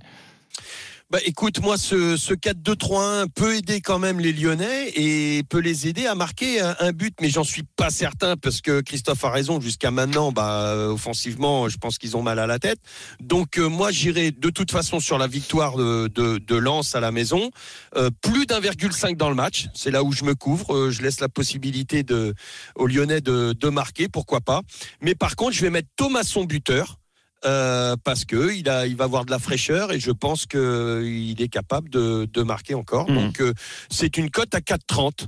Bah, 1.11 1.19
écoute, 1.25 1.59
moi, 1.61 1.77
ce, 1.77 2.15
ce 2.15 2.33
4-2-3-1 2.33 3.27
peut 3.35 3.57
aider 3.57 3.81
quand 3.81 3.99
même 3.99 4.21
les 4.21 4.31
Lyonnais 4.31 4.93
et 4.95 5.43
peut 5.43 5.59
les 5.59 5.89
aider 5.89 6.05
à 6.05 6.15
marquer 6.15 6.61
un, 6.61 6.93
but, 6.93 7.13
mais 7.19 7.29
j'en 7.29 7.43
suis 7.43 7.63
pas 7.63 7.89
certain 7.89 8.37
parce 8.37 8.61
que 8.61 8.79
Christophe 8.79 9.25
a 9.25 9.29
raison. 9.29 9.59
Jusqu'à 9.59 9.91
maintenant, 9.91 10.31
bah, 10.31 10.87
offensivement, 10.87 11.67
je 11.67 11.77
pense 11.77 11.97
qu'ils 11.97 12.15
ont 12.15 12.21
mal 12.21 12.39
à 12.39 12.47
la 12.47 12.59
tête. 12.59 12.79
Donc, 13.19 13.59
euh, 13.59 13.67
moi, 13.67 13.91
j'irai 13.91 14.31
de 14.31 14.49
toute 14.49 14.71
façon 14.71 15.01
sur 15.01 15.17
la 15.17 15.27
victoire 15.27 15.75
de, 15.75 16.07
de, 16.07 16.55
Lens 16.55 16.95
à 16.95 17.01
la 17.01 17.11
maison. 17.11 17.51
Euh, 17.97 18.09
plus 18.21 18.45
d'1,5 18.45 19.17
dans 19.17 19.27
le 19.27 19.35
match. 19.35 19.67
C'est 19.73 19.91
là 19.91 20.05
où 20.05 20.13
je 20.13 20.23
me 20.23 20.33
couvre. 20.33 20.73
Euh, 20.73 20.91
je 20.91 21.01
laisse 21.01 21.19
la 21.19 21.27
possibilité 21.27 22.03
de, 22.03 22.33
aux 22.75 22.87
Lyonnais 22.87 23.19
de, 23.19 23.51
de 23.51 23.67
marquer, 23.67 24.07
pourquoi 24.07 24.39
pas? 24.39 24.61
Mais 25.01 25.13
par 25.13 25.35
contre, 25.35 25.51
je 25.51 25.61
vais 25.61 25.71
mettre 25.71 25.89
Thomasson 25.97 26.45
buteur. 26.45 27.00
Euh, 27.43 27.95
parce 28.03 28.23
que 28.23 28.53
il 28.53 28.69
a, 28.69 28.85
il 28.85 28.95
va 28.95 29.05
avoir 29.05 29.25
de 29.25 29.31
la 29.31 29.39
fraîcheur 29.39 29.91
et 29.91 29.99
je 29.99 30.11
pense 30.11 30.45
que 30.45 31.03
il 31.03 31.41
est 31.41 31.47
capable 31.47 31.89
de, 31.89 32.27
de 32.31 32.41
marquer 32.43 32.75
encore. 32.75 33.09
Mhm. 33.09 33.15
Donc 33.15 33.41
euh, 33.41 33.53
c'est 33.89 34.17
une 34.17 34.29
cote 34.29 34.53
à 34.53 34.59
4,30. 34.59 35.25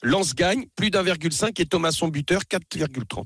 Lance 0.00 0.34
gagne 0.36 0.66
plus 0.76 0.90
d'1,5 0.90 1.60
et 1.60 1.66
Thomasson 1.66 2.06
buteur 2.06 2.42
4,30. 2.42 3.24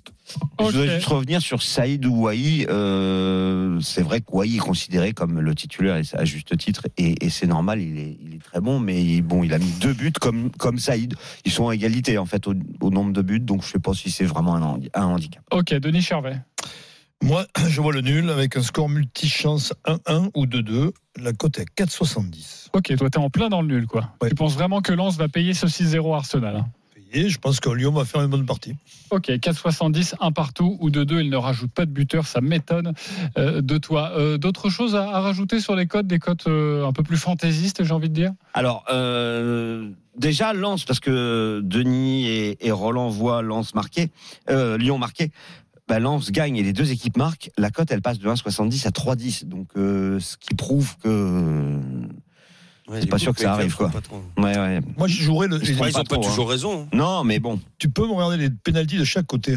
Je 0.59 0.65
voudrais 0.65 0.95
juste 0.97 1.07
revenir 1.07 1.43
sur 1.43 1.63
Saïd 1.63 2.07
ou 2.07 2.23
Wai. 2.23 2.67
Euh, 2.71 3.79
c'est 3.81 4.01
vrai 4.01 4.21
que 4.21 4.33
Wai 4.33 4.55
est 4.55 4.59
considéré 4.59 5.13
comme 5.13 5.39
le 5.39 5.55
titulaire 5.55 6.01
à 6.15 6.25
juste 6.25 6.57
titre 6.57 6.89
et, 6.97 7.23
et 7.25 7.29
c'est 7.29 7.47
normal. 7.47 7.81
Il 7.83 7.99
est, 7.99 8.19
il 8.23 8.35
est 8.35 8.43
très 8.43 8.61
bon, 8.61 8.81
mais 8.81 9.05
il, 9.05 9.21
bon, 9.21 9.45
il 9.45 9.53
a 9.53 9.59
mis 9.59 9.71
deux 9.81 9.93
buts 9.93 10.13
comme 10.19 10.51
comme 10.53 10.79
Saïd. 10.79 11.15
Ils 11.45 11.53
sont 11.53 11.69
à 11.69 11.75
égalité 11.75 12.17
en 12.17 12.27
fait 12.27 12.49
au, 12.49 12.55
au 12.81 12.91
nombre 12.91 13.13
de 13.13 13.21
buts, 13.21 13.39
donc 13.39 13.63
je 13.63 13.69
sais 13.69 13.79
pas 13.79 13.93
si 13.93 14.11
c'est 14.11 14.25
vraiment 14.25 14.57
un 14.57 15.05
handicap. 15.05 15.45
Ok, 15.53 15.75
Denis 15.75 16.03
Charvet. 16.03 16.41
Moi, 17.23 17.47
je 17.69 17.81
vois 17.81 17.93
le 17.93 18.01
nul 18.01 18.31
avec 18.31 18.57
un 18.57 18.63
score 18.63 18.89
multichance 18.89 19.73
1-1 19.87 20.31
ou 20.35 20.47
2-2. 20.47 20.91
La 21.21 21.33
cote 21.33 21.59
est 21.59 21.63
à 21.81 21.85
4,70. 21.85 22.69
Ok, 22.73 22.97
toi, 22.97 23.11
t'es 23.11 23.19
en 23.19 23.31
plein 23.31 23.49
dans 23.49 23.63
le 23.63 23.69
nul, 23.69 23.87
quoi. 23.87 24.11
Ouais. 24.21 24.29
Tu 24.29 24.35
penses 24.35 24.55
vraiment 24.55 24.81
que 24.81 24.93
Lens 24.93 25.17
va 25.17 25.29
payer 25.29 25.55
ce 25.55 25.67
6-0 25.67 26.15
Arsenal 26.15 26.57
hein 26.57 26.67
Et 27.13 27.29
je 27.29 27.39
pense 27.39 27.61
que 27.61 27.69
Lyon 27.69 27.93
va 27.93 28.05
faire 28.05 28.23
une 28.23 28.31
bonne 28.31 28.47
partie. 28.47 28.75
Ok, 29.11 29.29
4,70, 29.29 30.15
un 30.21 30.33
partout 30.33 30.79
ou 30.81 30.89
de 30.91 31.05
deux, 31.05 31.21
il 31.21 31.29
ne 31.31 31.37
rajoute 31.37 31.71
pas 31.71 31.85
de 31.85 31.91
buteur, 31.91 32.27
ça 32.27 32.41
m'étonne 32.41 32.95
euh, 33.37 33.61
de 33.61 33.77
toi. 33.79 34.13
Euh, 34.17 34.39
D'autres 34.39 34.71
choses 34.71 34.97
à, 34.97 35.03
à 35.11 35.21
rajouter 35.21 35.61
sur 35.61 35.77
les 35.77 35.87
cotes, 35.87 36.07
des 36.07 36.19
cotes 36.19 36.47
euh, 36.47 36.87
un 36.87 36.93
peu 36.93 37.03
plus 37.03 37.19
fantaisistes, 37.19 37.85
j'ai 37.85 37.93
envie 37.93 38.09
de 38.09 38.15
dire? 38.15 38.33
Alors 38.55 38.85
euh, 38.91 39.91
déjà 40.17 40.55
Lens 40.55 40.85
parce 40.87 40.99
que 41.01 41.61
Denis 41.63 42.27
et, 42.27 42.67
et 42.67 42.71
Roland 42.73 43.11
voient 43.11 43.43
Lens 43.43 43.75
marquer, 43.75 44.11
euh, 44.49 44.79
Lyon 44.79 44.97
marquer. 44.99 45.31
Bah, 45.89 45.99
Lens 45.99 46.31
gagne 46.31 46.57
et 46.57 46.63
les 46.63 46.73
deux 46.73 46.93
équipes 46.93 47.17
marquent. 47.17 47.51
La 47.59 47.71
cote 47.71 47.91
elle 47.91 48.03
passe 48.03 48.19
de 48.19 48.29
1,70 48.29 48.87
à 48.87 48.91
3,10. 48.91 49.47
Donc 49.47 49.69
euh, 49.77 50.21
ce 50.21 50.37
qui 50.37 50.55
prouve 50.55 50.97
que 50.99 51.81
C'est 53.01 53.07
pas 53.07 53.19
sûr 53.19 53.35
que 53.35 53.41
ça 53.41 53.53
arrive, 53.55 53.75
quoi. 53.75 53.91
ouais 54.39 54.59
ouais. 54.59 54.81
Moi, 54.97 55.09
je 55.09 55.23
jouerais 55.23 55.49
le. 55.49 55.59
Je 55.63 55.73
ils 55.73 55.79
pas 55.79 55.89
ont 56.01 56.05
pas 56.05 56.17
toujours 56.19 56.49
raison. 56.49 56.83
hein. 56.85 56.89
Non 56.97 57.25
mais 57.25 57.39
bon, 57.41 57.61
Tu 57.79 57.89
peux 57.89 58.07
me 58.07 58.13
regarder 58.13 58.37
les 58.37 58.51
pénalties 58.51 58.99
de 58.99 59.05
chaque 59.05 59.27
côté. 59.27 59.57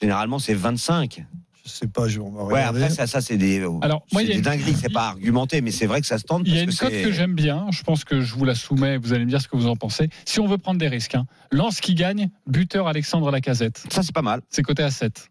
généralement 0.00 0.38
c'est 0.38 0.54
25. 0.54 1.24
Je 1.64 1.70
sais 1.70 1.86
pas, 1.86 2.08
je, 2.08 2.18
on 2.20 2.30
va 2.30 2.42
Ouais 2.44 2.54
regarder. 2.54 2.82
après 2.82 2.94
ça 2.94 3.06
ça 3.06 3.20
c'est 3.20 3.36
des 3.36 3.58
Alors, 3.82 4.04
moi, 4.12 4.22
c'est 4.22 4.24
il 4.24 4.28
y 4.28 4.30
a 4.30 4.32
des 4.32 4.38
une- 4.38 4.42
dingueries, 4.42 4.74
c'est 4.80 4.92
pas 4.92 5.08
argumenté 5.08 5.60
mais 5.60 5.70
c'est 5.70 5.86
vrai 5.86 6.00
que 6.00 6.06
ça 6.06 6.18
se 6.18 6.24
tente 6.24 6.42
Il 6.44 6.54
y 6.54 6.58
a 6.58 6.62
une 6.62 6.74
cote 6.74 6.90
que 6.90 7.12
j'aime 7.12 7.34
bien, 7.34 7.66
je 7.70 7.82
pense 7.82 8.04
que 8.04 8.20
je 8.20 8.34
vous 8.34 8.44
la 8.44 8.54
soumets, 8.54 8.96
vous 8.96 9.12
allez 9.12 9.24
me 9.24 9.30
dire 9.30 9.40
ce 9.40 9.46
que 9.48 9.56
vous 9.56 9.68
en 9.68 9.76
pensez. 9.76 10.08
Si 10.24 10.40
on 10.40 10.46
veut 10.48 10.58
prendre 10.58 10.78
des 10.80 10.88
risques, 10.88 11.14
hein. 11.14 11.26
Lens 11.52 11.80
qui 11.80 11.94
gagne, 11.94 12.30
buteur 12.46 12.88
Alexandre 12.88 13.30
Lacazette, 13.30 13.84
Ça 13.90 14.02
c'est 14.02 14.12
pas 14.14 14.22
mal. 14.22 14.40
c'est 14.50 14.62
coté 14.62 14.82
à 14.82 14.90
7. 14.90 15.28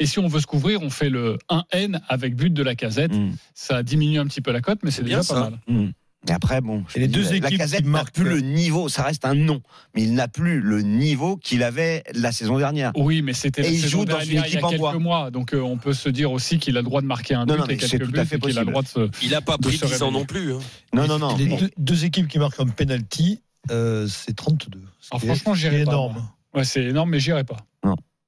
Et 0.00 0.06
si 0.06 0.18
on 0.18 0.26
veut 0.26 0.40
se 0.40 0.46
couvrir, 0.46 0.82
on 0.82 0.90
fait 0.90 1.08
le 1.10 1.38
1N 1.50 2.00
avec 2.08 2.34
but 2.34 2.52
de 2.52 2.62
la 2.64 2.74
casette. 2.74 3.12
Mm. 3.14 3.32
Ça 3.54 3.82
diminue 3.84 4.18
un 4.18 4.26
petit 4.26 4.40
peu 4.40 4.50
la 4.52 4.60
cote, 4.60 4.80
mais 4.82 4.90
c'est 4.90 5.02
bien 5.04 5.20
déjà 5.20 5.34
pas 5.34 5.40
ça. 5.44 5.50
mal. 5.50 5.58
Mm. 5.68 5.90
Et 6.28 6.32
après, 6.32 6.60
bon, 6.62 6.84
Et 6.94 7.00
les 7.00 7.06
dis, 7.08 7.14
deux 7.14 7.28
la 7.30 7.36
équipes 7.36 7.58
Casette 7.58 7.80
qui 7.80 7.86
n'a 7.86 7.90
marquent- 7.92 8.14
plus 8.14 8.24
le 8.28 8.40
niveau, 8.40 8.88
ça 8.88 9.02
reste 9.02 9.24
un 9.26 9.34
nom, 9.34 9.60
mais 9.94 10.02
il 10.04 10.14
n'a 10.14 10.26
plus 10.26 10.60
le 10.60 10.80
niveau 10.80 11.36
qu'il 11.36 11.62
avait 11.62 12.02
la 12.14 12.32
saison 12.32 12.56
dernière. 12.58 12.92
Oui, 12.96 13.20
mais 13.20 13.34
c'était 13.34 13.60
la 13.62 13.68
saison 13.68 13.88
joue 13.88 14.04
dans 14.06 14.18
une 14.20 14.26
dernière, 14.28 14.30
il 14.30 14.34
y 14.34 14.38
a 14.38 14.46
équipe 14.46 14.60
quelques 14.70 14.78
bois. 14.78 14.98
mois. 14.98 15.30
Donc 15.30 15.52
euh, 15.52 15.60
on 15.60 15.76
peut 15.76 15.92
se 15.92 16.08
dire 16.08 16.32
aussi 16.32 16.58
qu'il 16.58 16.76
a 16.78 16.80
le 16.80 16.84
droit 16.84 17.02
de 17.02 17.06
marquer 17.06 17.34
un 17.34 17.44
Non, 17.44 17.54
but 17.54 17.60
non, 17.60 17.66
et 17.66 17.78
c'est 17.78 17.98
quelques 17.98 18.10
tout 18.12 18.18
à 18.18 18.22
buts 18.22 18.28
fait 18.28 18.36
et 18.36 18.40
qu'il 18.40 18.58
a 18.58 18.64
le 18.64 18.70
droit 18.70 18.82
de 18.82 18.88
se. 18.88 19.10
Il 19.22 19.30
n'a 19.32 19.42
pas 19.42 19.58
pris 19.58 19.76
se 19.76 19.84
10 19.86 20.02
ans 20.02 20.10
non 20.12 20.24
plus. 20.24 20.54
hein. 20.54 20.60
Non, 20.94 21.06
non, 21.06 21.18
non. 21.18 21.36
Les 21.36 21.46
Bon. 21.46 21.56
deux, 21.58 21.70
deux 21.76 22.04
équipes 22.06 22.28
qui 22.28 22.38
marquent 22.38 22.60
un 22.60 22.68
penalty, 22.68 23.42
euh, 23.70 24.06
c'est 24.08 24.34
32. 24.34 24.80
Ce 25.00 25.08
Alors, 25.12 25.22
est- 25.22 25.26
franchement, 25.26 25.54
j'irai 25.54 25.84
pas, 25.84 25.90
énorme. 25.92 26.26
Ouais, 26.54 26.64
c'est 26.64 26.84
énorme, 26.84 27.10
mais 27.10 27.20
j'irai 27.20 27.44
pas. 27.44 27.56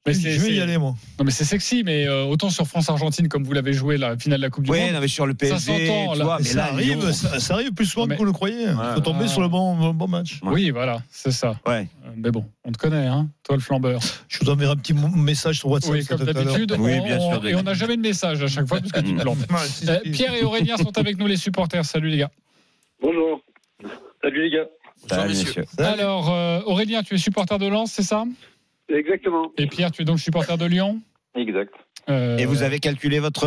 Non. 0.06 0.12
Mais 0.12 0.14
je 0.14 0.38
c'est- 0.38 0.46
vais 0.46 0.54
y 0.54 0.60
aller, 0.60 0.78
moi. 0.78 0.94
Non, 1.18 1.24
mais 1.24 1.32
c'est 1.32 1.44
sexy, 1.44 1.82
mais 1.84 2.06
euh, 2.06 2.24
autant 2.26 2.48
sur 2.48 2.66
France-Argentine, 2.66 3.28
comme 3.28 3.42
vous 3.42 3.52
l'avez 3.52 3.72
joué 3.72 3.96
la 3.98 4.16
finale 4.16 4.38
de 4.38 4.44
la 4.44 4.50
Coupe 4.50 4.64
du 4.64 4.70
Oui, 4.70 4.80
Monde. 4.80 4.92
non, 4.92 5.00
mais 5.00 5.08
sur 5.08 5.26
le 5.26 5.32
Ça 5.32 5.36
PSG, 5.36 5.88
s'entend, 5.88 6.12
tu 6.12 6.18
là. 6.20 6.38
ça, 6.42 6.54
là, 6.56 6.64
arrive, 6.72 6.98
Lyon- 7.00 7.12
ça, 7.12 7.40
ça 7.40 7.54
arrive 7.54 7.72
plus 7.72 7.86
souvent 7.86 8.06
Mais- 8.06 8.14
que 8.14 8.18
vous 8.20 8.24
le 8.24 8.32
croyez. 8.32 8.66
Il 8.68 8.94
faut 8.94 9.00
tomber 9.00 9.24
Ah. 9.24 9.28
sur 9.28 9.40
le 9.40 9.48
bon, 9.48 9.92
bon 9.92 10.06
match. 10.06 10.38
Ouais. 10.42 10.52
Oui, 10.52 10.70
voilà, 10.70 11.02
c'est 11.10 11.32
ça. 11.32 11.58
Ouais. 11.66 11.88
Euh, 12.04 12.10
Mais 12.16 12.30
bon, 12.30 12.44
on 12.64 12.70
te 12.70 12.78
connaît, 12.78 13.06
hein, 13.06 13.28
toi 13.42 13.56
le 13.56 13.62
flambeur. 13.62 14.00
Je 14.28 14.38
vous 14.40 14.48
enverrai 14.50 14.72
un 14.72 14.76
petit 14.76 14.94
message 14.94 15.58
sur 15.58 15.70
WhatsApp. 15.70 15.92
Oui, 15.92 16.04
ça, 16.04 16.16
comme 16.16 16.24
d'habitude. 16.26 16.76
Oui, 16.78 16.92
on- 17.00 17.04
bien 17.04 17.18
sûr, 17.18 17.28
on- 17.28 17.38
Denis. 17.38 17.50
Et 17.52 17.54
on 17.56 17.62
n'a 17.64 17.74
jamais 17.74 17.96
de 17.96 18.02
message 18.02 18.42
à 18.42 18.46
chaque 18.46 18.66
fois 18.68 18.78
parce 18.80 18.92
que 18.92 19.00
tu 19.00 19.14
te 19.14 19.20
plantes. 19.20 19.38
Euh. 19.88 19.98
Pierre 20.12 20.34
et 20.34 20.42
Aurélien 20.44 20.76
sont 20.76 20.96
avec 20.98 21.18
nous, 21.18 21.26
les 21.26 21.36
supporters. 21.36 21.84
Salut 21.84 22.10
les 22.10 22.18
gars. 22.18 22.30
Bonjour. 23.02 23.40
Salut 24.22 24.42
les 24.44 24.50
gars. 24.50 24.66
Salut, 25.08 25.28
messieurs. 25.34 25.64
Alors, 25.78 26.28
Aurélien, 26.66 27.02
tu 27.02 27.14
es 27.14 27.18
supporter 27.18 27.58
de 27.58 27.66
Lens, 27.66 27.90
c'est 27.92 28.02
ça? 28.02 28.24
Exactement. 28.88 29.50
Et 29.58 29.66
Pierre, 29.66 29.90
tu 29.90 30.02
es 30.02 30.04
donc 30.04 30.20
supporter 30.20 30.56
de 30.58 30.64
Lyon? 30.66 31.00
Exact. 31.34 31.72
Euh, 32.08 32.38
Et 32.38 32.46
vous 32.46 32.62
avez 32.62 32.78
calculé 32.78 33.18
votre. 33.18 33.46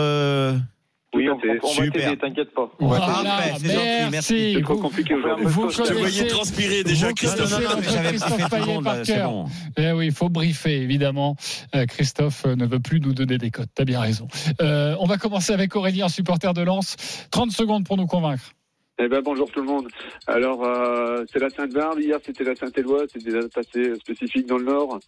Oui, 1.16 1.28
on, 1.28 1.34
on, 1.34 1.38
on 1.64 1.68
va 1.74 1.84
Super. 1.86 2.18
t'inquiète 2.20 2.54
pas. 2.54 2.70
Voilà, 2.80 3.24
c'est 3.58 3.66
gentil, 3.68 3.78
merci. 3.78 4.12
merci. 4.12 4.54
C'est 4.58 4.62
trop 4.62 4.76
Vous, 4.76 4.82
compliqué 4.82 5.16
aujourd'hui. 5.16 5.46
vous 5.48 5.70
Je 5.72 5.82
te 5.82 5.94
voyais 5.94 6.28
transpirer 6.28 6.84
déjà, 6.84 7.08
vous 7.08 7.14
Christophe. 7.16 7.52
Non, 7.52 7.58
non, 7.62 7.76
non, 7.78 7.82
j'avais 7.82 8.10
Christophe 8.10 8.50
Payet 8.52 8.82
par 8.84 8.96
là, 8.98 9.02
cœur. 9.04 9.32
bon. 9.32 9.46
Eh 9.78 9.92
oui, 9.94 10.06
il 10.08 10.12
faut 10.12 10.30
briefer, 10.30 10.82
évidemment. 10.84 11.36
Euh, 11.74 11.88
Christophe 11.88 12.44
euh, 12.46 12.56
ne 12.56 12.68
veut 12.68 12.80
plus 12.80 13.00
nous 13.00 13.14
donner 13.14 13.40
des 13.40 13.50
cotes. 13.50 13.70
T'as 13.74 13.86
bien 13.86 14.02
raison. 14.02 14.28
Euh, 14.62 14.96
on 15.00 15.06
va 15.08 15.18
commencer 15.18 15.52
avec 15.52 15.76
Aurélien, 15.76 16.10
supporter 16.10 16.54
de 16.54 16.62
Lens. 16.62 16.96
30 17.32 17.50
secondes 17.52 17.86
pour 17.88 17.98
nous 17.98 18.06
convaincre. 18.06 18.52
Eh 19.02 19.08
ben, 19.08 19.22
bonjour 19.22 19.50
tout 19.50 19.62
le 19.62 19.66
monde. 19.66 19.88
Alors, 20.28 20.66
euh, 20.66 21.24
c'est 21.32 21.40
la 21.40 21.50
Sainte-Barbe. 21.50 22.02
Hier, 22.02 22.20
c'était 22.22 22.44
la 22.44 22.54
Saint-Éloi. 22.54 23.06
C'était 23.08 23.32
des 23.32 23.40
dates 23.40 23.58
assez 23.58 23.96
spécifiques 23.96 24.46
dans 24.46 24.58
le 24.58 24.66
Nord. 24.66 25.00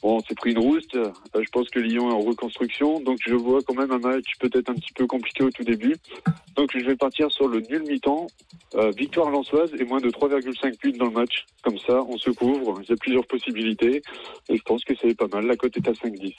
Bon, 0.00 0.18
on 0.18 0.20
s'est 0.20 0.36
pris 0.36 0.52
une 0.52 0.60
rouste. 0.60 0.94
Euh, 0.94 1.10
je 1.34 1.50
pense 1.50 1.68
que 1.68 1.80
Lyon 1.80 2.08
est 2.08 2.14
en 2.14 2.20
reconstruction. 2.20 3.00
Donc, 3.00 3.18
je 3.26 3.34
vois 3.34 3.58
quand 3.66 3.74
même 3.74 3.90
un 3.90 3.98
match 3.98 4.26
peut-être 4.38 4.70
un 4.70 4.74
petit 4.74 4.92
peu 4.94 5.08
compliqué 5.08 5.42
au 5.42 5.50
tout 5.50 5.64
début. 5.64 5.96
Donc, 6.54 6.70
je 6.72 6.84
vais 6.84 6.94
partir 6.94 7.32
sur 7.32 7.48
le 7.48 7.58
nul 7.62 7.82
mi-temps. 7.82 8.28
Euh, 8.76 8.92
victoire 8.92 9.28
lançoise 9.28 9.72
et 9.76 9.84
moins 9.84 10.00
de 10.00 10.10
3,5 10.10 10.78
buts 10.78 10.92
dans 10.92 11.06
le 11.06 11.10
match. 11.10 11.44
Comme 11.64 11.78
ça, 11.78 12.00
on 12.00 12.18
se 12.18 12.30
couvre. 12.30 12.80
Il 12.84 12.90
y 12.90 12.92
a 12.92 12.96
plusieurs 12.96 13.26
possibilités. 13.26 14.02
Et 14.50 14.56
je 14.56 14.62
pense 14.62 14.84
que 14.84 14.94
c'est 15.02 15.16
pas 15.16 15.26
mal. 15.26 15.46
La 15.46 15.56
cote 15.56 15.76
est 15.76 15.88
à 15.88 15.92
5-10. 15.92 16.32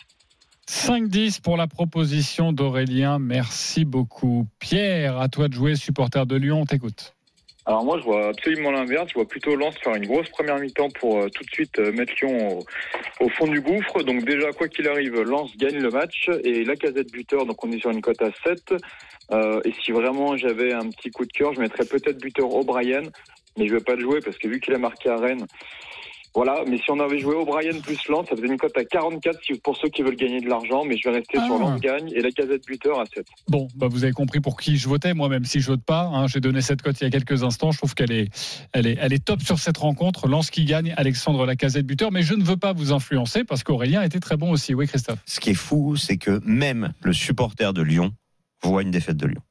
5-10 0.70 1.42
pour 1.42 1.58
la 1.58 1.68
proposition 1.68 2.54
d'Aurélien. 2.54 3.20
Merci 3.20 3.86
beaucoup. 3.86 4.48
Pierre, 4.60 5.20
à 5.20 5.28
toi 5.30 5.48
de 5.48 5.54
jouer, 5.54 5.76
supporter 5.76 6.26
de 6.26 6.36
Lyon. 6.36 6.62
On 6.62 6.66
t'écoute. 6.66 7.14
Alors 7.66 7.86
moi, 7.86 7.98
je 7.98 8.04
vois 8.04 8.28
absolument 8.28 8.72
l'inverse. 8.72 9.08
Je 9.10 9.14
vois 9.14 9.28
plutôt 9.28 9.56
Lens 9.56 9.76
faire 9.82 9.96
une 9.96 10.06
grosse 10.06 10.28
première 10.30 10.60
mi-temps 10.60 10.90
pour 11.00 11.20
euh, 11.20 11.30
tout 11.30 11.44
de 11.44 11.50
suite 11.50 11.80
euh, 11.80 11.94
mettre 11.94 12.14
Lyon 12.22 12.60
au, 13.22 13.30
fond 13.30 13.48
du 13.48 13.62
gouffre. 13.62 14.04
Donc 14.04 14.26
déjà, 14.26 14.52
quoi 14.52 14.68
qu'il 14.68 14.88
arrive, 14.88 15.22
Lens 15.22 15.56
gagne 15.58 15.80
le 15.80 15.90
match 15.90 16.30
et 16.44 16.66
la 16.66 16.76
casette 16.76 17.12
buteur. 17.12 17.46
Donc 17.46 17.64
on 17.64 17.72
est 17.72 17.80
sur 17.80 17.92
une 17.92 18.02
cote 18.02 18.22
à 18.22 18.32
7. 18.46 18.76
Euh, 19.32 19.62
et 19.64 19.74
si 19.84 19.92
vraiment 19.92 20.36
j'avais 20.36 20.74
un 20.74 20.90
petit 20.90 21.10
coup 21.10 21.26
de 21.26 21.32
cœur, 21.32 21.54
je 21.54 21.62
mettrais 21.62 21.86
peut-être 21.86 22.22
buteur 22.22 22.54
O'Brien. 22.54 23.04
Mais 23.58 23.68
je 23.68 23.74
vais 23.74 23.84
pas 23.84 23.96
le 23.96 24.02
jouer 24.02 24.20
parce 24.20 24.38
que 24.38 24.48
vu 24.48 24.60
qu'il 24.60 24.74
a 24.74 24.80
marqué 24.80 25.10
à 25.10 25.18
Rennes, 25.18 25.46
voilà. 26.36 26.64
Mais 26.68 26.78
si 26.78 26.90
on 26.92 27.00
avait 27.00 27.20
joué 27.20 27.36
O'Brien 27.36 27.80
plus 27.82 27.98
Lens, 28.08 28.28
ça 28.30 28.36
faisait 28.36 28.48
une 28.48 28.58
cote 28.58 28.78
à 28.78 28.84
44 28.86 29.40
si- 29.44 29.54
pour 29.60 29.78
ceux 29.78 29.90
qui 29.90 30.02
veulent 30.02 30.16
gagner 30.16 30.42
de 30.42 30.50
l'argent. 30.50 30.84
Mais 30.86 30.98
je 30.98 31.10
vais 31.10 31.16
rester 31.18 31.38
Ah. 31.40 31.46
sur 31.46 31.58
Lens 31.60 31.80
gagne 31.82 32.10
et 32.16 32.22
la 32.22 32.32
casette 32.32 32.66
buteur 32.66 33.00
à 33.00 33.06
7. 33.06 33.26
Bon, 33.48 33.68
bah 33.76 33.88
vous 33.90 34.04
avez 34.04 34.14
compris 34.14 34.40
pour 34.40 34.60
qui 34.60 34.78
je 34.78 34.88
votais. 34.90 35.14
Moi, 35.14 35.30
même 35.30 35.46
si 35.46 35.60
je 35.60 35.68
vote 35.68 35.84
pas, 35.84 36.04
hein, 36.06 36.28
j'ai 36.28 36.40
donné 36.40 36.62
cette 36.62 36.82
cote 36.82 37.00
il 37.02 37.04
y 37.04 37.08
a 37.08 37.10
quelques 37.12 37.44
instants. 37.44 37.72
Je 37.72 37.78
trouve 37.78 37.94
qu'elle 37.96 38.12
est, 38.12 38.30
elle 38.74 38.88
est, 38.88 38.98
elle 39.00 39.14
est 39.14 39.24
top 39.24 39.42
sur 39.42 39.60
cette 39.60 39.78
rencontre. 39.78 40.28
Lance 40.28 40.50
qui 40.50 40.66
gagne, 40.66 40.94
Alexandre 40.98 41.46
Lacazette 41.46 41.86
buteur. 41.86 42.12
Mais 42.12 42.22
je 42.24 42.34
ne 42.34 42.44
veux 42.44 42.58
pas 42.58 42.74
vous 42.74 42.92
influencer 42.92 43.44
parce 43.44 43.64
qu'Aurélien 43.64 44.02
était 44.02 44.20
très 44.20 44.38
bon 44.38 44.52
aussi. 44.52 44.74
Oui, 44.74 44.88
Christophe. 44.88 45.20
Ce 45.26 45.40
qui 45.40 45.52
est 45.52 45.56
fou, 45.56 45.96
c'est 45.96 46.18
que 46.18 46.40
même 46.46 46.94
le 47.02 47.14
supporter 47.14 47.74
de 47.74 47.82
Lyon 47.82 48.12
voit 48.64 48.82
une 48.82 48.92
défaite 48.92 49.18
de 49.18 49.28
Lyon. 49.28 49.42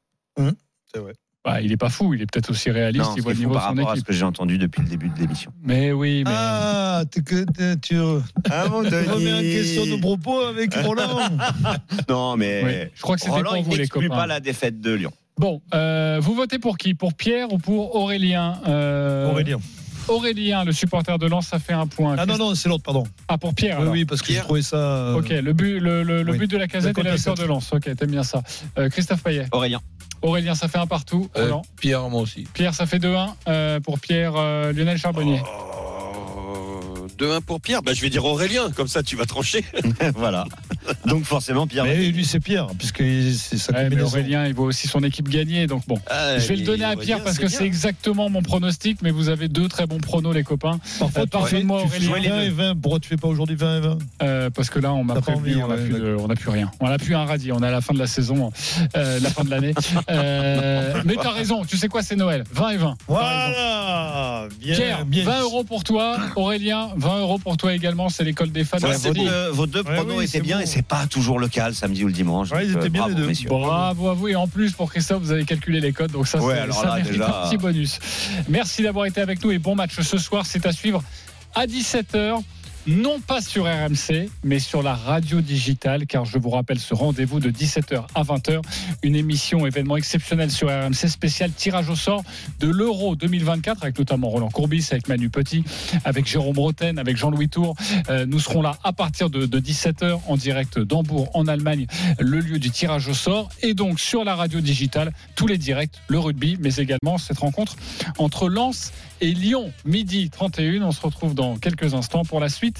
C'est 0.93 0.99
vrai. 0.99 1.13
Bah, 1.45 1.59
il 1.61 1.71
est 1.73 1.77
pas 1.77 1.89
fou. 1.89 2.13
Il 2.13 2.21
est 2.21 2.25
peut-être 2.25 2.49
aussi 2.51 2.71
réaliste. 2.71 3.03
Non, 3.05 3.15
il 3.17 3.21
voit 3.21 3.33
le 3.33 3.37
est 3.37 3.41
niveau 3.41 3.53
par 3.53 3.63
son 3.63 3.75
rapport 3.75 3.91
à 3.91 3.95
ce 3.97 4.01
que 4.01 4.13
j'ai 4.13 4.23
entendu 4.23 4.57
depuis 4.57 4.81
le 4.81 4.87
début 4.87 5.09
de 5.09 5.19
l'émission. 5.19 5.51
Mais 5.61 5.91
oui, 5.91 6.23
mais. 6.25 6.31
Ah, 6.33 7.03
tu 7.11 7.21
Ah 7.29 7.75
tu 7.79 7.99
remets 7.99 9.33
en 9.33 9.41
question 9.41 9.85
nos 9.85 9.97
propos 9.99 10.39
avec 10.39 10.73
Roland. 10.73 11.19
Non, 12.09 12.37
mais 12.37 12.61
Oui, 12.63 12.91
je 12.95 13.01
crois 13.01 13.15
que 13.15 13.21
c'était 13.21 13.33
Roland, 13.35 13.51
pour 13.55 13.63
vous, 13.63 13.71
les 13.71 13.77
n'exclut 13.79 14.07
copains. 14.07 14.21
pas 14.21 14.27
la 14.27 14.39
défaite 14.39 14.79
de 14.79 14.93
Lyon. 14.93 15.11
Bon, 15.37 15.61
euh, 15.73 16.19
vous 16.21 16.33
votez 16.35 16.59
pour 16.59 16.77
qui? 16.77 16.93
Pour 16.93 17.13
Pierre 17.13 17.51
ou 17.51 17.57
pour 17.57 17.95
Aurélien? 17.95 18.59
Euh, 18.67 19.29
Aurélien. 19.31 19.59
Aurélien, 20.07 20.63
le 20.65 20.71
supporter 20.73 21.17
de 21.17 21.27
Lens, 21.27 21.47
ça 21.47 21.59
fait 21.59 21.73
un 21.73 21.87
point. 21.87 22.15
Ah 22.19 22.25
non, 22.25 22.37
non, 22.37 22.55
c'est 22.55 22.67
l'autre, 22.69 22.83
pardon. 22.83 23.03
Ah, 23.27 23.37
pour 23.37 23.53
Pierre. 23.55 23.77
Oui, 23.77 23.81
alors. 23.81 23.93
oui, 23.93 24.05
parce 24.05 24.21
que 24.21 24.31
je 24.33 24.39
trouvais 24.39 24.61
ça. 24.61 24.75
euh, 24.77 25.15
Ok, 25.15 25.29
le 25.29 25.53
but, 25.53 25.79
le, 25.79 26.03
le- 26.03 26.23
le 26.23 26.31
oui. 26.33 26.37
but 26.39 26.51
de 26.51 26.57
la 26.57 26.67
casette 26.67 26.95
Le 26.97 27.01
et 27.01 27.05
la 27.09 27.15
victoire 27.15 27.35
de 27.37 27.45
Lens. 27.45 27.71
Ok, 27.73 27.83
t'aimes 27.95 28.11
bien 28.11 28.23
ça. 28.23 28.43
Euh, 28.77 28.89
Christophe 28.89 29.23
Payet. 29.23 29.45
Aurélien. 29.51 29.79
Aurélien, 30.23 30.55
ça 30.55 30.67
fait 30.67 30.77
un 30.77 30.87
partout. 30.87 31.29
Euh. 31.37 31.51
Pierre, 31.75 32.09
moi 32.09 32.21
aussi. 32.21 32.47
Pierre, 32.53 32.73
ça 32.73 32.85
fait 32.85 32.97
2-1 32.97 33.27
euh, 33.47 33.79
pour 33.81 33.99
Pierre 33.99 34.33
euh, 34.37 34.71
Lionel 34.71 34.97
Charbonnier. 34.97 35.41
Euh, 35.41 35.82
2-1 37.17 37.41
pour 37.41 37.61
Pierre. 37.61 37.81
Bah, 37.81 37.93
je 37.93 38.01
vais 38.01 38.09
dire 38.09 38.25
Aurélien, 38.25 38.71
comme 38.75 38.87
ça 38.87 39.03
tu 39.03 39.15
vas 39.15 39.25
trancher. 39.25 39.63
voilà. 40.15 40.45
Donc 41.05 41.23
forcément, 41.23 41.67
Pierre. 41.67 41.85
Mais 41.85 41.95
lui, 42.11 42.25
c'est 42.25 42.39
Pierre, 42.39 42.67
puisque 42.77 42.97
c'est 43.03 43.57
sa 43.57 43.73
Ouais, 43.73 43.89
mais. 43.89 44.01
Aurélien, 44.01 44.45
il 44.45 44.53
voit 44.53 44.65
aussi 44.65 44.87
son 44.87 45.03
équipe 45.03 45.29
gagner. 45.29 45.67
Donc 45.67 45.87
bon, 45.87 45.99
Ah, 46.09 46.37
je 46.37 46.47
vais 46.47 46.55
le 46.57 46.63
donner 46.65 46.83
à 46.83 46.93
Aurélien, 46.93 47.03
Pierre 47.05 47.23
parce 47.23 47.37
que 47.39 47.47
c'est 47.47 47.65
exactement 47.65 48.29
mon 48.29 48.41
pronostic. 48.41 49.01
Mais 49.01 49.11
vous 49.11 49.29
avez 49.29 49.47
deux 49.47 49.67
très 49.67 49.85
bons 49.87 49.99
pronos, 49.99 50.33
les 50.33 50.43
copains. 50.43 50.79
Parfois, 50.99 51.21
Euh, 51.21 51.25
tu 51.25 51.29
pardonne-moi, 51.29 51.83
tu 51.83 51.89
fais 52.01 52.07
Aurélien. 52.09 52.35
20 52.37 52.41
et 52.41 52.49
20. 52.49 52.75
Pourquoi 52.81 52.99
tu 52.99 53.09
fais 53.09 53.17
pas 53.17 53.27
aujourd'hui 53.27 53.55
20 53.55 53.77
et 53.77 53.81
20 53.81 53.97
Euh, 54.21 54.49
parce 54.49 54.69
que 54.69 54.79
là, 54.79 54.93
on 54.93 55.03
m'a 55.03 55.15
T'as 55.15 55.21
prévenu, 55.21 55.41
envie, 55.53 55.63
on 55.63 55.67
n'a 55.67 55.75
ouais, 55.75 56.33
plus, 56.35 56.43
plus 56.43 56.49
rien. 56.49 56.71
On 56.79 56.89
n'a 56.89 56.97
plus 56.97 57.15
un 57.15 57.25
radis. 57.25 57.51
On 57.51 57.61
est 57.63 57.67
à 57.67 57.71
la 57.71 57.81
fin 57.81 57.93
de 57.93 57.99
la 57.99 58.07
saison, 58.07 58.51
euh, 58.97 59.19
la 59.19 59.29
fin 59.29 59.43
de 59.43 59.49
l'année. 59.49 59.73
Euh, 60.09 61.01
mais 61.05 61.15
tu 61.15 61.25
as 61.27 61.31
raison. 61.31 61.63
Tu 61.65 61.77
sais 61.77 61.87
quoi, 61.87 62.01
c'est 62.03 62.15
Noël. 62.15 62.43
20 62.51 62.69
et 62.71 62.77
20. 62.77 62.95
Voilà 63.07 64.47
Bien, 64.59 64.75
Pierre, 64.75 65.05
bien. 65.05 65.23
20 65.23 65.41
euros 65.41 65.63
pour 65.63 65.83
toi. 65.83 66.17
Aurélien, 66.35 66.89
20 66.97 67.02
euros 67.09 67.37
pour 67.39 67.57
toi 67.57 67.73
également. 67.73 68.09
C'est 68.09 68.23
l'école 68.23 68.51
des 68.51 68.63
fans. 68.63 68.77
Ouais, 68.79 68.95
vos, 68.97 69.13
deux, 69.13 69.47
vos 69.51 69.67
deux 69.67 69.81
Ouais, 69.83 69.95
pronos 69.95 70.17
oui, 70.19 70.25
étaient 70.25 70.41
bien 70.41 70.57
bon. 70.57 70.63
et 70.63 70.65
c'est 70.65 70.81
pas 70.85 71.05
toujours 71.07 71.39
le 71.39 71.47
cas 71.47 71.67
le 71.69 71.73
samedi 71.73 72.03
ou 72.03 72.07
le 72.07 72.13
dimanche. 72.13 72.51
Ouais, 72.51 72.65
ils 72.65 72.71
étaient 72.75 72.89
bien, 72.89 73.01
bravo, 73.01 73.15
les 73.15 73.21
deux. 73.21 73.27
messieurs. 73.27 73.49
Bravo 73.49 74.09
à 74.09 74.13
vous 74.13 74.27
et 74.29 74.35
en 74.35 74.47
plus 74.47 74.71
pour 74.73 74.91
Christophe 74.91 75.21
vous 75.23 75.31
avez 75.31 75.45
calculé 75.45 75.79
les 75.79 75.91
codes 75.93 76.11
donc 76.11 76.27
ça, 76.27 76.39
Ouais, 76.41 76.53
c'est- 76.55 76.59
alors 76.61 76.79
ça 76.81 76.87
là, 76.87 76.95
mérite 76.97 77.11
déjà- 77.11 77.43
un 77.43 77.47
petit 77.49 77.57
bonus. 77.57 77.99
Merci 78.49 78.83
d'avoir 78.83 79.05
été 79.05 79.21
avec 79.21 79.43
nous 79.43 79.51
et 79.51 79.59
bon 79.59 79.75
match 79.75 79.99
ce 79.99 80.17
soir 80.17 80.45
c'est 80.45 80.65
à 80.65 80.71
suivre 80.71 81.03
à 81.55 81.67
17h 81.67 82.41
non 82.87 83.19
pas 83.21 83.41
sur 83.41 83.65
RMC, 83.65 84.29
mais 84.43 84.59
sur 84.59 84.83
la 84.83 84.93
radio 84.93 85.41
digitale, 85.41 86.05
car 86.05 86.25
je 86.25 86.37
vous 86.37 86.49
rappelle 86.49 86.79
ce 86.79 86.93
rendez-vous 86.93 87.39
de 87.39 87.49
17h 87.49 88.05
à 88.13 88.23
20h, 88.23 88.61
une 89.03 89.15
émission 89.15 89.65
événement 89.65 89.95
exceptionnel 89.95 90.51
sur 90.51 90.67
RMC, 90.67 91.07
spécial 91.07 91.51
tirage 91.51 91.89
au 91.89 91.95
sort 91.95 92.23
de 92.59 92.67
l'Euro 92.67 93.15
2024, 93.15 93.83
avec 93.83 93.97
notamment 93.97 94.29
Roland 94.29 94.49
Courbis, 94.49 94.87
avec 94.91 95.07
Manu 95.07 95.29
Petit, 95.29 95.63
avec 96.03 96.25
Jérôme 96.25 96.59
Roten, 96.59 96.99
avec 96.99 97.15
Jean-Louis 97.15 97.49
Tour. 97.49 97.75
Euh, 98.09 98.25
nous 98.25 98.39
serons 98.39 98.61
là 98.61 98.77
à 98.83 98.91
partir 98.91 99.29
de, 99.29 99.45
de 99.45 99.59
17h 99.59 100.19
en 100.27 100.35
direct 100.35 100.79
d'Hambourg, 100.79 101.29
en 101.33 101.47
Allemagne, 101.47 101.87
le 102.19 102.39
lieu 102.39 102.59
du 102.59 102.69
tirage 102.69 103.07
au 103.07 103.13
sort, 103.13 103.49
et 103.61 103.73
donc 103.73 103.99
sur 103.99 104.25
la 104.25 104.35
radio 104.35 104.59
digitale, 104.59 105.13
tous 105.35 105.47
les 105.47 105.57
directs, 105.57 106.01
le 106.09 106.19
rugby, 106.19 106.57
mais 106.59 106.75
également 106.75 107.17
cette 107.17 107.39
rencontre 107.39 107.75
entre 108.17 108.49
Lens 108.49 108.91
et 109.21 109.31
Lyon, 109.31 109.71
midi 109.85 110.29
31. 110.29 110.81
On 110.81 110.91
se 110.91 111.01
retrouve 111.01 111.33
dans 111.33 111.55
quelques 111.55 111.93
instants 111.93 112.25
pour 112.25 112.41
la 112.41 112.49
suite 112.49 112.72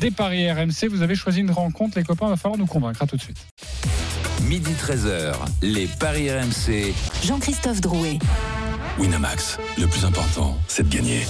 des 0.00 0.10
paris 0.10 0.50
RMC. 0.50 0.88
Vous 0.90 1.02
avez 1.02 1.14
choisi 1.14 1.40
une 1.40 1.50
rencontre, 1.50 1.98
les 1.98 2.04
copains, 2.04 2.26
il 2.26 2.30
va 2.30 2.36
falloir 2.36 2.58
nous 2.58 2.66
convaincre. 2.66 3.02
À 3.02 3.06
tout 3.06 3.16
de 3.16 3.22
suite. 3.22 3.38
Midi 4.42 4.70
13h, 4.72 5.34
les 5.62 5.86
Paris 5.86 6.30
RMC. 6.30 6.94
Jean-Christophe 7.24 7.80
Drouet. 7.80 8.18
Winamax, 8.98 9.58
le 9.76 9.86
plus 9.86 10.04
important, 10.04 10.56
c'est 10.68 10.88
de 10.88 10.94
gagner. 10.94 11.24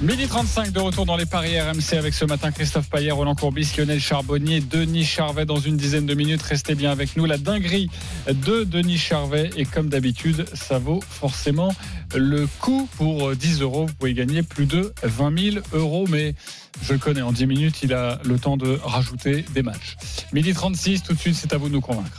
Midi 0.00 0.28
35 0.28 0.70
de 0.70 0.78
retour 0.78 1.06
dans 1.06 1.16
les 1.16 1.26
paris 1.26 1.60
RMC 1.60 1.94
avec 1.98 2.14
ce 2.14 2.24
matin 2.24 2.52
Christophe 2.52 2.88
Payet, 2.88 3.10
Roland 3.10 3.34
Courbis, 3.34 3.72
Lionel 3.76 4.00
Charbonnier, 4.00 4.60
Denis 4.60 5.04
Charvet 5.04 5.44
dans 5.44 5.58
une 5.58 5.76
dizaine 5.76 6.06
de 6.06 6.14
minutes. 6.14 6.42
Restez 6.42 6.76
bien 6.76 6.92
avec 6.92 7.16
nous. 7.16 7.24
La 7.24 7.36
dinguerie 7.36 7.90
de 8.28 8.62
Denis 8.62 8.96
Charvet 8.96 9.50
et 9.56 9.64
comme 9.64 9.88
d'habitude, 9.88 10.46
ça 10.54 10.78
vaut 10.78 11.00
forcément 11.08 11.74
le 12.14 12.46
coup 12.60 12.88
pour 12.96 13.34
10 13.34 13.60
euros. 13.62 13.86
Vous 13.86 13.94
pouvez 13.94 14.14
gagner 14.14 14.44
plus 14.44 14.66
de 14.66 14.92
20 15.02 15.52
000 15.52 15.64
euros, 15.72 16.06
mais 16.08 16.34
je 16.82 16.92
le 16.92 16.98
connais, 17.00 17.22
en 17.22 17.32
10 17.32 17.46
minutes, 17.46 17.82
il 17.82 17.92
a 17.92 18.20
le 18.24 18.38
temps 18.38 18.56
de 18.56 18.78
rajouter 18.82 19.44
des 19.52 19.62
matchs. 19.62 19.96
Midi 20.32 20.54
36, 20.54 21.02
tout 21.02 21.14
de 21.14 21.18
suite, 21.18 21.34
c'est 21.34 21.52
à 21.52 21.56
vous 21.56 21.68
de 21.68 21.74
nous 21.74 21.80
convaincre. 21.80 22.18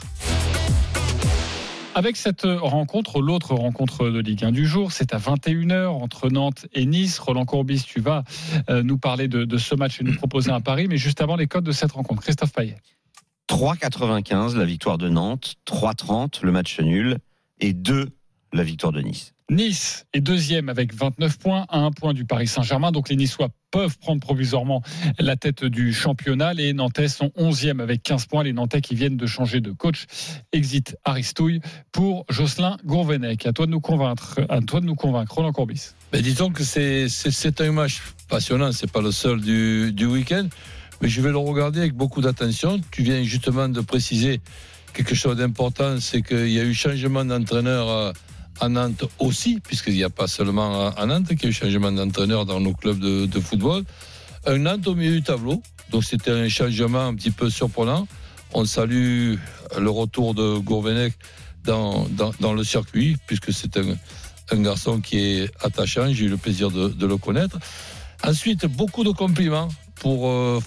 Avec 1.96 2.16
cette 2.16 2.42
rencontre, 2.44 3.20
l'autre 3.20 3.54
rencontre 3.54 4.10
de 4.10 4.20
Ligue 4.20 4.44
1 4.44 4.52
du 4.52 4.64
jour, 4.64 4.92
c'est 4.92 5.12
à 5.12 5.18
21h 5.18 5.88
entre 5.88 6.30
Nantes 6.30 6.66
et 6.72 6.86
Nice. 6.86 7.18
Roland 7.18 7.44
Courbis, 7.44 7.82
tu 7.84 8.00
vas 8.00 8.22
euh, 8.68 8.84
nous 8.84 8.96
parler 8.96 9.26
de, 9.26 9.58
ce 9.58 9.74
match 9.74 10.00
et 10.00 10.04
nous 10.04 10.14
proposer 10.14 10.52
un 10.52 10.60
pari, 10.60 10.86
mais 10.86 10.96
juste 10.96 11.20
avant 11.20 11.34
les 11.34 11.48
codes 11.48 11.64
de 11.64 11.72
cette 11.72 11.92
rencontre. 11.92 12.22
Christophe 12.22 12.52
Payet. 12.52 12.76
3,95 13.48 14.56
la 14.56 14.64
victoire 14.64 14.98
de 14.98 15.08
Nantes, 15.08 15.56
3,30 15.66 16.44
le 16.44 16.52
match 16.52 16.78
nul 16.78 17.18
et 17.58 17.72
2 17.72 18.08
la 18.52 18.62
victoire 18.62 18.92
de 18.92 19.00
Nice. 19.00 19.34
Nice 19.50 20.06
est 20.12 20.20
deuxième 20.20 20.68
avec 20.68 20.94
29 20.94 21.36
points, 21.38 21.66
à 21.70 21.80
un 21.80 21.90
point 21.90 22.14
du 22.14 22.24
Paris 22.24 22.46
Saint-Germain. 22.46 22.92
Donc 22.92 23.08
les 23.08 23.16
Niçois 23.16 23.48
peuvent 23.72 23.98
prendre 23.98 24.20
provisoirement 24.20 24.80
la 25.18 25.34
tête 25.34 25.64
du 25.64 25.92
championnat. 25.92 26.54
Les 26.54 26.72
Nantais 26.72 27.08
sont 27.08 27.32
11e 27.36 27.80
avec 27.80 28.04
15 28.04 28.26
points. 28.26 28.44
Les 28.44 28.52
Nantais 28.52 28.80
qui 28.80 28.94
viennent 28.94 29.16
de 29.16 29.26
changer 29.26 29.60
de 29.60 29.72
coach. 29.72 30.06
Exit 30.52 30.96
Aristouille 31.04 31.60
pour 31.90 32.24
Jocelyn 32.28 32.76
Gourvenec. 32.84 33.44
À 33.44 33.52
toi 33.52 33.66
de 33.66 33.72
nous 33.72 33.80
convaincre, 33.80 34.38
à 34.48 34.60
nous 34.60 34.94
convaincre, 34.94 35.34
Roland 35.34 35.50
Courbis. 35.52 35.94
Mais 36.12 36.22
disons 36.22 36.50
que 36.50 36.62
c'est- 36.62 37.08
un 37.60 37.72
match 37.72 38.00
passionnant, 38.28 38.70
c'est 38.70 38.90
pas 38.90 39.02
le 39.02 39.10
seul 39.10 39.40
du, 39.40 39.92
du 39.92 40.06
week-end, 40.06 40.46
mais 41.02 41.08
je 41.08 41.20
vais 41.20 41.30
le 41.30 41.38
regarder 41.38 41.80
avec 41.80 41.94
beaucoup 41.94 42.20
d'attention. 42.20 42.80
Tu 42.92 43.02
viens 43.02 43.20
justement 43.24 43.68
de 43.68 43.80
préciser 43.80 44.40
quelque 44.94 45.16
chose 45.16 45.36
d'important, 45.36 45.98
c'est 45.98 46.22
qu'il 46.22 46.50
y 46.50 46.60
a 46.60 46.64
eu 46.64 46.72
changement 46.72 47.24
d'entraîneur 47.24 47.88
euh, 47.88 48.12
à 48.60 48.68
Nantes 48.68 49.04
aussi, 49.18 49.60
puisqu'il 49.60 49.94
n'y 49.94 50.04
a 50.04 50.10
pas 50.10 50.26
seulement 50.26 50.88
à- 50.88 51.06
Nantes 51.06 51.28
qu'il 51.28 51.44
y 51.44 51.46
a 51.46 51.48
eu 51.48 51.52
changement 51.52 51.92
d'entraîneur 51.92 52.46
dans 52.46 52.60
nos 52.60 52.74
clubs 52.74 52.98
de, 52.98 53.40
football. 53.40 53.84
Un 54.46 54.58
Nantes 54.58 54.86
au 54.86 54.94
milieu 54.94 55.12
du 55.12 55.22
tableau, 55.22 55.62
donc 55.90 56.04
c'était 56.04 56.30
un 56.30 56.48
changement 56.48 57.06
un 57.06 57.14
petit 57.14 57.30
peu 57.30 57.50
surprenant. 57.50 58.06
On 58.52 58.64
salue 58.64 59.36
le 59.78 59.90
retour 59.90 60.34
de 60.34 60.58
Gourvenec 60.58 61.14
dans, 61.64 62.06
dans, 62.40 62.52
le 62.52 62.64
circuit, 62.64 63.16
puisque 63.26 63.52
c'est 63.52 63.76
un, 63.76 63.96
un 64.50 64.62
garçon 64.62 65.00
qui 65.00 65.18
est 65.18 65.50
attachant, 65.60 66.12
j'ai 66.12 66.26
eu 66.26 66.28
le 66.28 66.36
plaisir 66.36 66.70
de, 66.70 67.06
le 67.06 67.16
connaître. 67.16 67.58
Ensuite, 68.24 68.66
beaucoup 68.66 69.04
de 69.04 69.10
compliments 69.10 69.68
pour 69.96 70.28
euh, 70.28 70.60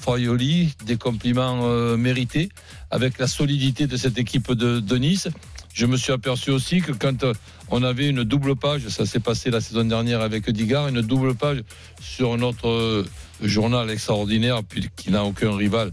des 0.86 0.98
compliments 0.98 1.62
euh, 1.64 1.98
mérités, 1.98 2.50
avec 2.92 3.18
la 3.18 3.28
solidité 3.28 3.88
de 3.88 3.98
cette 3.98 4.18
équipe 4.18 4.52
de, 4.52 4.80
de 4.80 4.98
Nice. 4.98 5.28
Je 5.74 5.88
me 5.88 5.98
suis 5.98 6.14
aperçu 6.14 6.52
aussi 6.52 6.82
que 6.82 6.92
quand 6.92 7.24
euh, 7.24 7.34
on 7.70 7.84
avait 7.84 8.10
une 8.10 8.24
double 8.24 8.56
page, 8.56 8.88
ça 8.90 9.06
s'est 9.06 9.20
passé 9.20 9.50
la 9.50 9.62
saison 9.62 9.86
dernière 9.86 10.22
avec 10.22 10.50
Digard, 10.50 10.88
une 10.88 11.02
double 11.02 11.36
page 11.36 11.64
sur 12.02 12.38
notre 12.38 12.68
euh, 12.68 13.06
journal 13.42 13.90
extraordinaire, 13.90 14.62
qui 14.96 15.12
n'a 15.12 15.24
aucun 15.24 15.56
rival 15.56 15.92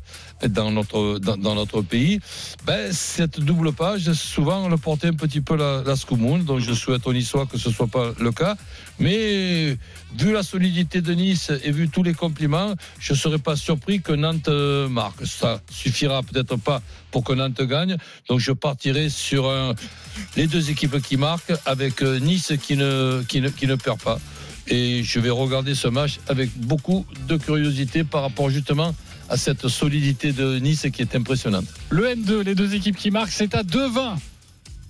dans 0.48 0.70
notre, 0.70 1.82
pays, 1.82 2.18
ben, 2.64 2.92
cette 2.92 3.40
double 3.40 3.72
page, 3.72 4.10
souvent, 4.12 4.64
on 4.64 4.68
le 4.68 4.78
portait 4.78 5.08
un 5.08 5.14
petit 5.14 5.40
peu 5.40 5.56
la, 5.56 5.82
la 5.84 5.94
donc 6.44 6.60
je 6.60 6.72
souhaite 6.72 7.06
aux 7.06 7.12
Niçois 7.12 7.46
que 7.46 7.58
ce 7.58 7.68
ne 7.68 7.74
soit 7.74 7.86
pas 7.86 8.12
le 8.18 8.32
cas. 8.32 8.56
Mais 8.98 9.76
vu 10.18 10.32
la 10.32 10.42
solidité 10.42 11.00
de 11.00 11.12
Nice 11.12 11.52
et 11.62 11.70
vu 11.70 11.88
tous 11.88 12.02
les 12.02 12.14
compliments, 12.14 12.74
je 12.98 13.12
ne 13.12 13.18
serais 13.18 13.38
pas 13.38 13.56
surpris 13.56 14.00
que 14.00 14.12
Nantes 14.12 14.48
euh, 14.48 14.88
marque. 14.88 15.26
Ça 15.26 15.60
suffira 15.70 16.22
peut-être 16.22 16.56
pas 16.56 16.82
pour 17.10 17.24
que 17.24 17.32
Nantes 17.32 17.62
gagne, 17.62 17.96
donc 18.28 18.40
je 18.40 18.52
partirai 18.52 19.08
sur 19.08 19.50
les 20.36 20.46
deux 20.46 20.70
équipes 20.70 21.00
qui 21.02 21.16
marquent 21.16 21.52
avec 21.66 22.02
euh, 22.02 22.18
Nice 22.18 22.52
qui 22.62 22.76
ne, 22.76 23.22
qui 23.28 23.40
ne, 23.40 23.48
qui 23.48 23.66
ne 23.66 23.74
perd 23.74 24.00
pas. 24.00 24.18
Et 24.68 25.02
je 25.02 25.18
vais 25.18 25.30
regarder 25.30 25.74
ce 25.74 25.88
match 25.88 26.20
avec 26.28 26.50
beaucoup 26.56 27.04
de 27.28 27.36
curiosité 27.36 28.04
par 28.04 28.22
rapport 28.22 28.50
justement 28.50 28.94
à 29.28 29.36
cette 29.36 29.68
solidité 29.68 30.32
de 30.32 30.58
Nice 30.58 30.86
qui 30.92 31.02
est 31.02 31.14
impressionnante. 31.14 31.66
Le 31.90 32.04
N2, 32.14 32.40
les 32.42 32.54
deux 32.54 32.74
équipes 32.74 32.96
qui 32.96 33.10
marquent, 33.10 33.32
c'est 33.32 33.54
à 33.54 33.62
2-20. 33.62 34.16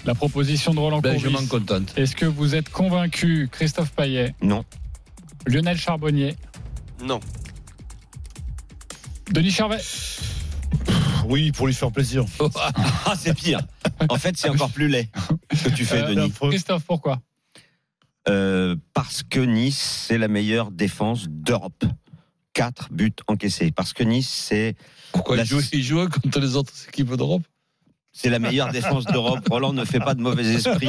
La 0.07 0.15
proposition 0.15 0.73
de 0.73 0.79
Roland 0.81 1.01
Ben, 1.01 1.13
Courbis. 1.15 1.25
je 1.29 1.29
m'en 1.31 1.47
contente. 1.47 1.93
Est-ce 1.97 2.17
que 2.17 2.25
vous 2.27 2.55
êtes 2.55 2.71
convaincu, 2.71 3.49
Christophe 3.53 3.93
Payet? 3.93 4.35
Non. 4.43 4.65
Lionel 5.47 5.77
Charbonnier? 5.77 6.37
Non. 7.03 7.21
Denis 9.31 9.51
Charvet? 9.51 9.81
Oui, 11.27 11.53
pour 11.53 11.67
lui 11.67 11.75
faire 11.75 11.91
plaisir. 11.93 12.25
Ah, 13.07 13.15
c'est 13.19 13.35
pire. 13.35 13.61
En 14.09 14.17
fait, 14.19 14.37
c'est 14.37 14.49
encore 14.49 14.71
plus 14.71 14.89
laid 14.89 15.09
ce 15.53 15.65
que 15.69 15.75
tu 15.75 15.85
fais, 15.85 16.03
Euh, 16.03 16.15
Denis. 16.15 16.33
Christophe, 16.49 16.85
pourquoi? 16.85 17.21
Euh, 18.29 18.77
parce 18.95 19.23
que 19.23 19.41
Nice, 19.41 20.05
c'est 20.07 20.19
la 20.19 20.29
meilleure 20.29 20.71
défense 20.71 21.27
d'Europe. 21.29 21.85
4 22.53 22.93
buts 22.93 23.13
encaissés. 23.29 23.71
Parce 23.73 23.93
que 23.93 24.03
Nice, 24.03 24.29
c'est. 24.29 24.75
Pourquoi 25.13 25.37
la- 25.37 25.43
il 25.45 25.47
joue, 25.49 25.61
il 25.73 25.83
joue 25.83 26.09
contre 26.09 26.41
les 26.41 26.57
autres 26.57 26.73
équipes 26.89 27.15
d'Europe? 27.15 27.43
C'est 28.13 28.29
la 28.29 28.39
meilleure 28.41 28.73
défense 28.73 29.05
d'Europe. 29.07 29.47
Roland 29.49 29.73
ne 29.73 29.85
fait 29.85 30.01
pas 30.01 30.15
de 30.15 30.21
mauvais 30.21 30.45
esprit. 30.55 30.89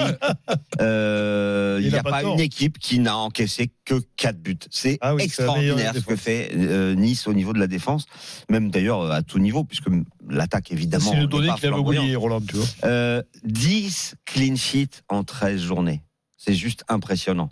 Euh, 0.82 1.80
Il 1.82 1.90
n'y 1.90 1.96
a 1.96 2.04
pas 2.04 2.24
une 2.24 2.40
équipe 2.40 2.80
qui 2.80 3.00
n'a 3.00 3.16
encaissé 3.16 3.72
que 3.86 4.02
4 4.18 4.38
buts. 4.42 4.58
C'est 4.72 4.98
Ah 5.02 5.14
oui, 5.14 5.24
extraordinaire 5.24 5.94
ce 5.94 6.00
que 6.02 6.16
fait 6.16 6.52
euh, 6.56 6.96
Nice 6.96 7.28
au 7.28 7.34
niveau 7.34 7.54
de 7.54 7.60
la 7.60 7.68
défense, 7.68 8.06
même 8.50 8.72
d'ailleurs 8.72 9.02
euh, 9.02 9.12
à 9.12 9.22
tout 9.22 9.40
niveau, 9.40 9.64
puisque 9.64 9.88
l'attaque 10.28 10.72
évidemment. 10.72 11.12
C'est 11.12 11.28
donnée 11.28 11.48
pas 11.50 11.56
qu'il 11.56 11.68
avait 11.68 11.78
oublié, 11.78 12.16
Roland, 12.16 12.42
tu 12.42 12.56
vois. 12.56 12.66
Euh, 12.86 13.22
10 13.44 14.16
clean 14.26 14.56
sheets 14.56 15.02
en 15.10 15.24
13 15.24 15.62
journées. 15.62 16.02
C'est 16.38 16.56
juste 16.56 16.84
impressionnant. 16.88 17.50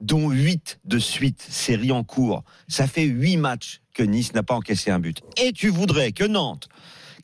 Dont 0.00 0.30
8 0.30 0.80
de 0.84 0.98
suite, 0.98 1.44
série 1.48 1.92
en 1.92 2.04
cours. 2.04 2.44
Ça 2.68 2.86
fait 2.86 3.04
8 3.04 3.36
matchs 3.38 3.80
que 3.94 4.02
Nice 4.02 4.34
n'a 4.34 4.42
pas 4.42 4.54
encaissé 4.54 4.90
un 4.90 4.98
but. 4.98 5.20
Et 5.42 5.52
tu 5.52 5.68
voudrais 5.68 6.12
que 6.12 6.24
Nantes, 6.24 6.68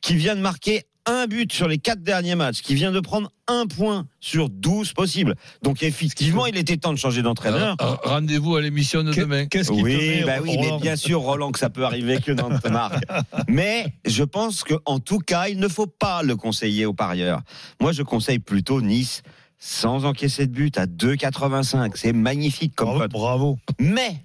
qui 0.01 0.15
vient 0.17 0.35
de 0.35 0.41
marquer 0.41 0.85
un 1.11 1.27
but 1.27 1.53
sur 1.53 1.69
les 1.69 1.79
4 1.79 2.03
derniers 2.03 2.35
matchs, 2.35 2.63
qui 2.63 2.75
vient 2.75 2.93
de 2.93 3.01
prendre 3.01 3.31
un 3.49 3.67
point 3.67 4.07
sur 4.21 4.49
12 4.49 4.93
possibles. 4.93 5.35
Donc 5.63 5.83
effectivement, 5.83 6.47
il 6.47 6.57
était 6.57 6.77
temps 6.77 6.93
de 6.93 6.99
changer 6.99 7.23
d'entraîneur. 7.23 7.77
Euh, 7.81 7.95
Rendez-vous 8.05 8.57
à 8.57 8.61
l'émission 8.61 9.03
de 9.03 9.13
demain. 9.13 9.47
Qu'est-ce 9.47 9.71
qui 9.71 9.79
te 9.79 9.83
Oui, 9.83 10.23
bah 10.25 10.35
oui, 10.43 10.57
mais 10.57 10.67
Roland 10.67 10.81
bien 10.81 10.97
sûr, 10.97 11.21
Roland, 11.21 11.53
que 11.53 11.59
ça 11.59 11.71
peut 11.71 11.85
arriver 11.85 12.21
que 12.21 12.33
Nantes 12.33 12.65
marque. 12.71 13.05
Mais 13.49 13.87
je 14.05 14.23
pense 14.23 14.65
qu'en 14.65 14.99
tout 14.99 15.19
cas, 15.19 15.49
il 15.49 15.59
ne 15.59 15.69
faut 15.69 15.87
pas 15.87 16.23
le 16.23 16.37
conseiller 16.37 16.87
aux 16.87 16.95
parieurs. 16.95 17.41
Moi, 17.81 17.93
je 17.93 18.03
conseille 18.03 18.39
plutôt 18.39 18.81
Nice 18.81 19.23
sans 19.59 20.05
encaisser 20.05 20.47
de 20.47 20.53
but 20.53 20.79
à 20.79 20.87
2,85. 20.87 21.93
C'est 21.95 22.13
magnifique 22.13 22.75
comme 22.75 22.89
Bravo, 22.89 23.09
bravo. 23.09 23.59
Mais 23.79 24.23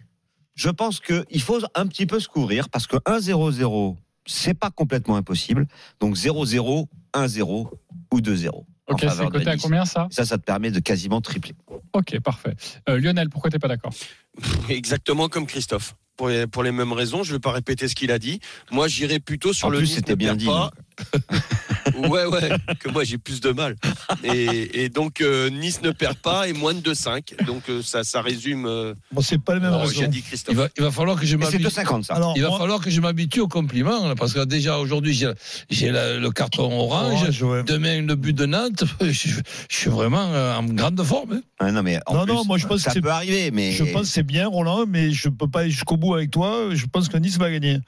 je 0.56 0.70
pense 0.70 1.00
qu'il 1.02 1.42
faut 1.42 1.60
un 1.76 1.88
petit 1.88 2.06
peu 2.06 2.20
se 2.20 2.28
couvrir 2.30 2.70
parce 2.70 2.88
que 2.88 2.98
1-0-0, 2.98 3.96
c'est 4.26 4.54
pas 4.54 4.72
complètement 4.72 5.16
impossible. 5.16 5.68
Donc 6.00 6.16
0-0, 6.16 6.88
1-0 7.14 7.70
ou 8.12 8.20
2-0. 8.20 8.50
en 8.50 8.66
Ok, 8.88 9.00
c'est 9.02 9.30
coté 9.30 9.50
à 9.50 9.58
combien 9.58 9.86
ça 9.86 10.08
Ça, 10.12 10.26
ça 10.26 10.38
te 10.38 10.44
permet 10.44 10.72
de 10.72 10.80
quasiment 10.80 11.22
tripler. 11.22 11.56
Ok, 11.94 12.20
parfait. 12.20 12.56
Euh, 12.90 13.00
Lionel, 13.00 13.30
pourquoi 13.30 13.50
t'es 13.50 13.60
pas 13.60 13.68
d'accord? 13.68 13.94
Exactement 14.70 15.30
comme 15.30 15.48
Christophe. 15.48 15.96
Pour 16.18 16.30
les, 16.30 16.48
pour 16.48 16.64
les 16.64 16.72
mêmes 16.72 16.94
raisons, 16.94 17.24
je 17.24 17.32
ne 17.32 17.36
vais 17.36 17.42
pas 17.42 17.52
répéter 17.52 17.88
ce 17.88 17.96
qu'il 17.96 18.12
a 18.12 18.20
dit. 18.20 18.40
Moi, 18.72 18.88
j'irai 18.88 19.20
plutôt 19.20 19.52
sur 19.52 19.68
En 19.68 19.72
le 19.72 19.80
plus, 19.80 19.88
c'était 19.88 20.16
bien 20.16 20.36
dit, 20.36 20.46
pas. 20.46 20.72
ouais, 21.98 22.26
ouais, 22.26 22.50
que 22.80 22.90
moi 22.90 23.04
j'ai 23.04 23.18
plus 23.18 23.42
de 23.42 23.52
mal. 23.52 23.76
Et, 24.24 24.84
et 24.84 24.90
donc, 24.90 25.22
euh, 25.22 25.50
Nice 25.50 25.82
ne 25.82 25.92
perd 25.92 26.18
pas 26.18 26.48
et 26.48 26.54
moins 26.54 26.74
de 26.74 26.80
2-5. 26.82 27.46
Donc, 27.46 27.64
euh, 27.70 27.82
ça, 27.84 28.04
ça 28.04 28.22
résume 28.22 28.66
euh, 28.66 28.94
Bon, 29.12 29.22
c'est 29.22 29.38
pas 29.42 29.54
les 29.56 29.60
mêmes 29.62 29.72
ce 29.74 29.78
raisons. 29.78 30.02
qu'a 30.02 30.08
dit 30.08 30.20
Il 30.20 30.24
Christophe. 30.24 30.56
va, 30.56 30.68
il 30.78 30.84
va 30.84 30.92
falloir 30.92 31.20
que 31.20 31.26
je 31.26 31.36
Mais 31.38 31.46
c'est 31.46 31.60
m'habitue. 31.60 31.82
2,50 31.82 32.04
ça. 32.04 32.14
Alors, 32.16 32.34
Il 32.36 32.42
va 32.44 32.50
moi- 32.50 32.58
falloir 32.60 32.80
que 32.82 32.90
je 32.90 33.02
m'habitue 33.02 33.40
aux 33.42 33.48
compliments, 33.48 34.08
là, 34.08 34.16
parce 34.16 34.34
que 34.34 34.44
déjà 34.46 34.78
aujourd'hui 34.80 35.14
j'ai 35.70 35.90
le 35.92 36.30
carton 36.30 36.72
orange. 36.80 37.22
Orange, 37.24 37.44
ouais. 37.44 37.64
Demain 37.64 38.02
le 38.02 38.16
but 38.16 38.34
de 38.34 38.46
Nantes. 38.46 38.84
Je, 39.02 39.12
je 39.70 39.76
suis 39.78 39.90
vraiment 39.90 40.26
euh, 40.34 40.56
en 40.56 40.64
grande 40.64 41.02
forme. 41.04 41.34
hein. 41.34 41.42
Ah, 41.60 41.72
non, 41.72 41.84
mais 41.84 42.00
en 42.06 42.16
Non, 42.16 42.24
plus, 42.26 42.34
non, 42.34 42.46
moi, 42.46 42.58
je 42.58 42.68
pense 42.68 42.82
ça 42.82 42.90
que 42.90 42.94
c'est- 42.96 43.02
peut 43.02 43.10
arriver, 43.12 43.52
mais 43.52 43.72
Je 43.72 43.84
pense 43.86 44.04
que 44.04 44.08
c'est 44.08 44.24
bien, 44.24 44.48
Roland, 44.48 44.86
mais 44.88 45.12
je 45.12 45.30
peux 45.30 45.48
pas 45.48 45.62
aller 45.62 45.70
jusqu'au 45.72 45.98
bout 45.98 46.14
avec 46.16 46.32
toi. 46.32 46.70
Je 46.74 46.86
pense 46.86 47.08
que 47.08 47.18
Nice 47.18 47.38
va 47.38 47.50
gagner. 47.52 47.80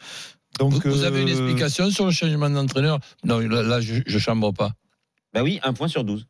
Donc, 0.60 0.74
Vous, 0.74 0.92
vous 0.92 1.04
avez 1.04 1.22
une 1.22 1.28
euh, 1.30 1.32
explication 1.32 1.90
sur 1.92 2.06
le 2.06 2.12
changement 2.12 2.50
d'entraîneur? 2.50 3.00
Non, 3.24 3.40
là, 3.40 3.62
là, 3.64 3.80
je, 3.82 4.02
je 4.06 4.20
chambre 4.20 4.52
pas. 4.54 4.72
Bah 5.34 5.44
oui, 5.44 5.60
un 5.64 5.74
point 5.74 5.88
sur 5.88 6.04
12. 6.04 6.28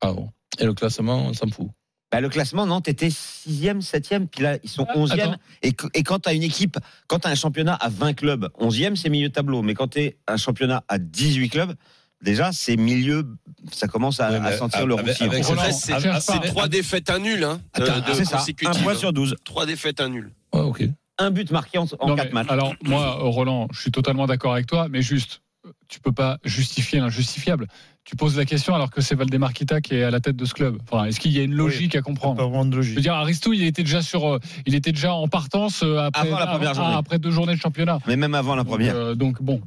Ah 0.00 0.12
bon. 0.12 0.30
Et 0.58 0.64
le 0.64 0.74
classement, 0.74 1.26
on 1.26 1.32
s'en 1.32 1.48
fout. 1.48 1.68
Bah, 2.10 2.20
le 2.20 2.28
classement, 2.28 2.66
Nantes 2.66 2.88
était 2.88 3.08
6e, 3.08 3.80
7e, 3.82 4.26
puis 4.28 4.42
là, 4.42 4.58
ils 4.62 4.70
sont 4.70 4.84
11e. 4.94 5.12
Attends. 5.12 5.34
Et, 5.62 5.74
et 5.94 6.02
quand 6.02 6.20
tu 6.20 6.28
as 6.28 6.34
une 6.34 6.42
équipe, 6.42 6.78
quand 7.08 7.18
tu 7.20 7.28
as 7.28 7.30
un 7.30 7.34
championnat 7.34 7.74
à 7.74 7.88
20 7.88 8.14
clubs, 8.14 8.48
11e, 8.60 8.96
c'est 8.96 9.08
milieu 9.10 9.28
de 9.28 9.32
tableau. 9.34 9.62
Mais 9.62 9.74
quand 9.74 9.88
tu 9.88 10.00
es 10.00 10.16
un 10.26 10.36
championnat 10.36 10.82
à 10.88 10.98
18 10.98 11.48
clubs, 11.50 11.74
déjà, 12.22 12.52
c'est 12.52 12.76
milieu, 12.76 13.26
ça 13.72 13.86
commence 13.88 14.20
à, 14.20 14.30
Ouais, 14.30 14.40
mais 14.40 14.48
à 14.48 14.56
sentir 14.58 14.86
le 14.86 14.94
avec- 14.94 15.08
roussi. 15.18 15.24
avec- 15.24 15.44
Roland, 15.44 15.60
Après, 15.62 15.72
c'est 16.20 16.40
trois 16.46 16.68
défaites 16.68 17.10
à 17.10 17.18
nul 17.18 17.42
hein, 17.44 17.60
Attends, 17.74 18.00
de 18.00 18.24
ça, 18.24 18.44
un 18.66 18.72
point 18.82 18.94
sur 18.94 19.12
12. 19.12 19.36
Trois 19.44 19.66
défaites 19.66 20.00
à 20.00 20.08
nul. 20.08 20.32
Ouais, 20.52 20.60
ok. 20.60 20.84
Un 21.18 21.30
but 21.30 21.50
marqué 21.50 21.78
en, 21.78 21.86
en 22.00 22.08
Non, 22.08 22.16
4 22.16 22.26
mais 22.28 22.32
matchs. 22.32 22.50
Alors, 22.50 22.74
moi, 22.84 23.14
Roland, 23.20 23.68
je 23.72 23.80
suis 23.80 23.90
totalement 23.90 24.26
d'accord 24.26 24.52
avec 24.52 24.66
toi, 24.66 24.88
mais 24.90 25.00
juste, 25.02 25.40
tu 25.88 25.98
peux 26.00 26.12
pas 26.12 26.38
justifier 26.44 27.00
l'injustifiable. 27.00 27.66
tu 28.04 28.14
poses 28.16 28.36
la 28.36 28.44
question 28.44 28.74
alors 28.74 28.90
que 28.90 29.00
c'est 29.00 29.14
Valdemar 29.16 29.52
Kita 29.52 29.80
qui 29.80 29.94
est 29.96 30.04
à 30.04 30.10
la 30.12 30.20
tête 30.20 30.36
de 30.36 30.44
ce 30.44 30.54
club. 30.54 30.78
Enfin, 30.88 31.06
est-ce 31.06 31.18
qu'il 31.18 31.32
y 31.32 31.40
a 31.40 31.42
une 31.42 31.54
logique 31.54 31.96
à 31.96 32.02
comprendre? 32.02 32.36
Pas 32.36 32.44
vraiment 32.44 32.64
de 32.64 32.70
Je 32.72 32.76
logique. 32.76 32.94
veux 32.96 33.00
dire, 33.02 33.14
Aristou, 33.14 33.52
il 33.52 33.64
était 33.64 33.82
déjà 33.82 34.00
sur, 34.02 34.34
euh, 34.34 34.38
il 34.66 34.74
était 34.76 34.92
déjà 34.92 35.12
en 35.14 35.26
partance 35.26 35.82
euh, 35.82 35.98
après, 35.98 36.28
Avant 36.28 36.38
la 36.38 36.46
première 36.46 36.70
avant- 36.70 36.82
journée. 36.82 36.96
après 36.96 37.18
deux 37.18 37.30
journées 37.32 37.54
de 37.56 37.60
championnat. 37.60 37.98
Mais 38.06 38.14
même 38.16 38.34
avant 38.34 38.54
la 38.54 38.62
Donc, 38.62 38.72
première. 38.72 38.94
euh, 38.94 39.14
donc 39.16 39.42
bon, 39.42 39.60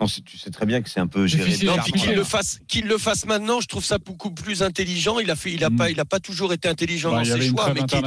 On 0.00 0.08
sait- 0.08 0.20
tu 0.22 0.36
sais 0.36 0.50
très 0.50 0.66
bien 0.66 0.82
que 0.82 0.90
c'est 0.90 0.98
un 1.00 1.06
peu 1.06 1.26
géré. 1.28 1.52
Non, 1.64 1.76
puis 1.84 1.92
qu'il 1.92 2.14
le 2.16 2.24
fasse, 2.24 2.58
qu'il 2.68 2.86
le 2.86 2.98
fasse 2.98 3.24
maintenant, 3.26 3.60
je 3.60 3.68
trouve 3.68 3.84
ça 3.84 3.96
beaucoup 3.98 4.32
plus 4.32 4.62
intelligent. 4.62 5.20
Il 5.20 5.30
a 5.30 5.36
fait, 5.36 5.52
il 5.52 5.62
a 5.64 5.70
Mm. 5.70 5.76
pas, 5.76 5.90
il 5.90 6.00
a 6.00 6.04
pas 6.04 6.18
toujours 6.20 6.52
été 6.52 6.68
intelligent 6.68 7.10
bah, 7.12 7.18
dans 7.18 7.22
il 7.22 7.26
y 7.26 7.28
ses 7.28 7.34
avait 7.34 7.46
une 7.46 7.56
choix, 7.56 7.72
mais 7.72 7.84
qu'il, 7.84 8.00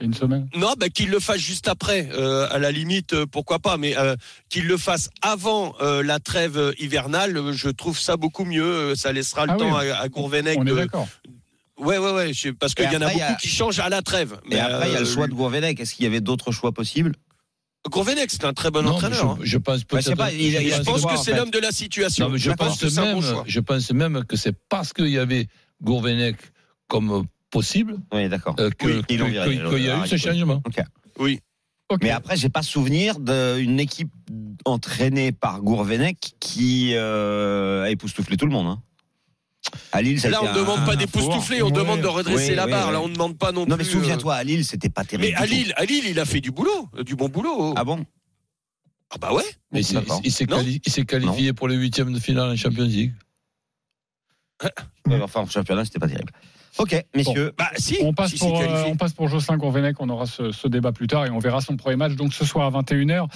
une 0.00 0.12
semaine. 0.14 0.48
non, 0.56 0.74
bah, 0.78 0.88
qu'il 0.88 1.08
le 1.10 1.20
fasse 1.20 1.38
juste 1.40 1.68
après. 1.68 2.08
euh, 2.12 2.46
à 2.50 2.58
la 2.58 2.72
limite, 2.72 3.12
euh, 3.14 3.26
pourquoi 3.26 3.58
pas, 3.58 3.76
mais 3.76 3.96
euh, 3.96 4.16
qu'il 4.48 4.66
le 4.66 4.76
fasse 4.76 5.10
avant 5.22 5.74
euh, 5.80 6.02
la 6.02 6.18
trêve 6.20 6.74
hivernale, 6.78 7.36
euh, 7.36 7.52
je 7.52 7.68
trouve 7.68 7.98
ça 7.98 8.16
beaucoup 8.16 8.44
mieux. 8.44 8.64
Euh, 8.64 8.94
Ça 8.96 9.12
laissera 9.12 9.46
le 9.46 9.52
Ah 9.52 9.56
oui, 9.58 9.60
temps 9.60 9.76
à, 9.76 9.82
à 9.84 10.08
Gourvenec. 10.08 10.58
On 10.58 10.66
est 10.66 10.70
de- 10.70 10.74
d'accord. 10.76 11.08
Ouais, 11.78 11.98
ouais, 11.98 12.12
ouais. 12.12 12.32
je- 12.32 12.50
Parce 12.50 12.74
qu'il 12.74 12.84
y 12.90 12.96
en 12.96 13.00
a 13.02 13.08
beaucoup 13.08 13.20
a- 13.22 13.34
qui 13.34 13.48
changent 13.48 13.80
à 13.80 13.88
la 13.88 14.00
trêve. 14.02 14.38
Et 14.50 14.58
après, 14.60 14.88
il 14.90 14.92
y 14.94 14.96
a 14.96 15.00
le 15.00 15.06
choix 15.06 15.26
de 15.26 15.32
Gourvenec. 15.34 15.78
Est-ce 15.80 15.94
qu'il 15.94 16.04
y 16.04 16.08
avait 16.08 16.20
d'autres 16.20 16.52
choix 16.52 16.72
possibles? 16.72 17.14
Gourvenec, 17.90 18.30
c'est 18.30 18.44
un 18.44 18.52
très 18.54 18.70
bon 18.70 18.80
Non, 18.82 18.90
mais 18.90 18.94
entraîneur. 18.96 19.30
hein. 19.32 19.38
je, 19.42 19.46
je 19.46 19.58
pense 19.58 19.84
peut-être. 19.84 20.04
c'est 20.04 20.16
pas- 20.16 20.32
il 20.32 20.56
a- 20.56 20.62
il 20.62 20.68
Et 20.68 20.72
a 20.72 20.78
je 20.78 20.82
pense 20.82 21.04
que 21.04 21.16
c'est 21.18 21.34
l'homme 21.36 21.50
de 21.50 21.58
la 21.58 21.70
situation. 21.72 22.26
Non, 22.26 22.32
mais 22.32 22.38
je, 22.38 22.50
pense 22.50 22.82
bon 22.82 23.02
même, 23.20 23.42
je 23.46 23.60
pense 23.60 23.90
même 23.92 24.24
que 24.24 24.36
c'est 24.36 24.54
parce 24.70 24.92
qu'il 24.94 25.08
y 25.08 25.18
avait 25.18 25.48
Gourvenec 25.82 26.36
comme 26.88 27.26
possible 27.54 27.96
Oui, 28.12 28.28
d'accord. 28.28 28.56
euh, 28.58 28.70
que- 28.70 28.86
Oui, 28.86 29.02
ils 29.08 29.18
l'ont 29.18 29.26
que- 29.26 29.30
viré, 29.30 29.56
que- 29.58 29.68
qu'il 29.70 29.84
y 29.84 29.88
a 29.88 30.04
eu 30.04 30.08
ce 30.08 30.16
changement. 30.16 30.60
Oui. 31.18 31.40
Ok. 31.90 32.00
Mais 32.02 32.10
après, 32.10 32.36
j'ai 32.36 32.48
pas 32.48 32.62
souvenir 32.62 33.20
d'une 33.20 33.78
équipe 33.78 34.10
entraînée 34.64 35.32
par 35.32 35.62
Gourvenec 35.62 36.34
qui 36.40 36.92
euh, 36.94 37.84
a 37.84 37.90
époustouflé 37.90 38.36
tout 38.36 38.46
le 38.46 38.52
monde. 38.52 38.66
hein. 38.66 38.82
À 39.92 40.02
Lille, 40.02 40.20
ça 40.20 40.28
Là, 40.30 40.40
on 40.42 40.46
un- 40.48 40.52
ne 40.52 40.58
demande 40.58 40.84
pas 40.84 40.96
d'époustoufler, 40.96 41.62
on 41.62 41.66
Ouais. 41.66 41.72
demande 41.72 42.00
de 42.00 42.06
redresser 42.06 42.50
Oui, 42.50 42.54
la 42.56 42.64
oui, 42.66 42.70
barre. 42.70 42.86
oui. 42.88 42.92
Là, 42.94 43.00
on 43.02 43.08
ne 43.08 43.14
demande 43.14 43.38
pas 43.38 43.52
non, 43.52 43.60
Non, 43.66 43.76
plus. 43.76 43.84
mais 43.84 43.90
souviens-toi, 43.90 44.34
à 44.34 44.44
Lille, 44.44 44.64
c'était 44.64 44.88
pas 44.90 45.02
euh, 45.02 45.04
terrible. 45.04 45.28
Mais 45.30 45.34
à. 45.42 45.46
Lille, 45.46 45.72
à 45.76 45.84
Lille, 45.84 46.04
il 46.06 46.18
a 46.20 46.24
fait 46.24 46.40
du 46.40 46.50
boulot, 46.50 46.88
euh, 46.96 47.02
du 47.04 47.16
bon 47.16 47.28
boulot. 47.28 47.72
Ah 47.76 47.84
bon? 47.84 48.04
Ah 49.10 49.16
bah 49.18 49.32
ouais. 49.32 49.44
Mais 49.72 49.80
il 49.80 49.84
s'est- 49.84 49.94
il 49.94 50.46
Non 50.50 50.56
quali- 50.58 50.80
qualifié 51.06 51.52
pour 51.52 51.68
les 51.68 51.76
huitièmes 51.76 52.12
de 52.12 52.18
finale 52.18 52.50
en 52.50 52.56
Champions 52.56 52.84
League. 52.84 53.14
Ouais, 55.06 55.20
Enfin, 55.22 55.40
en 55.40 55.46
championnat, 55.46 55.84
c'était 55.84 55.98
pas 55.98 56.08
terrible. 56.08 56.32
Ok, 56.76 57.04
messieurs. 57.14 57.52
Bah 57.56 57.70
si. 57.76 57.98
On 58.02 58.12
passe, 58.12 58.32
si, 58.32 58.38
pour, 58.38 58.58
c'est 58.58 58.68
euh, 58.68 58.84
on 58.86 58.96
passe 58.96 59.12
pour 59.12 59.28
Jocelyn 59.28 59.56
Gourvenec, 59.58 60.00
on 60.00 60.08
aura 60.08 60.26
ce, 60.26 60.50
ce 60.50 60.66
débat 60.66 60.90
plus 60.90 61.06
tard 61.06 61.24
et 61.24 61.30
on 61.30 61.38
verra 61.38 61.60
son 61.60 61.76
premier 61.76 61.94
match 61.96 62.14
donc 62.14 62.34
ce 62.34 62.44
soir 62.44 62.66
à 62.74 62.82
21h 62.82 63.26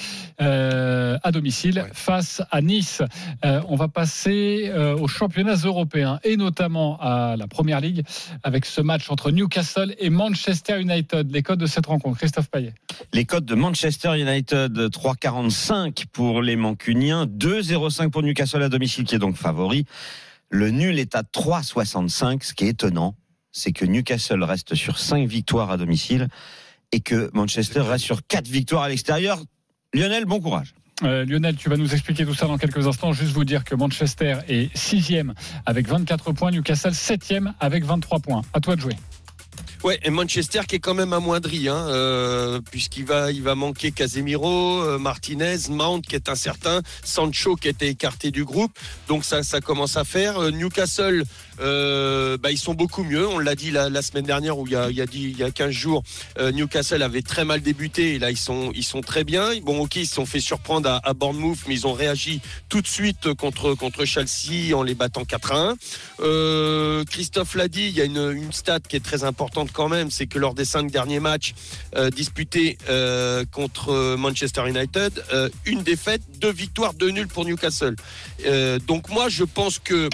euh, 0.40 1.16
à 1.22 1.31
domicile 1.31 1.79
Ouais. 1.85 1.90
face 1.92 2.42
à 2.51 2.61
Nice. 2.62 3.01
Euh, 3.44 3.61
on 3.68 3.77
va 3.77 3.87
passer 3.88 4.70
euh, 4.74 4.96
aux 4.96 5.07
championnats 5.07 5.55
européens 5.55 6.18
et 6.24 6.37
notamment 6.37 6.98
à 7.01 7.37
la 7.37 7.46
Première 7.46 7.81
Ligue 7.81 8.03
avec 8.42 8.64
ce 8.64 8.81
match 8.81 9.09
entre 9.11 9.31
Newcastle 9.31 9.94
et 9.98 10.11
Manchester 10.11 10.81
United. 10.81 11.31
Les 11.33 11.42
codes 11.42 11.61
de 11.61 11.66
cette 11.66 11.87
rencontre, 11.87 12.18
Christophe 12.18 12.51
Payet. 12.51 12.74
Les 13.12 13.24
codes 13.24 13.44
de 13.44 13.55
Manchester 13.55 14.18
United 14.20 14.77
3,45 14.77 16.07
pour 16.12 16.42
les 16.42 16.57
Mancuniens, 16.57 17.27
2,05 17.27 18.11
pour 18.11 18.22
Newcastle 18.22 18.62
à 18.64 18.68
domicile 18.68 19.05
qui 19.05 19.14
est 19.14 19.18
donc 19.20 19.37
favori. 19.37 19.85
Le 20.51 20.70
nul 20.70 20.98
est 20.98 21.14
à 21.14 21.22
3,65. 21.22 22.42
Ce 22.42 22.55
qui 22.55 22.64
est 22.64 22.68
étonnant, 22.70 23.14
c'est 23.59 23.73
que 23.73 23.85
Newcastle 23.85 24.42
reste 24.44 24.75
sur 24.75 24.99
5 24.99 25.29
victoires 25.29 25.71
à 25.71 25.77
domicile 25.77 26.29
et 26.92 27.01
que 27.01 27.31
Manchester 27.35 27.81
reste 27.81 28.05
sur 28.05 28.27
4 28.27 28.47
victoires 28.47 28.85
à 28.85 28.88
l'extérieur. 28.88 29.42
Lionel, 29.92 30.25
bon 30.25 30.40
courage. 30.40 30.75
Euh, 31.03 31.25
Lionel, 31.25 31.57
tu 31.57 31.68
vas 31.68 31.77
nous 31.77 31.92
expliquer 31.92 32.25
tout 32.25 32.35
ça 32.35 32.47
dans 32.47 32.59
quelques 32.59 32.87
instants. 32.87 33.12
Juste 33.12 33.33
vous 33.33 33.44
dire 33.44 33.64
que 33.64 33.75
Manchester 33.75 34.38
est 34.49 34.77
sixième 34.77 35.35
avec 35.66 35.87
24 35.87 36.33
points, 36.33 36.51
Newcastle 36.51 36.94
septième 36.94 37.55
avec 37.61 37.85
23 37.85 38.21
points. 38.21 38.42
À 38.53 38.61
toi 38.61 38.77
de 38.77 38.81
jouer. 38.81 38.97
Ouais, 39.85 39.99
et 40.03 40.11
Manchester 40.11 40.62
qui 40.66 40.77
est 40.77 40.81
quand 40.81 40.94
même 40.94 41.12
amoindri, 41.12 41.68
hein, 41.68 41.87
euh, 41.88 42.61
puisqu'il 42.61 43.05
va, 43.05 43.31
il 43.31 43.42
va 43.42 43.55
manquer 43.55 43.92
Casemiro, 43.92 44.83
euh, 44.83 44.99
Martinez, 44.99 45.57
Mount 45.71 46.01
qui 46.01 46.16
est 46.16 46.29
incertain, 46.29 46.83
Sancho 47.05 47.55
qui 47.55 47.68
était 47.68 47.88
écarté 47.88 48.33
du 48.33 48.44
groupe. 48.44 48.77
Donc 49.07 49.25
ça, 49.25 49.44
ça 49.44 49.61
commence 49.61 49.97
à 49.97 50.03
faire. 50.03 50.38
Euh, 50.38 50.51
Newcastle, 50.51 51.23
euh, 51.61 52.37
bah, 52.38 52.51
ils 52.51 52.59
sont 52.59 52.75
beaucoup 52.75 53.05
mieux. 53.05 53.27
On 53.27 53.38
l'a 53.38 53.55
dit 53.55 53.71
la, 53.71 54.03
semaine 54.03 54.25
dernière 54.25 54.59
ou 54.59 54.66
il 54.66 54.73
y 54.73 54.77
a, 54.77 54.90
il 54.90 54.97
y 54.97 55.01
a, 55.01 55.07
dit, 55.07 55.25
il 55.31 55.38
y 55.38 55.42
a 55.42 55.51
15 55.51 55.71
jours, 55.71 56.03
euh, 56.38 56.53
Newcastle 56.53 57.03
avait 57.03 57.23
très 57.23 57.44
mal 57.44 57.61
débuté 57.61 58.14
et 58.14 58.18
là 58.18 58.31
ils 58.31 58.37
sont, 58.37 58.73
très 59.05 59.25
bien. 59.25 59.51
Bon, 59.62 59.81
ok, 59.81 59.97
ils 59.97 60.07
se 60.07 60.14
sont 60.14 60.27
fait 60.27 60.40
surprendre 60.40 60.88
à, 60.88 61.01
à 61.09 61.14
Bournemouth, 61.14 61.59
mais 61.66 61.75
ils 61.75 61.87
ont 61.87 61.92
réagi 61.92 62.40
tout 62.68 62.81
de 62.81 62.87
suite 62.87 63.33
contre, 63.35 64.05
Chelsea 64.05 64.75
en 64.75 64.83
les 64.83 64.94
battant 64.94 65.25
4 65.25 65.53
à 65.53 65.71
1. 65.71 65.77
Euh, 66.21 67.05
Christophe 67.05 67.55
l'a 67.55 67.68
dit, 67.68 67.88
il 67.88 67.97
y 67.97 68.01
a 68.01 68.05
une, 68.05 68.33
une 68.33 68.53
stat 68.53 68.81
qui 68.81 68.97
est 68.97 69.05
très 69.05 69.25
importante 69.25 69.71
quand 69.73 69.88
même, 69.88 70.11
c'est 70.11 70.27
que 70.27 70.38
lors 70.38 70.55
des 70.55 70.64
cinq 70.64 70.90
derniers 70.90 71.21
matchs 71.21 71.55
euh, 71.97 72.11
disputés 72.11 72.79
euh, 72.88 73.44
contre 73.51 74.16
Manchester 74.16 74.68
United, 74.68 75.23
une 75.64 75.83
défaite, 75.83 76.23
deux 76.38 76.53
victoires, 76.53 76.94
deux 76.94 77.11
nuls 77.11 77.29
pour 77.29 77.44
Newcastle. 77.44 77.97
Donc 78.87 79.09
moi, 79.09 79.29
je 79.29 79.44
pense 79.44 79.79
que 79.79 80.09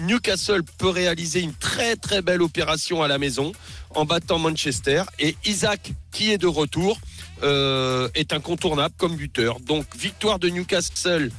Newcastle 0.00 0.62
peut 0.78 0.88
réaliser 0.88 1.40
une 1.40 1.54
très 1.54 1.96
très 1.96 2.22
belle 2.22 2.42
opération 2.42 3.02
à 3.02 3.08
la 3.08 3.18
maison 3.18 3.52
en 3.94 4.04
battant 4.04 4.38
Manchester 4.38 5.04
et 5.18 5.36
Isaac 5.44 5.92
qui 6.12 6.30
est 6.32 6.38
de 6.38 6.46
retour 6.46 6.98
euh, 7.42 8.08
est 8.14 8.32
incontournable 8.32 8.94
comme 8.98 9.16
buteur. 9.16 9.60
Donc 9.60 9.84
victoire 9.96 10.38
de 10.38 10.48
Newcastle 10.48 11.30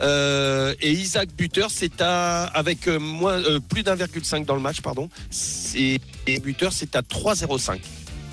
euh, 0.00 0.74
et 0.80 0.92
Isaac 0.92 1.30
buteur, 1.36 1.70
c'est 1.70 2.00
à 2.00 2.44
avec 2.44 2.88
euh, 2.88 2.98
moins 2.98 3.42
euh, 3.42 3.60
plus 3.60 3.82
d'1,5 3.82 4.44
dans 4.44 4.54
le 4.54 4.60
match, 4.60 4.80
pardon. 4.80 5.08
Et 5.74 6.00
buteur, 6.40 6.72
c'est 6.72 6.94
à 6.96 7.02
3,05. 7.02 7.80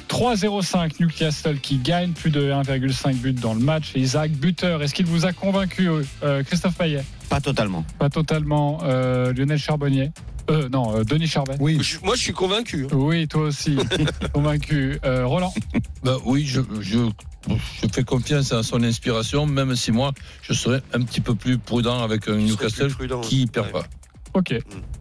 3-0-5 0.08 0.91
Newcastle 1.00 1.60
qui 1.60 1.78
gagne 1.78 2.12
plus 2.12 2.30
de 2.30 2.52
1,5 2.52 3.15
but 3.15 3.39
dans 3.39 3.56
le 3.56 3.60
match. 3.60 3.93
Isaac 3.95 4.32
buteur, 4.32 4.84
est-ce 4.84 4.93
qu'il 4.93 5.08
vous 5.08 5.26
a 5.26 5.34
convaincu, 5.34 5.89
Christophe 6.45 6.76
Payet? 6.76 7.04
Pas 7.29 7.41
totalement. 7.41 7.83
Pas 7.99 8.09
totalement. 8.09 8.79
Euh, 8.83 9.33
Lionel 9.33 9.57
Charbonnier 9.57 10.11
euh, 10.49 10.69
Non, 10.69 10.95
euh, 10.97 11.03
Denis 11.03 11.27
Charvet. 11.27 11.55
Oui. 11.59 11.79
Je- 11.81 11.99
moi, 12.03 12.15
je 12.15 12.21
suis 12.21 12.33
convaincu. 12.33 12.85
hein. 12.85 12.95
Oui, 12.95 13.27
toi 13.27 13.43
aussi. 13.43 13.77
convaincu. 14.33 14.99
Euh, 15.05 15.25
Roland 15.25 15.53
Ben 16.03 16.17
oui, 16.25 16.45
je, 16.45 16.61
je, 16.81 16.99
je 17.49 17.88
fais 17.91 18.03
confiance 18.03 18.51
à 18.51 18.61
son 18.63 18.83
inspiration, 18.83 19.45
même 19.47 19.75
si 19.75 19.91
moi, 19.91 20.11
je 20.43 20.53
serais 20.53 20.81
un 20.93 21.01
petit 21.01 21.21
peu 21.21 21.35
plus 21.35 21.57
prudent 21.57 22.01
avec 22.03 22.27
un 22.27 22.38
Newcastle 22.38 22.93
qui 23.23 23.39
ouais. 23.39 23.45
ne 23.45 23.49
perd 23.49 23.71
pas. 23.71 23.85
Ok. 24.33 24.53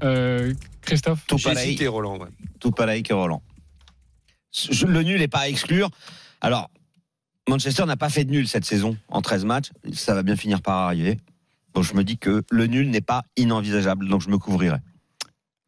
Euh, 0.02 0.52
Christophe 0.80 1.24
Tout 1.26 1.38
J'ai 1.38 1.50
pareil. 1.50 1.86
Roland. 1.88 2.18
ouais. 2.18 2.28
tout 2.60 2.70
pareil 2.70 3.02
que 3.02 3.12
Roland. 3.12 3.42
Je- 4.52 4.86
Le 4.86 5.02
nul 5.02 5.18
n'est 5.18 5.28
pas 5.28 5.40
à 5.40 5.48
exclure. 5.48 5.90
Alors, 6.40 6.70
Manchester 7.48 7.84
n'a 7.86 7.96
pas 7.96 8.08
fait 8.08 8.24
de 8.24 8.30
nul 8.30 8.46
cette 8.48 8.64
saison 8.64 8.96
en 9.08 9.20
13 9.20 9.44
matchs. 9.44 9.70
Ça 9.92 10.14
va 10.14 10.22
bien 10.22 10.36
finir 10.36 10.62
par 10.62 10.76
arriver. 10.86 11.18
Donc 11.74 11.84
je 11.84 11.94
me 11.94 12.04
dis 12.04 12.18
que 12.18 12.42
le 12.50 12.66
nul 12.66 12.90
n'est 12.90 13.00
pas 13.00 13.22
inenvisageable, 13.36 14.08
donc 14.08 14.22
je 14.22 14.28
me 14.30 14.38
couvrirai. 14.38 14.78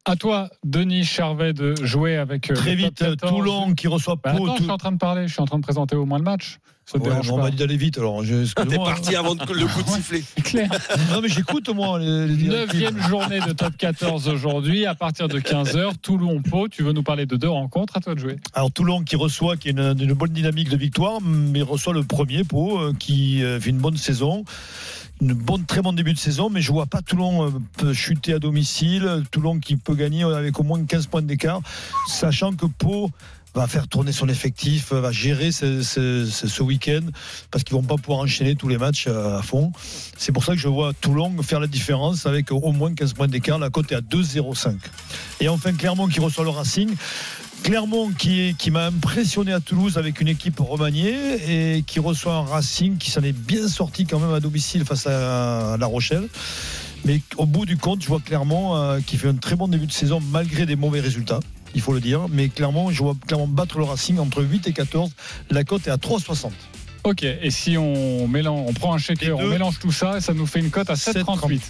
À 0.05 0.15
toi, 0.15 0.49
Denis 0.63 1.03
Charvet, 1.03 1.51
de 1.51 1.75
jouer 1.83 2.15
avec. 2.15 2.49
euh, 2.49 2.53
Très 2.55 2.71
le 2.71 2.77
vite, 2.77 2.95
top 2.95 3.17
14. 3.19 3.29
Toulon 3.35 3.73
qui 3.73 3.87
reçoit 3.89 4.15
Bah, 4.15 4.33
Pau. 4.37 4.45
attends, 4.45 4.55
je 4.57 4.61
suis 4.63 4.71
en 4.71 4.77
train 4.77 4.91
de 4.93 4.97
parler, 4.97 5.27
je 5.27 5.33
suis 5.33 5.41
en 5.41 5.45
train 5.45 5.57
de 5.57 5.63
présenter 5.63 5.97
au 5.97 6.05
moins 6.05 6.17
le 6.17 6.23
match. 6.23 6.59
Ça 6.85 6.97
Ouais, 6.99 7.09
on 7.29 7.37
m'a 7.39 7.51
dit 7.51 7.57
d'aller 7.57 7.75
vite 7.75 7.97
alors. 7.97 8.23
je- 8.23 8.33
T'es 8.35 8.41
excuse-moi. 8.43 8.85
parti 8.85 9.13
avant 9.17 9.35
de- 9.35 9.41
le 9.53 9.65
coup 9.67 9.83
de 9.83 9.89
sifflet. 9.89 10.23
C'est 10.37 10.41
clair. 10.41 10.69
Non 11.11 11.19
mais 11.21 11.27
j'écoute 11.27 11.67
moi. 11.67 11.99
Neuvième 11.99 13.01
journée 13.09 13.41
de 13.41 13.51
top 13.51 13.75
14 13.75 14.29
aujourd'hui, 14.29 14.85
à 14.85 14.95
partir 14.95 15.27
de 15.27 15.37
15h, 15.41 15.97
Toulon-Pau. 16.01 16.69
Tu 16.69 16.83
veux 16.83 16.93
nous 16.93 17.03
parler 17.03 17.25
de 17.25 17.35
deux 17.35 17.49
rencontres, 17.49 17.97
à 17.97 17.99
toi 17.99 18.15
de 18.15 18.19
jouer. 18.21 18.37
Alors 18.53 18.71
Toulon 18.71 19.03
qui 19.03 19.17
reçoit, 19.17 19.57
qui 19.57 19.67
a 19.67 19.71
une, 19.71 19.97
une 20.01 20.13
bonne 20.13 20.31
dynamique 20.31 20.69
de 20.69 20.77
victoire, 20.77 21.19
mais 21.21 21.61
reçoit 21.61 21.91
le 21.91 22.03
premier 22.03 22.45
Pau 22.45 22.79
euh, 22.79 22.93
qui 22.97 23.43
euh, 23.43 23.59
fait 23.59 23.71
une 23.71 23.79
bonne 23.79 23.97
saison. 23.97 24.45
Une 25.19 25.33
bonne, 25.33 25.65
très 25.65 25.81
bon 25.81 25.93
début 25.93 26.13
de 26.13 26.19
saison, 26.19 26.49
mais 26.49 26.61
je 26.61 26.71
vois 26.71 26.85
pas 26.85 27.01
Toulon 27.01 27.51
euh, 27.83 27.93
chuter 27.93 28.33
à 28.33 28.39
domicile. 28.39 29.23
Toulon 29.31 29.59
qui 29.59 29.75
peut 29.75 29.95
gagner 29.95 30.23
avec 30.23 30.59
au 30.59 30.63
moins 30.63 30.83
15 30.83 31.07
points 31.07 31.23
d'écart, 31.23 31.61
sachant 32.07 32.53
que 32.53 32.67
Pau 32.67 33.09
va 33.55 33.65
faire 33.65 33.87
tourner 33.87 34.11
son 34.11 34.29
effectif, 34.29 34.93
va 34.93 35.11
gérer 35.11 35.51
ce, 35.51 36.61
week-end, 36.61 37.01
parce 37.49 37.63
qu'ils 37.63 37.75
vont 37.75 37.81
pas 37.81 37.95
pouvoir 37.95 38.19
enchaîner 38.19 38.55
tous 38.55 38.67
les 38.67 38.77
matchs 38.77 39.07
euh, 39.07 39.39
à 39.39 39.41
fond. 39.41 39.71
C'est 40.17 40.31
pour 40.31 40.43
ça 40.43 40.53
que 40.53 40.59
je 40.59 40.67
vois 40.67 40.93
Toulon 40.93 41.41
faire 41.41 41.59
la 41.59 41.67
différence 41.67 42.27
avec 42.27 42.51
au 42.51 42.71
moins 42.71 42.93
15 42.93 43.13
points 43.13 43.27
d'écart. 43.27 43.57
La 43.57 43.71
cote 43.71 43.91
est 43.91 43.95
à 43.95 44.01
2,05. 44.01 44.75
Et 45.39 45.49
enfin 45.49 45.73
Clermont 45.73 46.07
qui 46.07 46.19
reçoit 46.19 46.43
le 46.43 46.51
Racing. 46.51 46.95
Clermont 47.63 48.11
qui, 48.11 48.55
m'a 48.71 48.87
impressionné 48.87 49.51
à 49.51 49.59
Toulouse 49.59 49.97
avec 49.97 50.21
une 50.21 50.27
équipe 50.27 50.59
remaniée 50.59 51.75
et 51.77 51.83
qui 51.83 51.99
reçoit 51.99 52.35
un 52.35 52.43
Racing 52.43 52.97
qui 52.97 53.11
s'en 53.11 53.21
est 53.21 53.33
bien 53.33 53.67
sorti 53.67 54.05
quand 54.05 54.19
même 54.19 54.33
à 54.33 54.39
domicile 54.39 54.85
face 54.85 55.07
à, 55.07 55.77
La 55.79 55.85
Rochelle. 55.85 56.27
Mais 57.05 57.21
au 57.37 57.45
bout 57.45 57.65
du 57.65 57.77
compte, 57.77 58.01
je 58.01 58.07
vois 58.07 58.19
Clermont 58.19 58.75
euh, 58.75 58.99
qui 59.05 59.17
fait 59.17 59.27
un 59.27 59.35
très 59.35 59.55
bon 59.55 59.67
début 59.67 59.85
de 59.85 59.91
saison 59.91 60.19
malgré 60.31 60.65
des 60.65 60.75
mauvais 60.75 60.99
résultats. 60.99 61.39
Il 61.75 61.81
faut 61.81 61.93
le 61.93 61.99
dire, 61.99 62.27
mais 62.29 62.49
clairement, 62.49 62.91
je 62.91 63.03
vois 63.03 63.15
Clermont 63.27 63.47
battre 63.47 63.77
le 63.77 63.83
Racing 63.83 64.17
entre 64.19 64.43
8 64.43 64.67
et 64.67 64.73
14. 64.73 65.11
La 65.51 65.63
cote 65.63 65.87
est 65.87 65.91
à 65.91 65.97
3,60. 65.97 66.51
Ok, 67.03 67.23
et 67.23 67.51
si 67.51 67.77
on 67.77 68.27
mélange, 68.27 68.65
on 68.67 68.73
prend 68.73 68.93
un 68.93 68.97
shaker, 68.97 69.37
on 69.37 69.47
mélange 69.47 69.79
tout 69.79 69.91
ça, 69.91 70.19
ça 70.19 70.33
nous 70.33 70.45
fait 70.45 70.59
une 70.59 70.71
cote 70.71 70.89
à 70.89 70.95
7,38. 70.95 71.61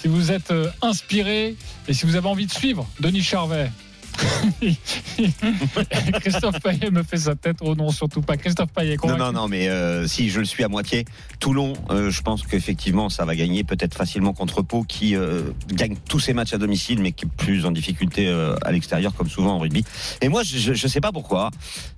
si 0.00 0.08
vous 0.08 0.30
êtes 0.30 0.50
euh, 0.50 0.70
inspiré 0.82 1.56
et 1.86 1.94
si 1.94 2.04
vous 2.04 2.16
avez 2.16 2.28
envie 2.28 2.46
de 2.46 2.52
suivre 2.52 2.86
Denis 3.00 3.22
Charvet. 3.22 3.70
Christophe 6.20 6.60
Payet 6.60 6.90
me 6.90 7.02
fait 7.02 7.16
sa 7.18 7.34
tête. 7.34 7.58
Oh 7.60 7.74
non, 7.74 7.90
surtout 7.90 8.20
pas. 8.20 8.36
Christophe 8.36 8.70
Payet, 8.72 8.92
Non, 8.92 8.96
convaincu 8.98 9.20
non, 9.20 9.32
non, 9.32 9.48
mais 9.48 9.68
euh, 9.68 10.06
si 10.06 10.30
je 10.30 10.38
le 10.40 10.44
suis 10.44 10.64
à 10.64 10.68
moitié, 10.68 11.04
Toulon, 11.40 11.72
euh, 11.90 12.10
je 12.10 12.22
pense 12.22 12.42
qu'effectivement, 12.46 13.08
ça 13.08 13.24
va 13.24 13.34
gagner 13.36 13.64
peut-être 13.64 13.94
facilement 13.94 14.32
contre 14.32 14.62
Pau, 14.62 14.84
qui 14.84 15.16
euh, 15.16 15.42
gagne 15.72 15.96
tous 16.08 16.20
ses 16.20 16.32
matchs 16.34 16.52
à 16.52 16.58
domicile, 16.58 17.00
mais 17.00 17.12
qui 17.12 17.26
est 17.26 17.30
plus 17.36 17.66
en 17.66 17.70
difficulté 17.70 18.28
euh, 18.28 18.56
à 18.62 18.72
l'extérieur, 18.72 19.14
comme 19.14 19.28
souvent 19.28 19.54
en 19.54 19.58
rugby. 19.58 19.84
Et 20.20 20.28
moi, 20.28 20.42
je 20.42 20.70
ne 20.70 20.88
sais 20.88 21.00
pas 21.00 21.12
pourquoi, 21.12 21.50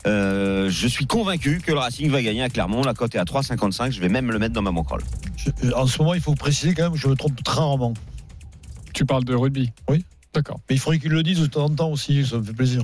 euh, 0.06 0.68
je 0.70 0.88
suis 0.88 1.06
convaincu 1.06 1.60
que 1.64 1.72
le 1.72 1.78
Racing 1.78 2.10
va 2.10 2.22
gagner 2.22 2.42
à 2.42 2.48
Clermont. 2.48 2.82
La 2.82 2.94
cote 2.94 3.14
est 3.14 3.18
à 3.18 3.24
3,55. 3.24 3.92
Je 3.92 4.00
vais 4.00 4.08
même 4.08 4.30
le 4.30 4.38
mettre 4.38 4.54
dans 4.54 4.62
ma 4.62 4.72
bankroll. 4.72 5.02
Je- 5.36 5.72
en 5.72 5.86
ce 5.86 5.98
moment, 5.98 6.14
il 6.14 6.20
faut 6.20 6.34
préciser 6.34 6.74
quand 6.74 6.84
même, 6.84 6.96
je 6.96 7.08
me 7.08 7.14
trompe 7.14 7.42
très 7.42 7.60
rarement. 7.60 7.94
Tu 8.92 9.04
parles 9.06 9.24
de 9.24 9.34
rugby? 9.34 9.70
Oui. 9.88 10.04
D'accord. 10.34 10.60
Mais 10.68 10.76
il 10.76 10.78
faudrait 10.78 10.98
qu'ils 10.98 11.10
le 11.12 11.22
disent 11.22 11.40
de 11.40 11.46
temps 11.46 11.64
en 11.64 11.70
temps 11.74 11.90
aussi, 11.90 12.24
ça 12.26 12.38
me 12.38 12.42
fait 12.44 12.52
plaisir. 12.52 12.82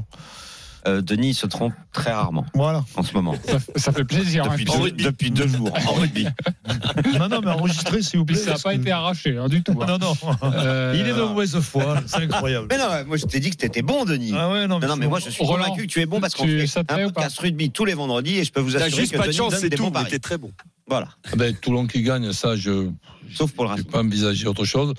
Euh, 0.86 1.00
Denis 1.02 1.34
se 1.34 1.46
trompe 1.48 1.72
très 1.92 2.12
rarement 2.12 2.46
Voilà. 2.54 2.84
en 2.94 3.02
ce 3.02 3.12
moment. 3.12 3.34
Ça, 3.44 3.58
ça 3.74 3.90
fait 3.92 4.04
plaisir. 4.04 4.44
hein, 4.44 4.50
Depuis, 4.56 4.70
en 4.70 4.78
deux, 4.84 4.90
depuis 4.92 5.30
deux 5.32 5.48
jours 5.48 5.72
en 5.88 5.92
rugby. 5.94 6.26
non, 7.18 7.28
non, 7.28 7.40
mais 7.42 7.50
enregistrez, 7.50 8.02
s'il 8.02 8.20
vous 8.20 8.24
plaît. 8.24 8.36
ça 8.36 8.52
n'a 8.52 8.58
pas 8.58 8.72
que- 8.74 8.80
été 8.82 8.92
arraché 8.92 9.36
hein, 9.36 9.48
du 9.48 9.64
tout. 9.64 9.76
hein. 9.82 9.86
Non, 9.88 9.98
non. 9.98 10.14
Euh, 10.44 10.94
Il 10.96 11.00
est 11.08 11.12
de 11.12 11.20
mauvaise 11.22 11.58
foi, 11.58 12.00
c'est 12.06 12.18
incroyable. 12.18 12.68
Mais 12.70 12.78
non, 12.78 12.84
moi 13.04 13.16
je 13.16 13.24
t'ai 13.26 13.40
dit 13.40 13.50
que 13.50 13.56
t'étais 13.56 13.82
bon, 13.82 14.04
Denis. 14.04 14.30
Ah 14.36 14.48
ouais, 14.48 14.68
non, 14.68 14.78
Non, 14.78 14.86
non, 14.86 14.96
mais 14.96 15.08
moi 15.08 15.18
je 15.18 15.28
suis 15.30 15.44
Roland, 15.44 15.64
convaincu 15.64 15.88
que 15.88 15.92
tu 15.92 16.00
es 16.00 16.06
bon 16.06 16.20
parce 16.20 16.34
qu'on 16.36 16.44
tu- 16.44 16.68
fait 16.68 16.78
un 16.92 17.04
podcast 17.06 17.36
rugby 17.40 17.70
tous 17.72 17.84
les 17.84 17.94
vendredis 17.94 18.38
et 18.38 18.44
je 18.44 18.52
peux 18.52 18.60
vous 18.60 18.70
T'as 18.72 18.84
assurer 18.84 19.00
juste 19.02 19.12
que 19.12 19.18
pas 19.18 19.26
de 19.26 19.32
chance, 19.32 19.50
donne 19.54 19.60
c'est 19.60 19.68
des 19.70 19.76
tout. 19.76 19.82
bons 19.84 19.88
Mais 19.88 19.94
paris. 19.94 20.10
t'es 20.10 20.18
très 20.20 20.38
bon. 20.38 20.52
Voilà, 20.88 21.08
Ah 21.32 21.36
ben, 21.36 21.52
Toulon 21.56 21.88
qui 21.88 22.02
gagne, 22.02 22.30
ça, 22.32 22.54
je 22.54 22.90
sauf 23.34 23.50
pour 23.50 23.64
le 23.64 23.70
ne 23.70 23.74
Racing. 23.74 23.86
vais 23.86 23.90
pas 23.92 24.00
envisager 24.04 24.46
autre 24.46 24.64
chose. 24.64 24.94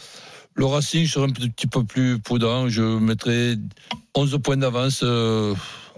Le 0.57 0.65
Racing, 0.65 1.05
je 1.05 1.11
serais 1.11 1.25
un 1.27 1.31
petit 1.31 1.67
peu 1.67 1.83
plus 1.83 2.19
prudent. 2.19 2.67
Je 2.67 2.81
mettrais 2.81 3.55
11 4.15 4.39
points 4.43 4.57
d'avance 4.57 5.01
euh, 5.03 5.53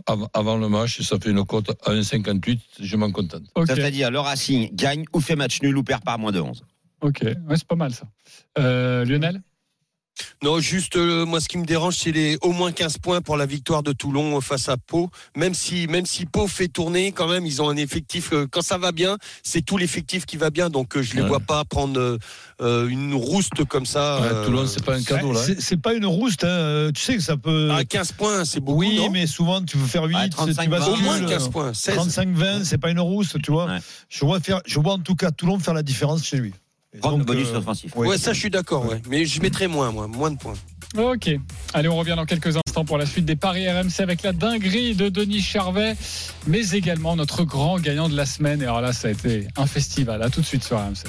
av- 0.05 0.28
avant 0.34 0.57
le 0.57 0.68
match. 0.68 1.01
Ça 1.01 1.18
fait 1.18 1.30
une 1.32 1.45
cote 1.45 1.70
à 1.86 1.91
1,58. 1.93 2.60
Je 2.82 2.95
m'en 2.97 3.10
contente. 3.12 3.43
C'est-à-dire 3.68 4.12
le 4.12 4.20
Racing 4.20 4.70
gagne 4.76 5.05
ou 5.14 5.22
fait 5.22 5.38
match 5.38 5.62
nul 5.62 5.78
ou 5.78 5.84
perd 5.84 6.03
par 6.03 6.20
moins 6.20 6.32
de 6.34 6.41
11. 6.41 6.64
ok. 7.01 7.20
Ouais, 7.24 7.36
c'est 7.55 7.68
pas 7.68 7.76
mal 7.76 7.93
ça. 7.93 8.05
Euh, 8.57 9.05
Lionel? 9.05 9.41
Non, 10.43 10.59
juste 10.59 10.95
euh, 10.95 11.26
moi, 11.26 11.39
ce 11.41 11.47
qui 11.49 11.57
me 11.57 11.65
dérange, 11.65 11.95
c'est 11.97 12.11
les 12.11 12.38
au 12.41 12.51
moins 12.51 12.72
15 12.72 12.97
points 12.99 13.22
pour 13.22 13.38
la 13.38 13.45
victoire 13.45 13.84
de 13.84 13.91
Toulon 13.91 14.39
face 14.41 14.70
à 14.70 14.78
Pau. 14.78 15.09
Même 15.36 15.53
si, 15.53 15.88
même 15.88 16.05
si 16.05 16.26
Pau 16.26 16.47
fait 16.47 16.67
tourner, 16.67 17.11
quand 17.11 17.28
même, 17.28 17.45
ils 17.45 17.61
ont 17.61 17.70
un 17.70 17.78
effectif. 17.78 18.34
euh, 18.34 18.47
quand 18.49 18.61
ça 18.61 18.78
va 18.78 18.91
bien, 18.91 19.17
c'est 19.43 19.61
tout 19.63 19.78
l'effectif 19.78 20.26
qui 20.26 20.38
va 20.38 20.49
bien. 20.49 20.70
Donc, 20.70 20.95
euh, 20.97 21.01
je 21.01 21.15
les 21.15 21.22
Ouais. 21.22 21.28
vois 21.28 21.39
pas 21.39 21.63
prendre 21.65 22.17
euh, 22.61 22.88
une 22.88 23.13
rouste 23.13 23.63
comme 23.65 23.86
ça. 23.86 24.20
Ouais, 24.22 24.28
euh, 24.32 24.45
Toulon, 24.45 24.65
c'est 24.67 24.84
pas 24.86 24.95
un 24.95 25.03
cadeau, 25.03 25.32
là. 25.34 25.41
C'est 25.59 25.82
pas 25.82 25.93
une 25.93 26.05
rouste, 26.05 26.43
hein. 26.43 26.89
tu 26.93 27.01
sais 27.01 27.15
que 27.15 27.22
ça 27.24 27.38
peut. 27.38 27.72
À 27.72 27.84
15 27.86 28.11
points, 28.13 28.45
c'est 28.45 28.59
beaucoup. 28.59 28.80
oui, 28.80 28.97
non 28.97 29.09
mais 29.09 29.28
souvent 29.28 29.61
tu 29.63 29.78
veux 29.78 29.88
faire 29.88 30.03
8, 30.03 30.15
Ouais, 30.15 30.24
tu 30.26 30.30
35, 30.36 30.70
bascules. 30.70 30.93
au 30.93 30.97
moins 30.97 31.20
15 31.22 31.49
points. 31.49 31.74
16. 31.74 31.95
35-20, 31.97 32.63
c'est 32.63 32.78
pas 32.78 32.89
une 32.91 32.99
rouste, 32.99 33.41
tu 33.41 33.51
vois. 33.51 33.65
Ouais. 33.65 33.78
Je, 34.09 34.26
vois 34.26 34.39
faire, 34.39 34.61
je 34.65 34.80
vois 34.80 34.93
en 34.93 34.99
tout 34.99 35.15
cas 35.15 35.32
Toulon 35.32 35.59
faire 35.59 35.74
la 35.74 35.84
différence 35.84 36.24
chez 36.26 36.38
lui. 36.38 36.53
Prendre 36.99 37.19
le 37.19 37.23
bonus 37.23 37.49
euh, 37.49 37.57
offensif. 37.57 37.95
ouais. 37.95 38.07
Ouais, 38.07 38.17
ça, 38.17 38.33
je 38.33 38.39
suis 38.39 38.49
d'accord. 38.49 38.85
Ouais. 38.85 39.01
Mais 39.07 39.25
je 39.25 39.41
mettrais 39.41 39.67
moins, 39.67 39.91
moi, 39.91 40.07
moins 40.07 40.31
de 40.31 40.37
points. 40.37 40.55
Ok. 40.97 41.29
Allez, 41.73 41.87
on 41.87 41.95
revient 41.97 42.15
dans 42.15 42.25
quelques 42.25 42.57
instants 42.57 42.83
pour 42.83 42.97
la 42.97 43.05
suite 43.05 43.25
des 43.25 43.35
paris 43.35 43.69
RMC 43.69 43.99
avec 43.99 44.23
la 44.23 44.33
dinguerie 44.33 44.95
de 44.95 45.07
Denis 45.09 45.41
Charvet, 45.41 45.95
mais 46.47 46.67
également 46.71 47.15
notre 47.15 47.43
grand 47.43 47.79
gagnant 47.79 48.09
de 48.09 48.15
la 48.15 48.25
semaine. 48.25 48.61
Et 48.61 48.65
alors 48.65 48.81
là, 48.81 48.91
ça 48.91 49.09
a 49.09 49.11
été 49.11 49.47
un 49.55 49.67
festival. 49.67 50.23
À 50.23 50.29
tout 50.31 50.41
de 50.41 50.45
suite 50.45 50.63
sur 50.63 50.77
RMC. 50.79 51.03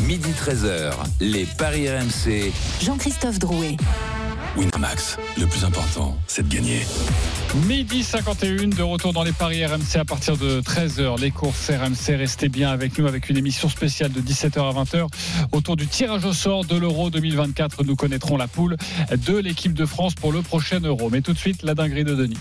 Midi 0.00 0.28
13h, 0.30 0.92
les 1.20 1.46
Paris 1.56 1.88
RMC. 1.88 2.52
Jean-Christophe 2.82 3.38
Drouet. 3.38 3.76
Winamax, 4.56 5.16
le 5.38 5.46
plus 5.46 5.64
important, 5.64 6.16
c'est 6.26 6.46
de 6.46 6.54
gagner. 6.54 6.80
Midi 7.66 8.02
51 8.02 8.68
de 8.68 8.82
retour 8.82 9.12
dans 9.12 9.22
les 9.22 9.32
paris 9.32 9.64
RMC 9.64 9.96
à 9.96 10.04
partir 10.04 10.36
de 10.36 10.60
13h. 10.60 11.20
Les 11.20 11.30
courses 11.30 11.70
RMC, 11.70 12.16
restez 12.16 12.48
bien 12.48 12.70
avec 12.70 12.98
nous 12.98 13.06
avec 13.06 13.30
une 13.30 13.38
émission 13.38 13.68
spéciale 13.68 14.12
de 14.12 14.20
17h 14.20 14.58
à 14.58 14.84
20h 14.84 15.06
autour 15.52 15.76
du 15.76 15.86
tirage 15.86 16.24
au 16.24 16.34
sort 16.34 16.64
de 16.64 16.76
l'Euro 16.76 17.08
2024. 17.08 17.84
Nous 17.84 17.96
connaîtrons 17.96 18.36
la 18.36 18.46
poule 18.46 18.76
de 19.10 19.38
l'équipe 19.38 19.72
de 19.72 19.86
France 19.86 20.14
pour 20.14 20.32
le 20.32 20.42
prochain 20.42 20.80
Euro. 20.80 21.08
Mais 21.10 21.22
tout 21.22 21.32
de 21.32 21.38
suite, 21.38 21.62
la 21.62 21.74
dinguerie 21.74 22.04
de 22.04 22.14
Denis. 22.14 22.38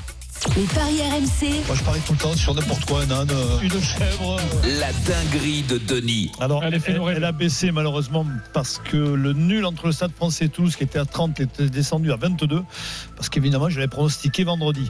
Les 0.56 0.64
paris 0.64 1.00
RMC. 1.02 1.66
Moi, 1.68 1.76
je 1.76 1.84
parie 1.84 2.02
tout 2.02 2.14
le 2.14 2.18
temps 2.18 2.36
sur 2.36 2.56
n'importe 2.56 2.84
quoi, 2.86 3.04
un 3.04 3.12
âne, 3.12 3.30
euh, 3.32 3.60
une 3.62 3.82
chèvre. 3.82 4.38
euh. 4.40 4.80
La 4.80 4.92
dinguerie 4.92 5.62
de 5.62 5.78
Denis. 5.78 6.32
Alors, 6.40 6.64
elle, 6.64 6.76
rêver. 6.78 7.00
elle 7.16 7.24
a 7.24 7.32
baissé 7.32 7.72
malheureusement 7.72 8.26
parce 8.52 8.80
que 8.80 8.98
le 8.98 9.34
nul 9.34 9.66
entre 9.66 9.86
le 9.86 9.92
Stade 9.92 10.12
français 10.12 10.46
et 10.46 10.50
Toulouse, 10.50 10.76
qui 10.76 10.84
était 10.84 10.98
à 11.00 11.06
30, 11.06 11.40
était 11.40 11.70
descendu 11.70 12.12
à 12.12 12.16
22. 12.16 12.64
Parce 13.16 13.30
qu'évidemment, 13.30 13.70
je 13.70 13.78
l'avais 13.78 13.88
pronostiqué 13.88 14.44
vendredi. 14.44 14.90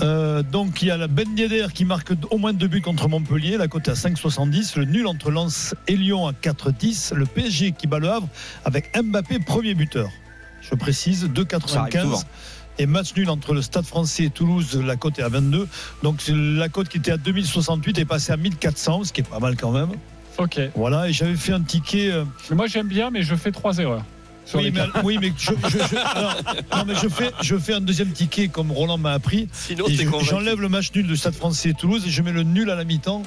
Euh, 0.00 0.42
donc, 0.42 0.82
il 0.82 0.88
y 0.88 0.90
a 0.90 0.98
la 0.98 1.08
Ben 1.08 1.36
Yedder 1.38 1.68
qui 1.72 1.84
marque 1.86 2.12
au 2.30 2.36
moins 2.36 2.52
deux 2.52 2.68
buts 2.68 2.82
contre 2.82 3.08
Montpellier, 3.08 3.56
la 3.56 3.68
cote 3.68 3.88
est 3.88 3.92
à 3.92 3.94
5,70. 3.94 4.78
Le 4.78 4.84
nul 4.84 5.06
entre 5.06 5.30
Lens 5.30 5.74
et 5.88 5.96
Lyon 5.96 6.26
à 6.26 6.32
4,10. 6.32 7.14
Le 7.14 7.24
PSG 7.24 7.72
qui 7.72 7.86
bat 7.86 7.98
le 7.98 8.10
Havre 8.10 8.28
avec 8.66 8.90
Mbappé, 8.96 9.38
premier 9.38 9.74
buteur. 9.74 10.10
Je 10.60 10.74
précise, 10.76 11.28
Ça 11.66 11.80
arrive 11.80 11.94
2,95. 11.94 12.24
Et 12.78 12.86
match 12.86 13.14
nul 13.16 13.28
entre 13.30 13.52
le 13.54 13.62
Stade 13.62 13.84
français 13.84 14.24
et 14.24 14.30
Toulouse, 14.30 14.80
la 14.82 14.96
cote 14.96 15.18
est 15.18 15.22
à 15.22 15.28
22. 15.28 15.68
Donc 16.02 16.20
la 16.28 16.68
cote 16.68 16.88
qui 16.88 16.98
était 16.98 17.12
à 17.12 17.16
2068 17.18 17.98
est 17.98 18.04
passée 18.04 18.32
à 18.32 18.36
1400, 18.36 19.04
ce 19.04 19.12
qui 19.12 19.20
est 19.20 19.24
pas 19.24 19.38
mal 19.40 19.56
quand 19.56 19.70
même. 19.72 19.90
Ok. 20.38 20.58
Voilà, 20.74 21.08
et 21.08 21.12
j'avais 21.12 21.36
fait 21.36 21.52
un 21.52 21.60
ticket. 21.60 22.10
euh, 22.10 22.24
Mais 22.50 22.56
moi, 22.56 22.66
j'aime 22.66 22.88
bien, 22.88 23.10
mais 23.10 23.22
je 23.22 23.34
fais 23.34 23.52
trois 23.52 23.76
erreurs. 23.78 24.04
Sur 24.46 24.58
oui, 24.58 24.64
les 24.64 24.70
mais, 24.72 24.78
quatre. 24.80 25.04
oui, 25.04 25.18
mais 25.20 25.32
je, 25.38 25.52
je- 25.68 25.78
je- 25.78 25.96
alors, 25.96 26.34
non, 26.74 26.84
mais 26.86 26.94
je 27.00 27.08
fais, 27.08 27.30
je 27.42 27.56
fais 27.56 27.74
un 27.74 27.80
deuxième 27.80 28.10
ticket 28.10 28.48
comme 28.48 28.72
Roland 28.72 28.98
m'a 28.98 29.12
appris. 29.12 29.48
Sinon, 29.52 29.86
Et 29.86 29.94
t'es 29.96 30.04
je- 30.04 30.08
convaincu. 30.08 30.30
j'enlève 30.30 30.60
le 30.60 30.68
match 30.68 30.90
nul 30.94 31.06
de 31.06 31.14
Stade 31.14 31.34
français 31.34 31.68
et 31.68 31.74
Toulouse 31.74 32.02
et 32.06 32.10
je 32.10 32.22
mets 32.22 32.32
le 32.32 32.42
nul 32.42 32.68
à 32.70 32.74
la 32.74 32.82
mi-temps 32.84 33.22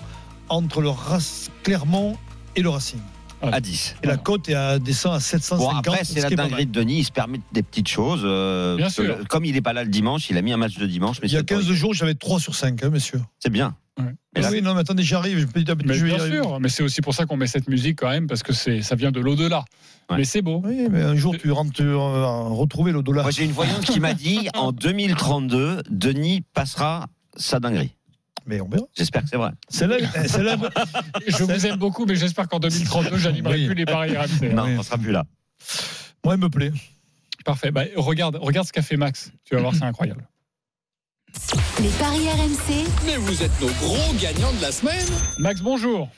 entre 0.50 0.82
le 0.82 0.90
Rac- 0.90 1.50
Clermont 1.64 2.18
et 2.58 2.62
le 2.64 2.70
Racing. 2.70 3.00
À 3.42 3.62
10. 3.62 3.96
Et 4.04 4.08
la 4.08 4.18
cote 4.18 4.50
est 4.50 4.54
à, 4.56 4.80
descend 4.80 5.14
à 5.14 5.20
750. 5.20 5.60
Bon, 5.60 5.78
après, 5.78 6.04
c'est 6.04 6.20
ce 6.22 6.30
la 6.30 6.36
dinguerie 6.36 6.66
de 6.66 6.72
Denis. 6.72 7.00
Il 7.00 7.04
se 7.04 7.12
permet 7.12 7.40
des 7.52 7.62
petites 7.64 7.88
choses. 7.88 8.22
euh, 8.24 8.76
Bien 8.76 8.90
sûr. 8.90 9.04
le- 9.04 9.26
comme 9.26 9.46
il 9.46 9.54
n'est 9.54 9.62
pas 9.62 9.74
là 9.74 9.84
le 9.84 9.90
dimanche, 9.90 10.30
il 10.30 10.38
a 10.38 10.42
mis 10.42 10.52
un 10.52 10.58
match 10.58 10.78
de 10.78 10.86
dimanche. 10.88 11.18
Mais 11.22 11.28
Il 11.28 11.34
y 11.34 11.36
a 11.36 11.40
c'est 11.40 11.46
pas- 11.46 11.56
15 11.56 11.72
jours, 11.72 11.94
j'avais 11.94 12.16
3 12.16 12.40
sur 12.40 12.56
5, 12.56 12.84
hein, 12.84 12.90
messieurs. 12.90 13.22
C'est 13.40 13.52
bien. 13.52 13.76
Ouais. 14.00 14.06
Et 14.36 14.42
là- 14.42 14.50
oui, 14.52 14.62
non, 14.62 14.74
mais 14.74 14.82
attendez, 14.82 15.04
j'arrive. 15.04 15.48
Petit 15.48 15.70
à 15.72 15.76
petit, 15.76 15.88
Mais 15.88 15.94
je 15.94 16.06
vais 16.06 16.12
y 16.12 16.14
bien 16.16 16.22
arriver. 16.22 16.42
sûr, 16.42 16.60
mais 16.60 16.70
c'est 16.70 16.84
aussi 16.84 17.02
pour 17.02 17.14
ça 17.14 17.26
qu'on 17.26 17.38
met 17.38 17.48
cette 17.48 17.70
musique 17.70 18.00
quand 18.00 18.10
même, 18.10 18.28
parce 18.28 18.42
que 18.44 18.52
c'est, 18.52 18.82
ça 18.82 18.96
vient 18.96 19.12
de 19.12 19.20
l'au-delà. 19.20 19.64
Ouais. 20.10 20.18
Mais 20.18 20.24
c'est 20.26 20.42
beau. 20.42 20.62
Oui, 20.66 20.88
mais 20.92 21.02
un 21.04 21.16
jour, 21.16 21.36
tu 21.40 21.50
rentres 21.52 21.72
tu 21.72 21.84
vas 21.86 22.40
retrouver 22.50 22.92
le 22.92 23.02
dollar. 23.04 23.24
Moi, 23.26 23.32
j'ai 23.32 23.46
une 23.46 23.52
voyante 23.52 23.82
qui 23.86 24.00
m'a 24.00 24.14
dit 24.14 24.50
en 24.56 24.72
2032, 24.72 25.82
Denis 25.90 26.44
passera 26.54 27.08
sa 27.38 27.60
dinguerie. 27.60 27.96
Mais 28.46 28.62
on 28.62 28.68
verra. 28.70 28.84
J'espère 28.96 29.24
que 29.24 29.30
c'est 29.30 29.38
vrai. 29.38 29.52
Celle-là, 29.70 29.98
eh, 30.24 30.28
celle-là, 30.28 30.58
Je 31.28 31.44
vous 31.44 31.66
aime 31.66 31.78
beaucoup, 31.78 32.06
mais 32.06 32.16
j'espère 32.16 32.48
qu'en 32.48 32.60
2032, 32.60 33.18
j'animerai 33.18 33.56
Oui. 33.56 33.66
plus 33.66 33.76
les 33.76 33.86
paris 33.86 34.16
RMC. 34.16 34.54
Non, 34.54 34.64
oui. 34.66 34.76
on 34.78 34.84
sera 34.84 34.98
plus 34.98 35.12
là. 35.12 35.26
moi, 36.24 36.36
elle 36.36 36.40
me 36.40 36.50
plaît. 36.50 36.72
Parfait. 37.44 37.72
Bah, 37.72 37.84
regarde, 37.96 38.38
regarde 38.42 38.68
ce 38.68 38.74
qu'a 38.74 38.82
fait 38.82 38.98
Max. 38.98 39.32
Tu 39.46 39.56
vas 39.56 39.62
voir, 39.62 39.74
c'est 39.76 39.84
incroyable. 39.84 40.28
Les 41.82 41.90
paris 42.00 42.28
RMC. 42.30 42.88
Mais 43.06 43.18
vous 43.18 43.44
êtes 43.44 43.60
nos 43.62 43.68
gros 43.68 44.14
gagnants 44.22 44.54
de 44.54 44.62
la 44.62 44.72
semaine. 44.72 45.06
Max, 45.40 45.62
bonjour. 45.62 46.10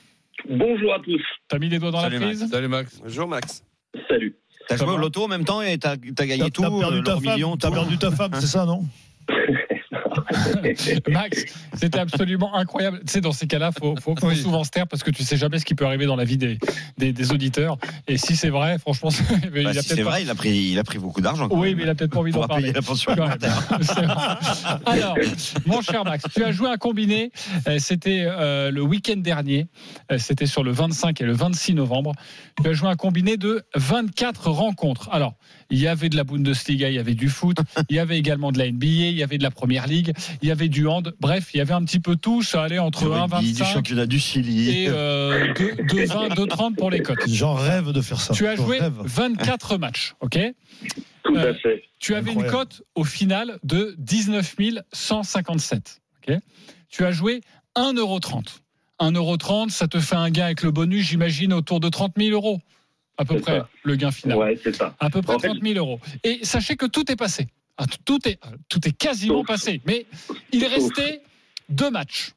Bonjour 0.49 0.93
à 0.93 0.99
tous. 0.99 1.21
T'as 1.47 1.57
mis 1.59 1.69
les 1.69 1.79
doigts 1.79 1.91
dans 1.91 2.01
Salut, 2.01 2.19
la 2.19 2.25
prise 2.27 2.47
Salut 2.49 2.67
Max. 2.67 2.99
Bonjour, 3.03 3.27
Max. 3.27 3.63
Salut. 4.07 4.35
T'as 4.67 4.75
joué 4.77 4.89
au 4.89 4.97
loto 4.97 5.23
en 5.23 5.27
même 5.27 5.45
temps 5.45 5.61
et 5.61 5.77
t'as 5.77 5.91
as 5.93 5.97
gagné 5.97 6.37
T'as 6.43 6.49
tout, 6.49 6.61
t'as 6.61 6.69
perdu 6.79 6.97
euh, 6.99 7.01
ta 7.03 7.13
femme, 7.15 7.23
million, 7.23 7.55
t'as 7.57 7.69
tout. 7.69 7.73
perdu 7.73 7.97
ta 7.97 8.11
femme, 8.11 8.31
c'est 8.35 8.47
ça, 8.47 8.65
non? 8.65 8.85
Max, 11.09 11.45
c'était 11.73 11.99
absolument 11.99 12.55
incroyable. 12.55 12.99
Tu 13.05 13.13
sais, 13.13 13.21
dans 13.21 13.31
ces 13.31 13.47
cas-là, 13.47 13.71
faut, 13.71 13.95
faut, 14.01 14.15
faut 14.15 14.27
Oui. 14.27 14.35
souvent 14.37 14.63
se 14.63 14.69
taire 14.69 14.87
parce 14.87 15.03
que 15.03 15.11
tu 15.11 15.23
sais 15.23 15.37
jamais 15.37 15.59
ce 15.59 15.65
qui 15.65 15.75
peut 15.75 15.85
arriver 15.85 16.05
dans 16.05 16.15
la 16.15 16.23
vie 16.25 16.37
des, 16.37 16.57
des, 16.97 17.13
des 17.13 17.31
auditeurs. 17.31 17.77
Et 18.07 18.17
si 18.17 18.35
c'est 18.35 18.49
vrai, 18.49 18.77
franchement, 18.79 19.09
il 19.53 19.63
Bah, 19.63 19.69
a 19.69 19.73
si 19.73 19.79
peut-être 19.79 19.83
c'est 19.87 19.95
pas- 20.03 20.09
vrai, 20.09 20.21
il 20.23 20.29
a 20.29 20.35
pris, 20.35 20.51
il 20.71 20.79
a 20.79 20.83
pris 20.83 20.99
beaucoup 20.99 21.21
d'argent. 21.21 21.47
Oui, 21.51 21.69
même. 21.69 21.77
mais 21.77 21.83
il 21.83 21.89
a 21.89 21.95
peut-être 21.95 22.11
pas 22.11 22.19
envie 22.19 22.31
d'en 22.31 22.47
parler. 22.47 22.71
la 22.71 22.81
pension. 22.81 23.11
Alors, 24.85 25.15
mon 25.65 25.81
cher 25.81 26.03
Max, 26.03 26.23
tu 26.33 26.43
as 26.43 26.51
joué 26.51 26.69
un 26.69 26.77
combiné. 26.77 27.31
euh, 27.67 27.77
C'était 27.79 28.25
euh, 28.27 28.71
le 28.71 28.81
week-end 28.81 29.17
dernier. 29.17 29.67
Euh, 30.11 30.17
C'était 30.17 30.45
sur 30.45 30.63
le 30.63 30.71
25 30.71 31.21
et 31.21 31.23
le 31.25 31.33
26 31.33 31.73
novembre. 31.75 32.11
Tu 32.61 32.69
as 32.69 32.73
joué 32.73 32.89
un 32.89 32.95
combiné 32.95 33.37
de 33.37 33.63
24 33.75 34.49
rencontres. 34.49 35.09
Alors, 35.11 35.35
il 35.69 35.79
y 35.79 35.87
avait 35.87 36.09
de 36.09 36.15
la 36.15 36.23
Bundesliga, 36.23 36.89
il 36.89 36.95
y 36.95 36.99
avait 36.99 37.13
du 37.13 37.29
foot, 37.29 37.57
il 37.89 37.95
y 37.95 37.99
avait 37.99 38.17
également 38.17 38.51
de 38.51 38.57
la 38.57 38.71
NBA, 38.71 38.85
il 38.85 39.17
y 39.17 39.23
avait 39.23 39.37
de 39.37 39.43
la 39.43 39.51
Première 39.51 39.87
Ligue, 39.87 40.13
il 40.41 40.47
y 40.47 40.51
avait 40.51 40.69
du 40.69 40.87
hand. 40.87 41.13
Bref, 41.19 41.49
il 41.53 41.57
y 41.57 41.61
avait 41.61 41.73
un 41.73 41.83
petit 41.83 41.99
peu 41.99 42.15
tout. 42.15 42.41
Ça 42.43 42.63
allait 42.63 42.79
entre 42.79 43.01
Du 43.03 43.07
rugby, 43.07 43.53
du 43.53 43.61
1,25 43.63 43.73
championnat 43.73 44.05
du 44.05 44.19
Chili. 44.19 44.69
et 44.69 44.87
euh, 44.89 45.53
2,20, 45.53 46.35
2,30 46.35 46.75
pour 46.75 46.89
les 46.91 47.01
cotes. 47.01 47.27
J'en 47.27 47.53
rêve 47.53 47.91
de 47.91 48.01
faire 48.01 48.19
ça. 48.21 48.33
Tu 48.33 48.47
as 48.47 48.55
joué 48.55 48.79
rêve. 48.79 48.95
24 49.03 49.77
matchs, 49.77 50.15
ok? 50.21 50.37
Tout 51.23 51.35
Euh, 51.35 51.51
à 51.51 51.53
fait. 51.55 51.83
tu 51.99 52.15
avais 52.15 52.31
une 52.31 52.45
cote 52.45 52.83
au 52.95 53.03
final 53.03 53.59
de 53.63 53.95
19 53.97 54.55
157. 54.93 56.01
ok? 56.27 56.37
Tu 56.89 57.03
as 57.03 57.11
joué 57.11 57.41
1,30€. 57.75 58.59
1,30€, 58.99 59.69
ça 59.69 59.87
te 59.87 59.99
fait 59.99 60.15
un 60.15 60.29
gain 60.29 60.45
avec 60.45 60.63
le 60.63 60.71
bonus, 60.71 61.05
j'imagine, 61.07 61.53
autour 61.53 61.79
de 61.79 61.89
30 61.89 62.13
000 62.17 62.31
euros. 62.31 62.59
À 63.17 63.25
peu 63.25 63.39
près 63.39 63.57
ça. 63.59 63.69
le 63.83 63.95
gain 63.95 64.11
final. 64.11 64.37
Ouais, 64.37 64.59
c'est 64.63 64.75
ça. 64.75 64.95
À 64.99 65.09
peu 65.09 65.21
près 65.21 65.35
En 65.35 65.39
fait, 65.39 65.47
30 65.49 65.61
000 65.63 65.75
euros. 65.77 65.99
Et 66.23 66.39
sachez 66.43 66.75
que 66.75 66.85
tout 66.85 67.11
est 67.11 67.15
passé. 67.15 67.47
Ah, 67.77 67.85
Tout 68.05 68.27
est, 68.27 68.39
tout 68.69 68.87
est 68.87 68.91
quasiment 68.91 69.43
passé. 69.43 69.81
Mais 69.85 70.05
il 70.51 70.65
restait 70.65 71.21
deux 71.69 71.91
matchs 71.91 72.33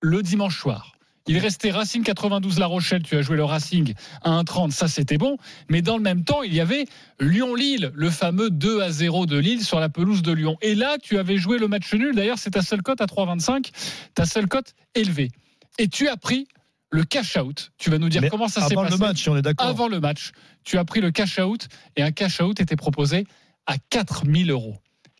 le 0.00 0.22
dimanche 0.22 0.58
soir. 0.58 0.94
Il 1.26 1.38
restait 1.38 1.70
Racing 1.70 2.02
92 2.02 2.58
La 2.58 2.66
Rochelle, 2.66 3.02
tu 3.02 3.16
as 3.16 3.22
joué 3.22 3.36
le 3.36 3.44
Racing 3.44 3.94
à 4.22 4.42
1,30, 4.42 4.72
ça 4.72 4.88
c'était 4.88 5.16
bon. 5.16 5.38
Mais 5.70 5.80
dans 5.80 5.96
le 5.96 6.02
même 6.02 6.22
temps, 6.22 6.42
il 6.42 6.52
y 6.52 6.60
avait 6.60 6.84
Lyon-Lille, 7.18 7.92
le 7.94 8.10
fameux 8.10 8.50
2 8.50 8.82
à 8.82 8.90
0 8.90 9.24
de 9.24 9.38
Lille 9.38 9.64
sur 9.64 9.80
la 9.80 9.88
pelouse 9.88 10.20
de 10.20 10.32
Lyon. 10.32 10.58
Et 10.60 10.74
là, 10.74 10.98
tu 11.02 11.16
avais 11.16 11.38
joué 11.38 11.58
le 11.58 11.66
match 11.66 11.90
nul. 11.94 12.14
D'ailleurs, 12.14 12.38
c'est 12.38 12.50
ta 12.50 12.60
seule 12.60 12.82
cote 12.82 13.00
à 13.00 13.06
3,25, 13.06 13.70
ta 14.12 14.26
seule 14.26 14.48
cote 14.48 14.74
élevée. 14.94 15.30
Et 15.78 15.88
tu 15.88 16.08
as 16.08 16.18
pris 16.18 16.46
le 16.94 17.02
cash 17.02 17.36
out. 17.36 17.72
Tu 17.76 17.90
vas 17.90 17.98
nous 17.98 18.08
dire 18.08 18.22
Mais 18.22 18.30
comment 18.30 18.46
ça 18.46 18.60
s'est 18.60 18.72
avant 18.72 18.84
passé. 18.84 18.96
le 18.96 19.04
match, 19.04 19.28
on 19.28 19.36
est 19.36 19.42
d'accord. 19.42 19.66
Avant 19.66 19.88
le 19.88 19.98
match, 19.98 20.30
tu 20.64 20.78
as 20.78 20.84
pris 20.84 21.00
le 21.00 21.10
cash 21.10 21.38
out 21.40 21.66
et 21.96 22.02
un 22.02 22.12
cash 22.12 22.40
out 22.40 22.60
était 22.60 22.76
proposé 22.76 23.26
à 23.66 23.74
4000 23.90 24.50
euros. 24.50 24.76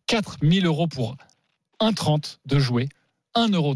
4000 0.06 0.66
euros 0.66 0.86
pour 0.86 1.16
1,30 1.80 2.38
de 2.46 2.58
jouer, 2.60 2.88
1,30 3.34 3.54
euro. 3.54 3.74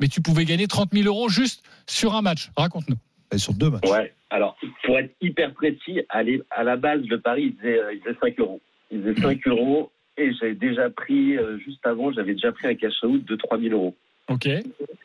Mais 0.00 0.08
tu 0.08 0.20
pouvais 0.20 0.44
gagner 0.44 0.66
30 0.66 0.92
000 0.92 1.06
euros 1.06 1.28
juste 1.28 1.62
sur 1.86 2.16
un 2.16 2.22
match. 2.22 2.50
Raconte-nous. 2.56 2.96
Et 3.32 3.38
sur 3.38 3.54
deux 3.54 3.70
matchs. 3.70 3.88
Ouais. 3.88 4.12
Alors, 4.30 4.56
pour 4.84 4.98
être 4.98 5.14
hyper 5.20 5.52
précis, 5.54 6.00
à, 6.08 6.64
la 6.64 6.76
base, 6.76 7.02
le 7.02 7.20
pari, 7.20 7.42
il 7.42 7.56
faisait, 7.56 7.78
euh, 7.78 7.92
il 7.92 8.00
faisait 8.00 8.16
5 8.20 8.40
euros. 8.40 8.60
Il 8.90 9.02
faisait 9.02 9.20
5 9.20 9.46
euros 9.46 9.92
et 10.16 10.32
j'avais 10.34 10.54
déjà 10.54 10.90
pris, 10.90 11.36
euh, 11.36 11.58
juste 11.58 11.86
avant, 11.86 12.10
j'avais 12.12 12.34
déjà 12.34 12.50
pris 12.50 12.66
un 12.66 12.74
cash 12.74 13.04
out 13.04 13.24
de 13.24 13.36
3 13.36 13.60
000 13.60 13.72
euros. 13.72 13.94
Ok. 14.28 14.48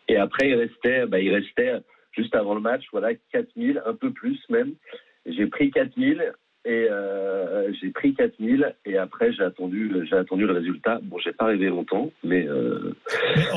Et 0.07 0.17
après, 0.17 0.49
il 0.49 0.55
restait, 0.55 1.05
bah, 1.05 1.19
il 1.19 1.32
restait 1.32 1.73
juste 2.16 2.36
avant 2.36 2.53
le 2.55 2.61
match, 2.61 2.84
voilà, 2.91 3.09
4 3.32 3.47
000, 3.57 3.80
un 3.86 3.93
peu 3.93 4.11
plus 4.11 4.39
même. 4.49 4.74
J'ai 5.26 5.47
pris 5.47 5.72
4 5.72 5.91
000 5.97 6.20
et 6.68 6.88
euh, 6.89 7.72
j'ai 7.80 7.89
pris 7.89 8.13
4 8.16 8.34
000 8.39 8.63
et 8.86 8.97
après 8.97 9.32
j'ai 9.34 9.43
attendu, 9.43 9.91
j'ai 10.09 10.16
attendu 10.16 10.45
le 10.47 10.53
résultat. 10.53 10.99
Bon, 11.03 11.18
j'ai 11.24 11.32
pas 11.32 11.45
rêvé 11.45 11.68
longtemps, 11.68 12.11
mais, 12.24 12.47
euh, 12.47 12.95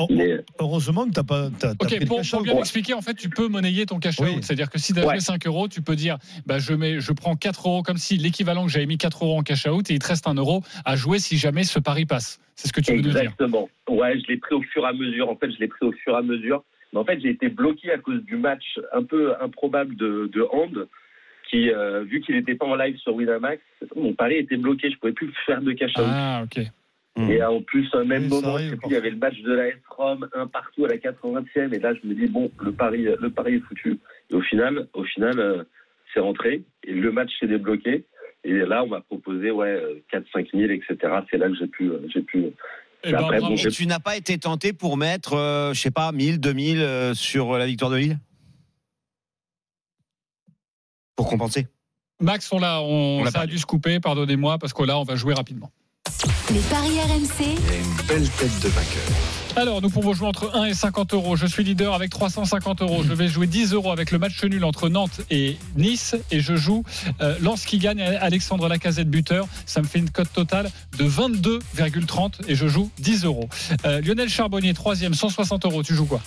Mais 0.09 0.15
mais 0.15 0.37
heureusement 0.59 1.05
que 1.07 1.11
t'as 1.11 1.23
pas. 1.23 1.47
Ok, 1.79 2.05
pour, 2.05 2.21
pour 2.21 2.41
bien 2.43 2.53
Ouais. 2.53 2.59
expliquer, 2.59 2.93
en 2.93 3.01
fait, 3.01 3.13
tu 3.15 3.29
peux 3.29 3.47
monnayer 3.47 3.85
ton 3.85 3.99
cash 3.99 4.19
out. 4.19 4.27
Oui. 4.27 4.37
C'est-à-dire 4.41 4.69
que 4.69 4.77
si 4.79 4.93
tu 4.93 4.99
as 4.99 5.05
Ouais. 5.05 5.13
joué 5.15 5.19
5 5.21 5.45
euros, 5.47 5.67
tu 5.67 5.81
peux 5.81 5.95
dire 5.95 6.17
bah, 6.45 6.59
je, 6.59 6.73
mets, 6.73 6.99
je 6.99 7.11
prends 7.13 7.35
4 7.35 7.67
euros 7.67 7.83
comme 7.83 7.97
si 7.97 8.17
l'équivalent 8.17 8.65
que 8.65 8.71
j'avais 8.71 8.85
mis 8.87 8.97
4 8.97 9.23
euros 9.25 9.37
en 9.37 9.43
cash 9.43 9.65
out 9.67 9.89
et 9.89 9.93
il 9.93 9.99
te 9.99 10.07
reste 10.07 10.27
1 10.27 10.33
euro 10.35 10.61
à 10.85 10.95
jouer 10.95 11.19
si 11.19 11.37
jamais 11.37 11.63
ce 11.63 11.79
pari 11.79 12.05
passe. 12.05 12.39
C'est 12.55 12.67
ce 12.67 12.73
que 12.73 12.81
tu 12.81 12.91
veux 12.91 12.97
nous 12.97 13.09
dire. 13.09 13.21
Exactement. 13.21 13.69
Ouais, 13.89 14.19
je 14.19 14.27
l'ai 14.27 14.37
pris 14.37 14.53
au 14.55 14.61
fur 14.61 14.83
et 14.85 14.87
à 14.89 14.93
mesure. 14.93 15.29
En 15.29 15.35
fait, 15.35 15.51
je 15.51 15.59
l'ai 15.59 15.67
pris 15.67 15.85
au 15.85 15.91
fur 15.93 16.13
et 16.13 16.17
à 16.17 16.21
mesure. 16.21 16.63
Mais 16.93 16.99
en 16.99 17.05
fait, 17.05 17.19
j'ai 17.19 17.29
été 17.29 17.49
bloqué 17.49 17.91
à 17.91 17.97
cause 17.97 18.23
du 18.23 18.35
match 18.35 18.79
un 18.93 19.03
peu 19.03 19.33
improbable 19.41 19.95
de, 19.95 20.29
de 20.33 20.41
Hand, 20.51 20.87
qui, 21.49 21.71
euh, 21.71 22.01
vu 22.03 22.21
qu'il 22.21 22.35
n'était 22.35 22.55
pas 22.55 22.65
en 22.65 22.75
live 22.75 22.97
sur 22.97 23.15
Winamax, 23.15 23.61
mon 23.95 24.13
pari 24.13 24.35
était 24.37 24.57
bloqué. 24.57 24.89
Je 24.91 24.97
pouvais 24.97 25.13
plus 25.13 25.31
faire 25.45 25.61
de 25.61 25.71
cash 25.71 25.91
out. 25.97 26.05
Ah, 26.07 26.43
ok. 26.43 26.63
Et 27.29 27.43
en 27.43 27.61
plus, 27.61 27.93
au 27.95 28.05
même 28.05 28.27
moment, 28.29 28.55
arrive 28.55 28.77
il 28.85 28.91
y 28.93 28.95
avait 28.95 29.09
le 29.09 29.17
match 29.17 29.37
de 29.41 29.51
la 29.53 29.67
S-Rom, 29.67 30.29
un 30.33 30.47
partout 30.47 30.85
à 30.85 30.87
la 30.87 30.95
80e. 30.97 31.73
Et 31.73 31.79
là, 31.79 31.93
je 31.93 32.07
me 32.07 32.13
dis, 32.13 32.27
bon, 32.27 32.49
le 32.63 32.71
pari, 32.71 33.03
le 33.03 33.29
pari 33.29 33.55
est 33.55 33.59
foutu. 33.59 33.97
Et 34.31 34.35
au 34.35 34.41
final, 34.41 34.87
au 34.93 35.03
final 35.03 35.37
euh, 35.39 35.63
c'est 36.13 36.21
rentré. 36.21 36.61
Et 36.85 36.93
le 36.93 37.11
match 37.11 37.31
s'est 37.39 37.47
débloqué. 37.47 38.05
Et 38.45 38.53
là, 38.53 38.83
on 38.85 38.87
m'a 38.87 39.01
proposé 39.01 39.51
ouais, 39.51 40.01
4-5 40.13 40.51
000, 40.57 40.71
etc. 40.71 40.95
C'est 41.29 41.37
là 41.37 41.49
que 41.49 41.55
j'ai 41.55 41.67
pu. 41.67 41.89
euh, 41.89 41.99
J'ai 42.07 42.21
pu 42.21 42.45
Eh 43.03 43.11
ben, 43.11 43.19
après, 43.19 43.39
bravo. 43.39 43.55
bon, 43.55 43.61
Et 43.61 43.71
tu 43.71 43.87
n'as 43.87 43.99
pas 43.99 44.17
été 44.17 44.37
tenté 44.37 44.73
pour 44.73 44.97
mettre, 44.97 45.33
euh, 45.33 45.73
je 45.73 45.79
sais 45.81 45.91
pas, 45.91 46.11
1000, 46.11 46.39
2000 46.39 46.79
euh, 46.79 47.13
sur 47.13 47.57
la 47.57 47.65
victoire 47.65 47.91
de 47.91 47.97
Lille? 47.97 48.19
Pour 51.15 51.27
compenser 51.27 51.67
Max, 52.21 52.51
on 52.51 52.59
l'a, 52.59 52.81
on, 52.81 53.25
ça 53.31 53.41
a 53.41 53.47
dû 53.47 53.57
se 53.57 53.65
couper, 53.65 53.99
pardonnez-moi, 54.01 54.57
parce 54.57 54.73
que 54.73 54.83
là, 54.83 54.99
on 54.99 55.03
va 55.03 55.15
jouer 55.15 55.33
rapidement. 55.33 55.71
Les 56.51 56.59
paris 56.61 56.99
RMC, 56.99 57.39
Il 57.39 57.71
a 57.71 57.77
une 57.77 58.07
belle 58.07 58.29
tête 58.31 58.59
de 58.61 58.67
vainqueur. 58.67 59.38
Alors, 59.59 59.81
nous 59.81 59.89
pouvons 59.89 60.13
jouer 60.13 60.25
entre 60.25 60.55
1 60.55 60.67
et 60.67 60.73
50 60.73 61.13
euros. 61.13 61.35
Je 61.35 61.45
suis 61.45 61.65
leader 61.65 61.93
avec 61.93 62.11
350 62.11 62.81
euros. 62.81 63.03
Je 63.03 63.11
vais 63.11 63.27
jouer 63.27 63.45
10 63.45 63.73
euros 63.73 63.91
avec 63.91 64.11
le 64.11 64.17
match 64.17 64.41
nul 64.45 64.63
entre 64.63 64.87
Nantes 64.87 65.19
et 65.29 65.57
Nice. 65.75 66.15
Et 66.31 66.39
je 66.39 66.55
joue 66.55 66.85
euh, 67.19 67.35
Lens 67.41 67.65
qui 67.65 67.77
gagne, 67.77 68.01
Alexandre 68.01 68.69
Lacazette 68.69 69.09
buteur. 69.09 69.49
Ça 69.65 69.81
me 69.81 69.85
fait 69.85 69.99
une 69.99 70.11
cote 70.11 70.31
totale 70.31 70.71
de 70.97 71.03
22,30 71.03 72.35
et 72.47 72.55
je 72.55 72.69
joue 72.69 72.89
10 72.99 73.25
euros. 73.25 73.49
Euh, 73.83 73.99
Lionel 73.99 74.29
Charbonnier, 74.29 74.73
troisième, 74.73 75.13
160 75.13 75.65
euros. 75.65 75.83
Tu 75.83 75.93
joues 75.93 76.05
quoi? 76.05 76.21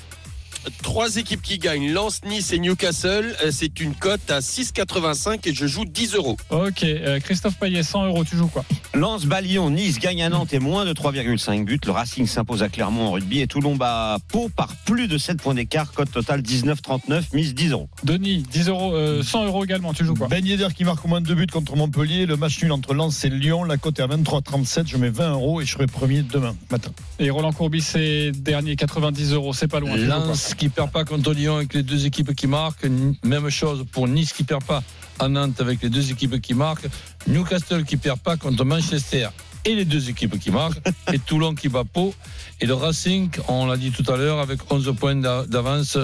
Trois 0.82 1.16
équipes 1.16 1.42
qui 1.42 1.58
gagnent, 1.58 1.92
Lens, 1.92 2.20
Nice 2.24 2.52
et 2.52 2.58
Newcastle. 2.58 3.34
Euh, 3.44 3.50
C'est 3.50 3.80
une 3.80 3.94
cote 3.94 4.30
à 4.30 4.40
6,85 4.40 5.48
et 5.48 5.54
je 5.54 5.66
joue 5.66 5.84
10 5.84 6.14
euros. 6.14 6.36
Ok. 6.50 6.84
Euh, 6.84 7.20
Christophe 7.20 7.56
Payet, 7.58 7.82
100 7.82 8.06
euros. 8.06 8.24
Tu 8.24 8.36
joues 8.36 8.46
quoi? 8.48 8.64
Lens, 8.94 9.24
Balion, 9.24 9.70
Nice 9.70 9.98
gagne 9.98 10.22
à 10.22 10.28
Nantes 10.28 10.52
et 10.52 10.58
moins 10.58 10.84
de 10.84 10.92
3,5 10.92 11.64
buts. 11.64 11.80
Le 11.84 11.92
Racing 11.92 12.26
s'impose 12.26 12.62
à 12.62 12.68
Clermont 12.68 13.06
en 13.08 13.12
rugby 13.12 13.40
et 13.40 13.46
Toulon 13.46 13.76
bat 13.76 14.18
Pau 14.28 14.48
par 14.54 14.74
plus 14.84 15.08
de 15.08 15.18
7 15.18 15.40
points 15.40 15.54
d'écart. 15.54 15.92
Cote 15.92 16.10
totale 16.10 16.42
19,39, 16.42 17.34
mise 17.34 17.54
10 17.54 17.70
euros. 17.72 17.88
Denis, 18.04 18.42
10 18.50 18.68
euros, 18.68 18.94
euh, 18.94 19.22
100 19.22 19.46
euros 19.46 19.64
également. 19.64 19.92
Tu 19.94 20.04
joues 20.04 20.14
quoi? 20.14 20.28
Ben 20.28 20.44
Yedder 20.44 20.68
qui 20.76 20.84
marque 20.84 21.04
au 21.04 21.08
moins 21.08 21.20
deux 21.20 21.34
buts 21.34 21.46
contre 21.46 21.76
Montpellier. 21.76 22.26
Le 22.26 22.36
match 22.36 22.62
nul 22.62 22.72
entre 22.72 22.94
Lens 22.94 23.24
et 23.24 23.30
Lyon. 23.30 23.64
La 23.64 23.76
cote 23.76 23.98
est 23.98 24.02
à 24.02 24.06
23,37. 24.06 24.86
Je 24.86 24.96
mets 24.96 25.10
20 25.10 25.32
euros 25.32 25.60
et 25.60 25.64
je 25.64 25.72
serai 25.72 25.86
premier 25.86 26.22
demain 26.22 26.54
matin. 26.70 26.90
Et 27.18 27.30
Roland 27.30 27.52
Courbis, 27.52 27.82
c'est 27.82 28.32
dernier, 28.32 28.76
90 28.76 29.32
euros. 29.32 29.52
C'est 29.52 29.68
pas 29.68 29.80
loin. 29.80 29.96
Tu 29.96 30.51
Lens 30.53 30.55
qui 30.57 30.68
perd 30.68 30.90
pas 30.90 31.05
contre 31.05 31.32
Lyon 31.32 31.57
avec 31.57 31.72
les 31.74 31.82
deux 31.82 32.05
équipes 32.07 32.34
qui 32.34 32.46
marquent. 32.46 32.86
Même 33.24 33.48
chose 33.50 33.84
pour 33.90 34.07
Nice 34.09 34.32
qui 34.32 34.44
perd 34.44 34.62
pas 34.64 34.82
à 35.18 35.28
Nantes 35.28 35.61
avec 35.61 35.82
les 35.82 35.88
deux 35.88 36.11
équipes 36.11 36.40
qui 36.40 36.55
marquent. 36.55 36.86
Newcastle 37.26 37.84
qui 37.84 37.96
perd 37.96 38.18
pas 38.20 38.36
contre 38.36 38.64
Manchester 38.64 39.28
et 39.64 39.74
les 39.74 39.84
deux 39.84 40.09
équipes 40.11 40.38
qui 40.38 40.50
marquent. 40.50 40.80
et 41.12 41.18
Toulon 41.18 41.55
qui 41.55 41.68
bat 41.68 41.84
Pau. 41.84 42.14
Et 42.61 42.66
le 42.66 42.74
Racing, 42.74 43.30
on 43.48 43.66
l'a 43.66 43.76
dit 43.76 43.90
tout 43.92 44.11
à 44.12 44.16
l'heure, 44.16 44.40
avec 44.40 44.61
11 44.70 44.94
points 44.98 45.16
d'a- 45.16 45.46
d'avance 45.46 45.96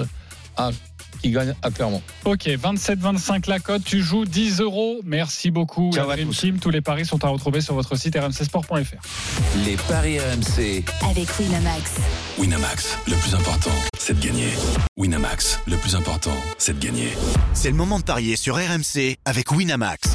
à- 0.57 0.71
qui 1.21 1.31
gagne 1.31 1.53
à 1.61 1.71
Clermont. 1.71 2.01
Ok, 2.25 2.47
27-25 2.47 3.49
la 3.49 3.59
cote, 3.59 3.83
tu 3.83 4.01
joues 4.01 4.25
10 4.25 4.61
euros. 4.61 4.99
Merci 5.05 5.51
beaucoup. 5.51 5.91
Ciao 5.93 6.07
la 6.07 6.13
à 6.13 6.15
Dream 6.15 6.29
tous. 6.29 6.39
Team. 6.39 6.59
Tous 6.59 6.69
les 6.69 6.81
paris 6.81 7.05
sont 7.05 7.23
à 7.23 7.29
retrouver 7.29 7.61
sur 7.61 7.73
votre 7.75 7.95
site 7.95 8.17
rmcsport.fr. 8.17 8.75
Les 9.65 9.75
paris 9.87 10.19
RMC. 10.19 10.83
avec 11.09 11.27
Winamax. 11.39 11.91
Winamax, 12.37 12.97
le 13.07 13.15
plus 13.15 13.35
important, 13.35 13.71
c'est 13.97 14.19
de 14.19 14.25
gagner. 14.25 14.49
Winamax, 14.97 15.59
le 15.67 15.77
plus 15.77 15.95
important, 15.95 16.35
c'est 16.57 16.77
de 16.77 16.85
gagner. 16.85 17.09
C'est 17.53 17.69
le 17.69 17.75
moment 17.75 17.99
de 17.99 18.03
parier 18.03 18.35
sur 18.35 18.55
RMC 18.55 19.17
avec 19.25 19.51
Winamax. 19.51 20.09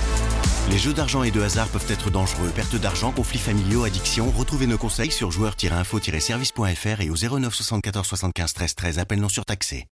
Les 0.70 0.78
jeux 0.78 0.94
d'argent 0.94 1.22
et 1.22 1.30
de 1.30 1.42
hasard 1.42 1.68
peuvent 1.68 1.84
être 1.90 2.11
dangereux. 2.11 2.50
Perte 2.55 2.76
d'argent, 2.76 3.12
conflits 3.12 3.38
familiaux, 3.38 3.84
addiction. 3.84 4.30
Retrouvez 4.30 4.66
nos 4.66 4.78
conseils 4.78 5.11
sur 5.11 5.30
joueurs-info-service.fr 5.30 7.00
et 7.02 7.11
au 7.11 7.16
09 7.16 7.55
74 7.55 8.07
75 8.07 8.55
13 8.55 8.74
13. 8.74 8.98
Appel 8.98 9.20
non 9.20 9.28
surtaxé. 9.28 9.82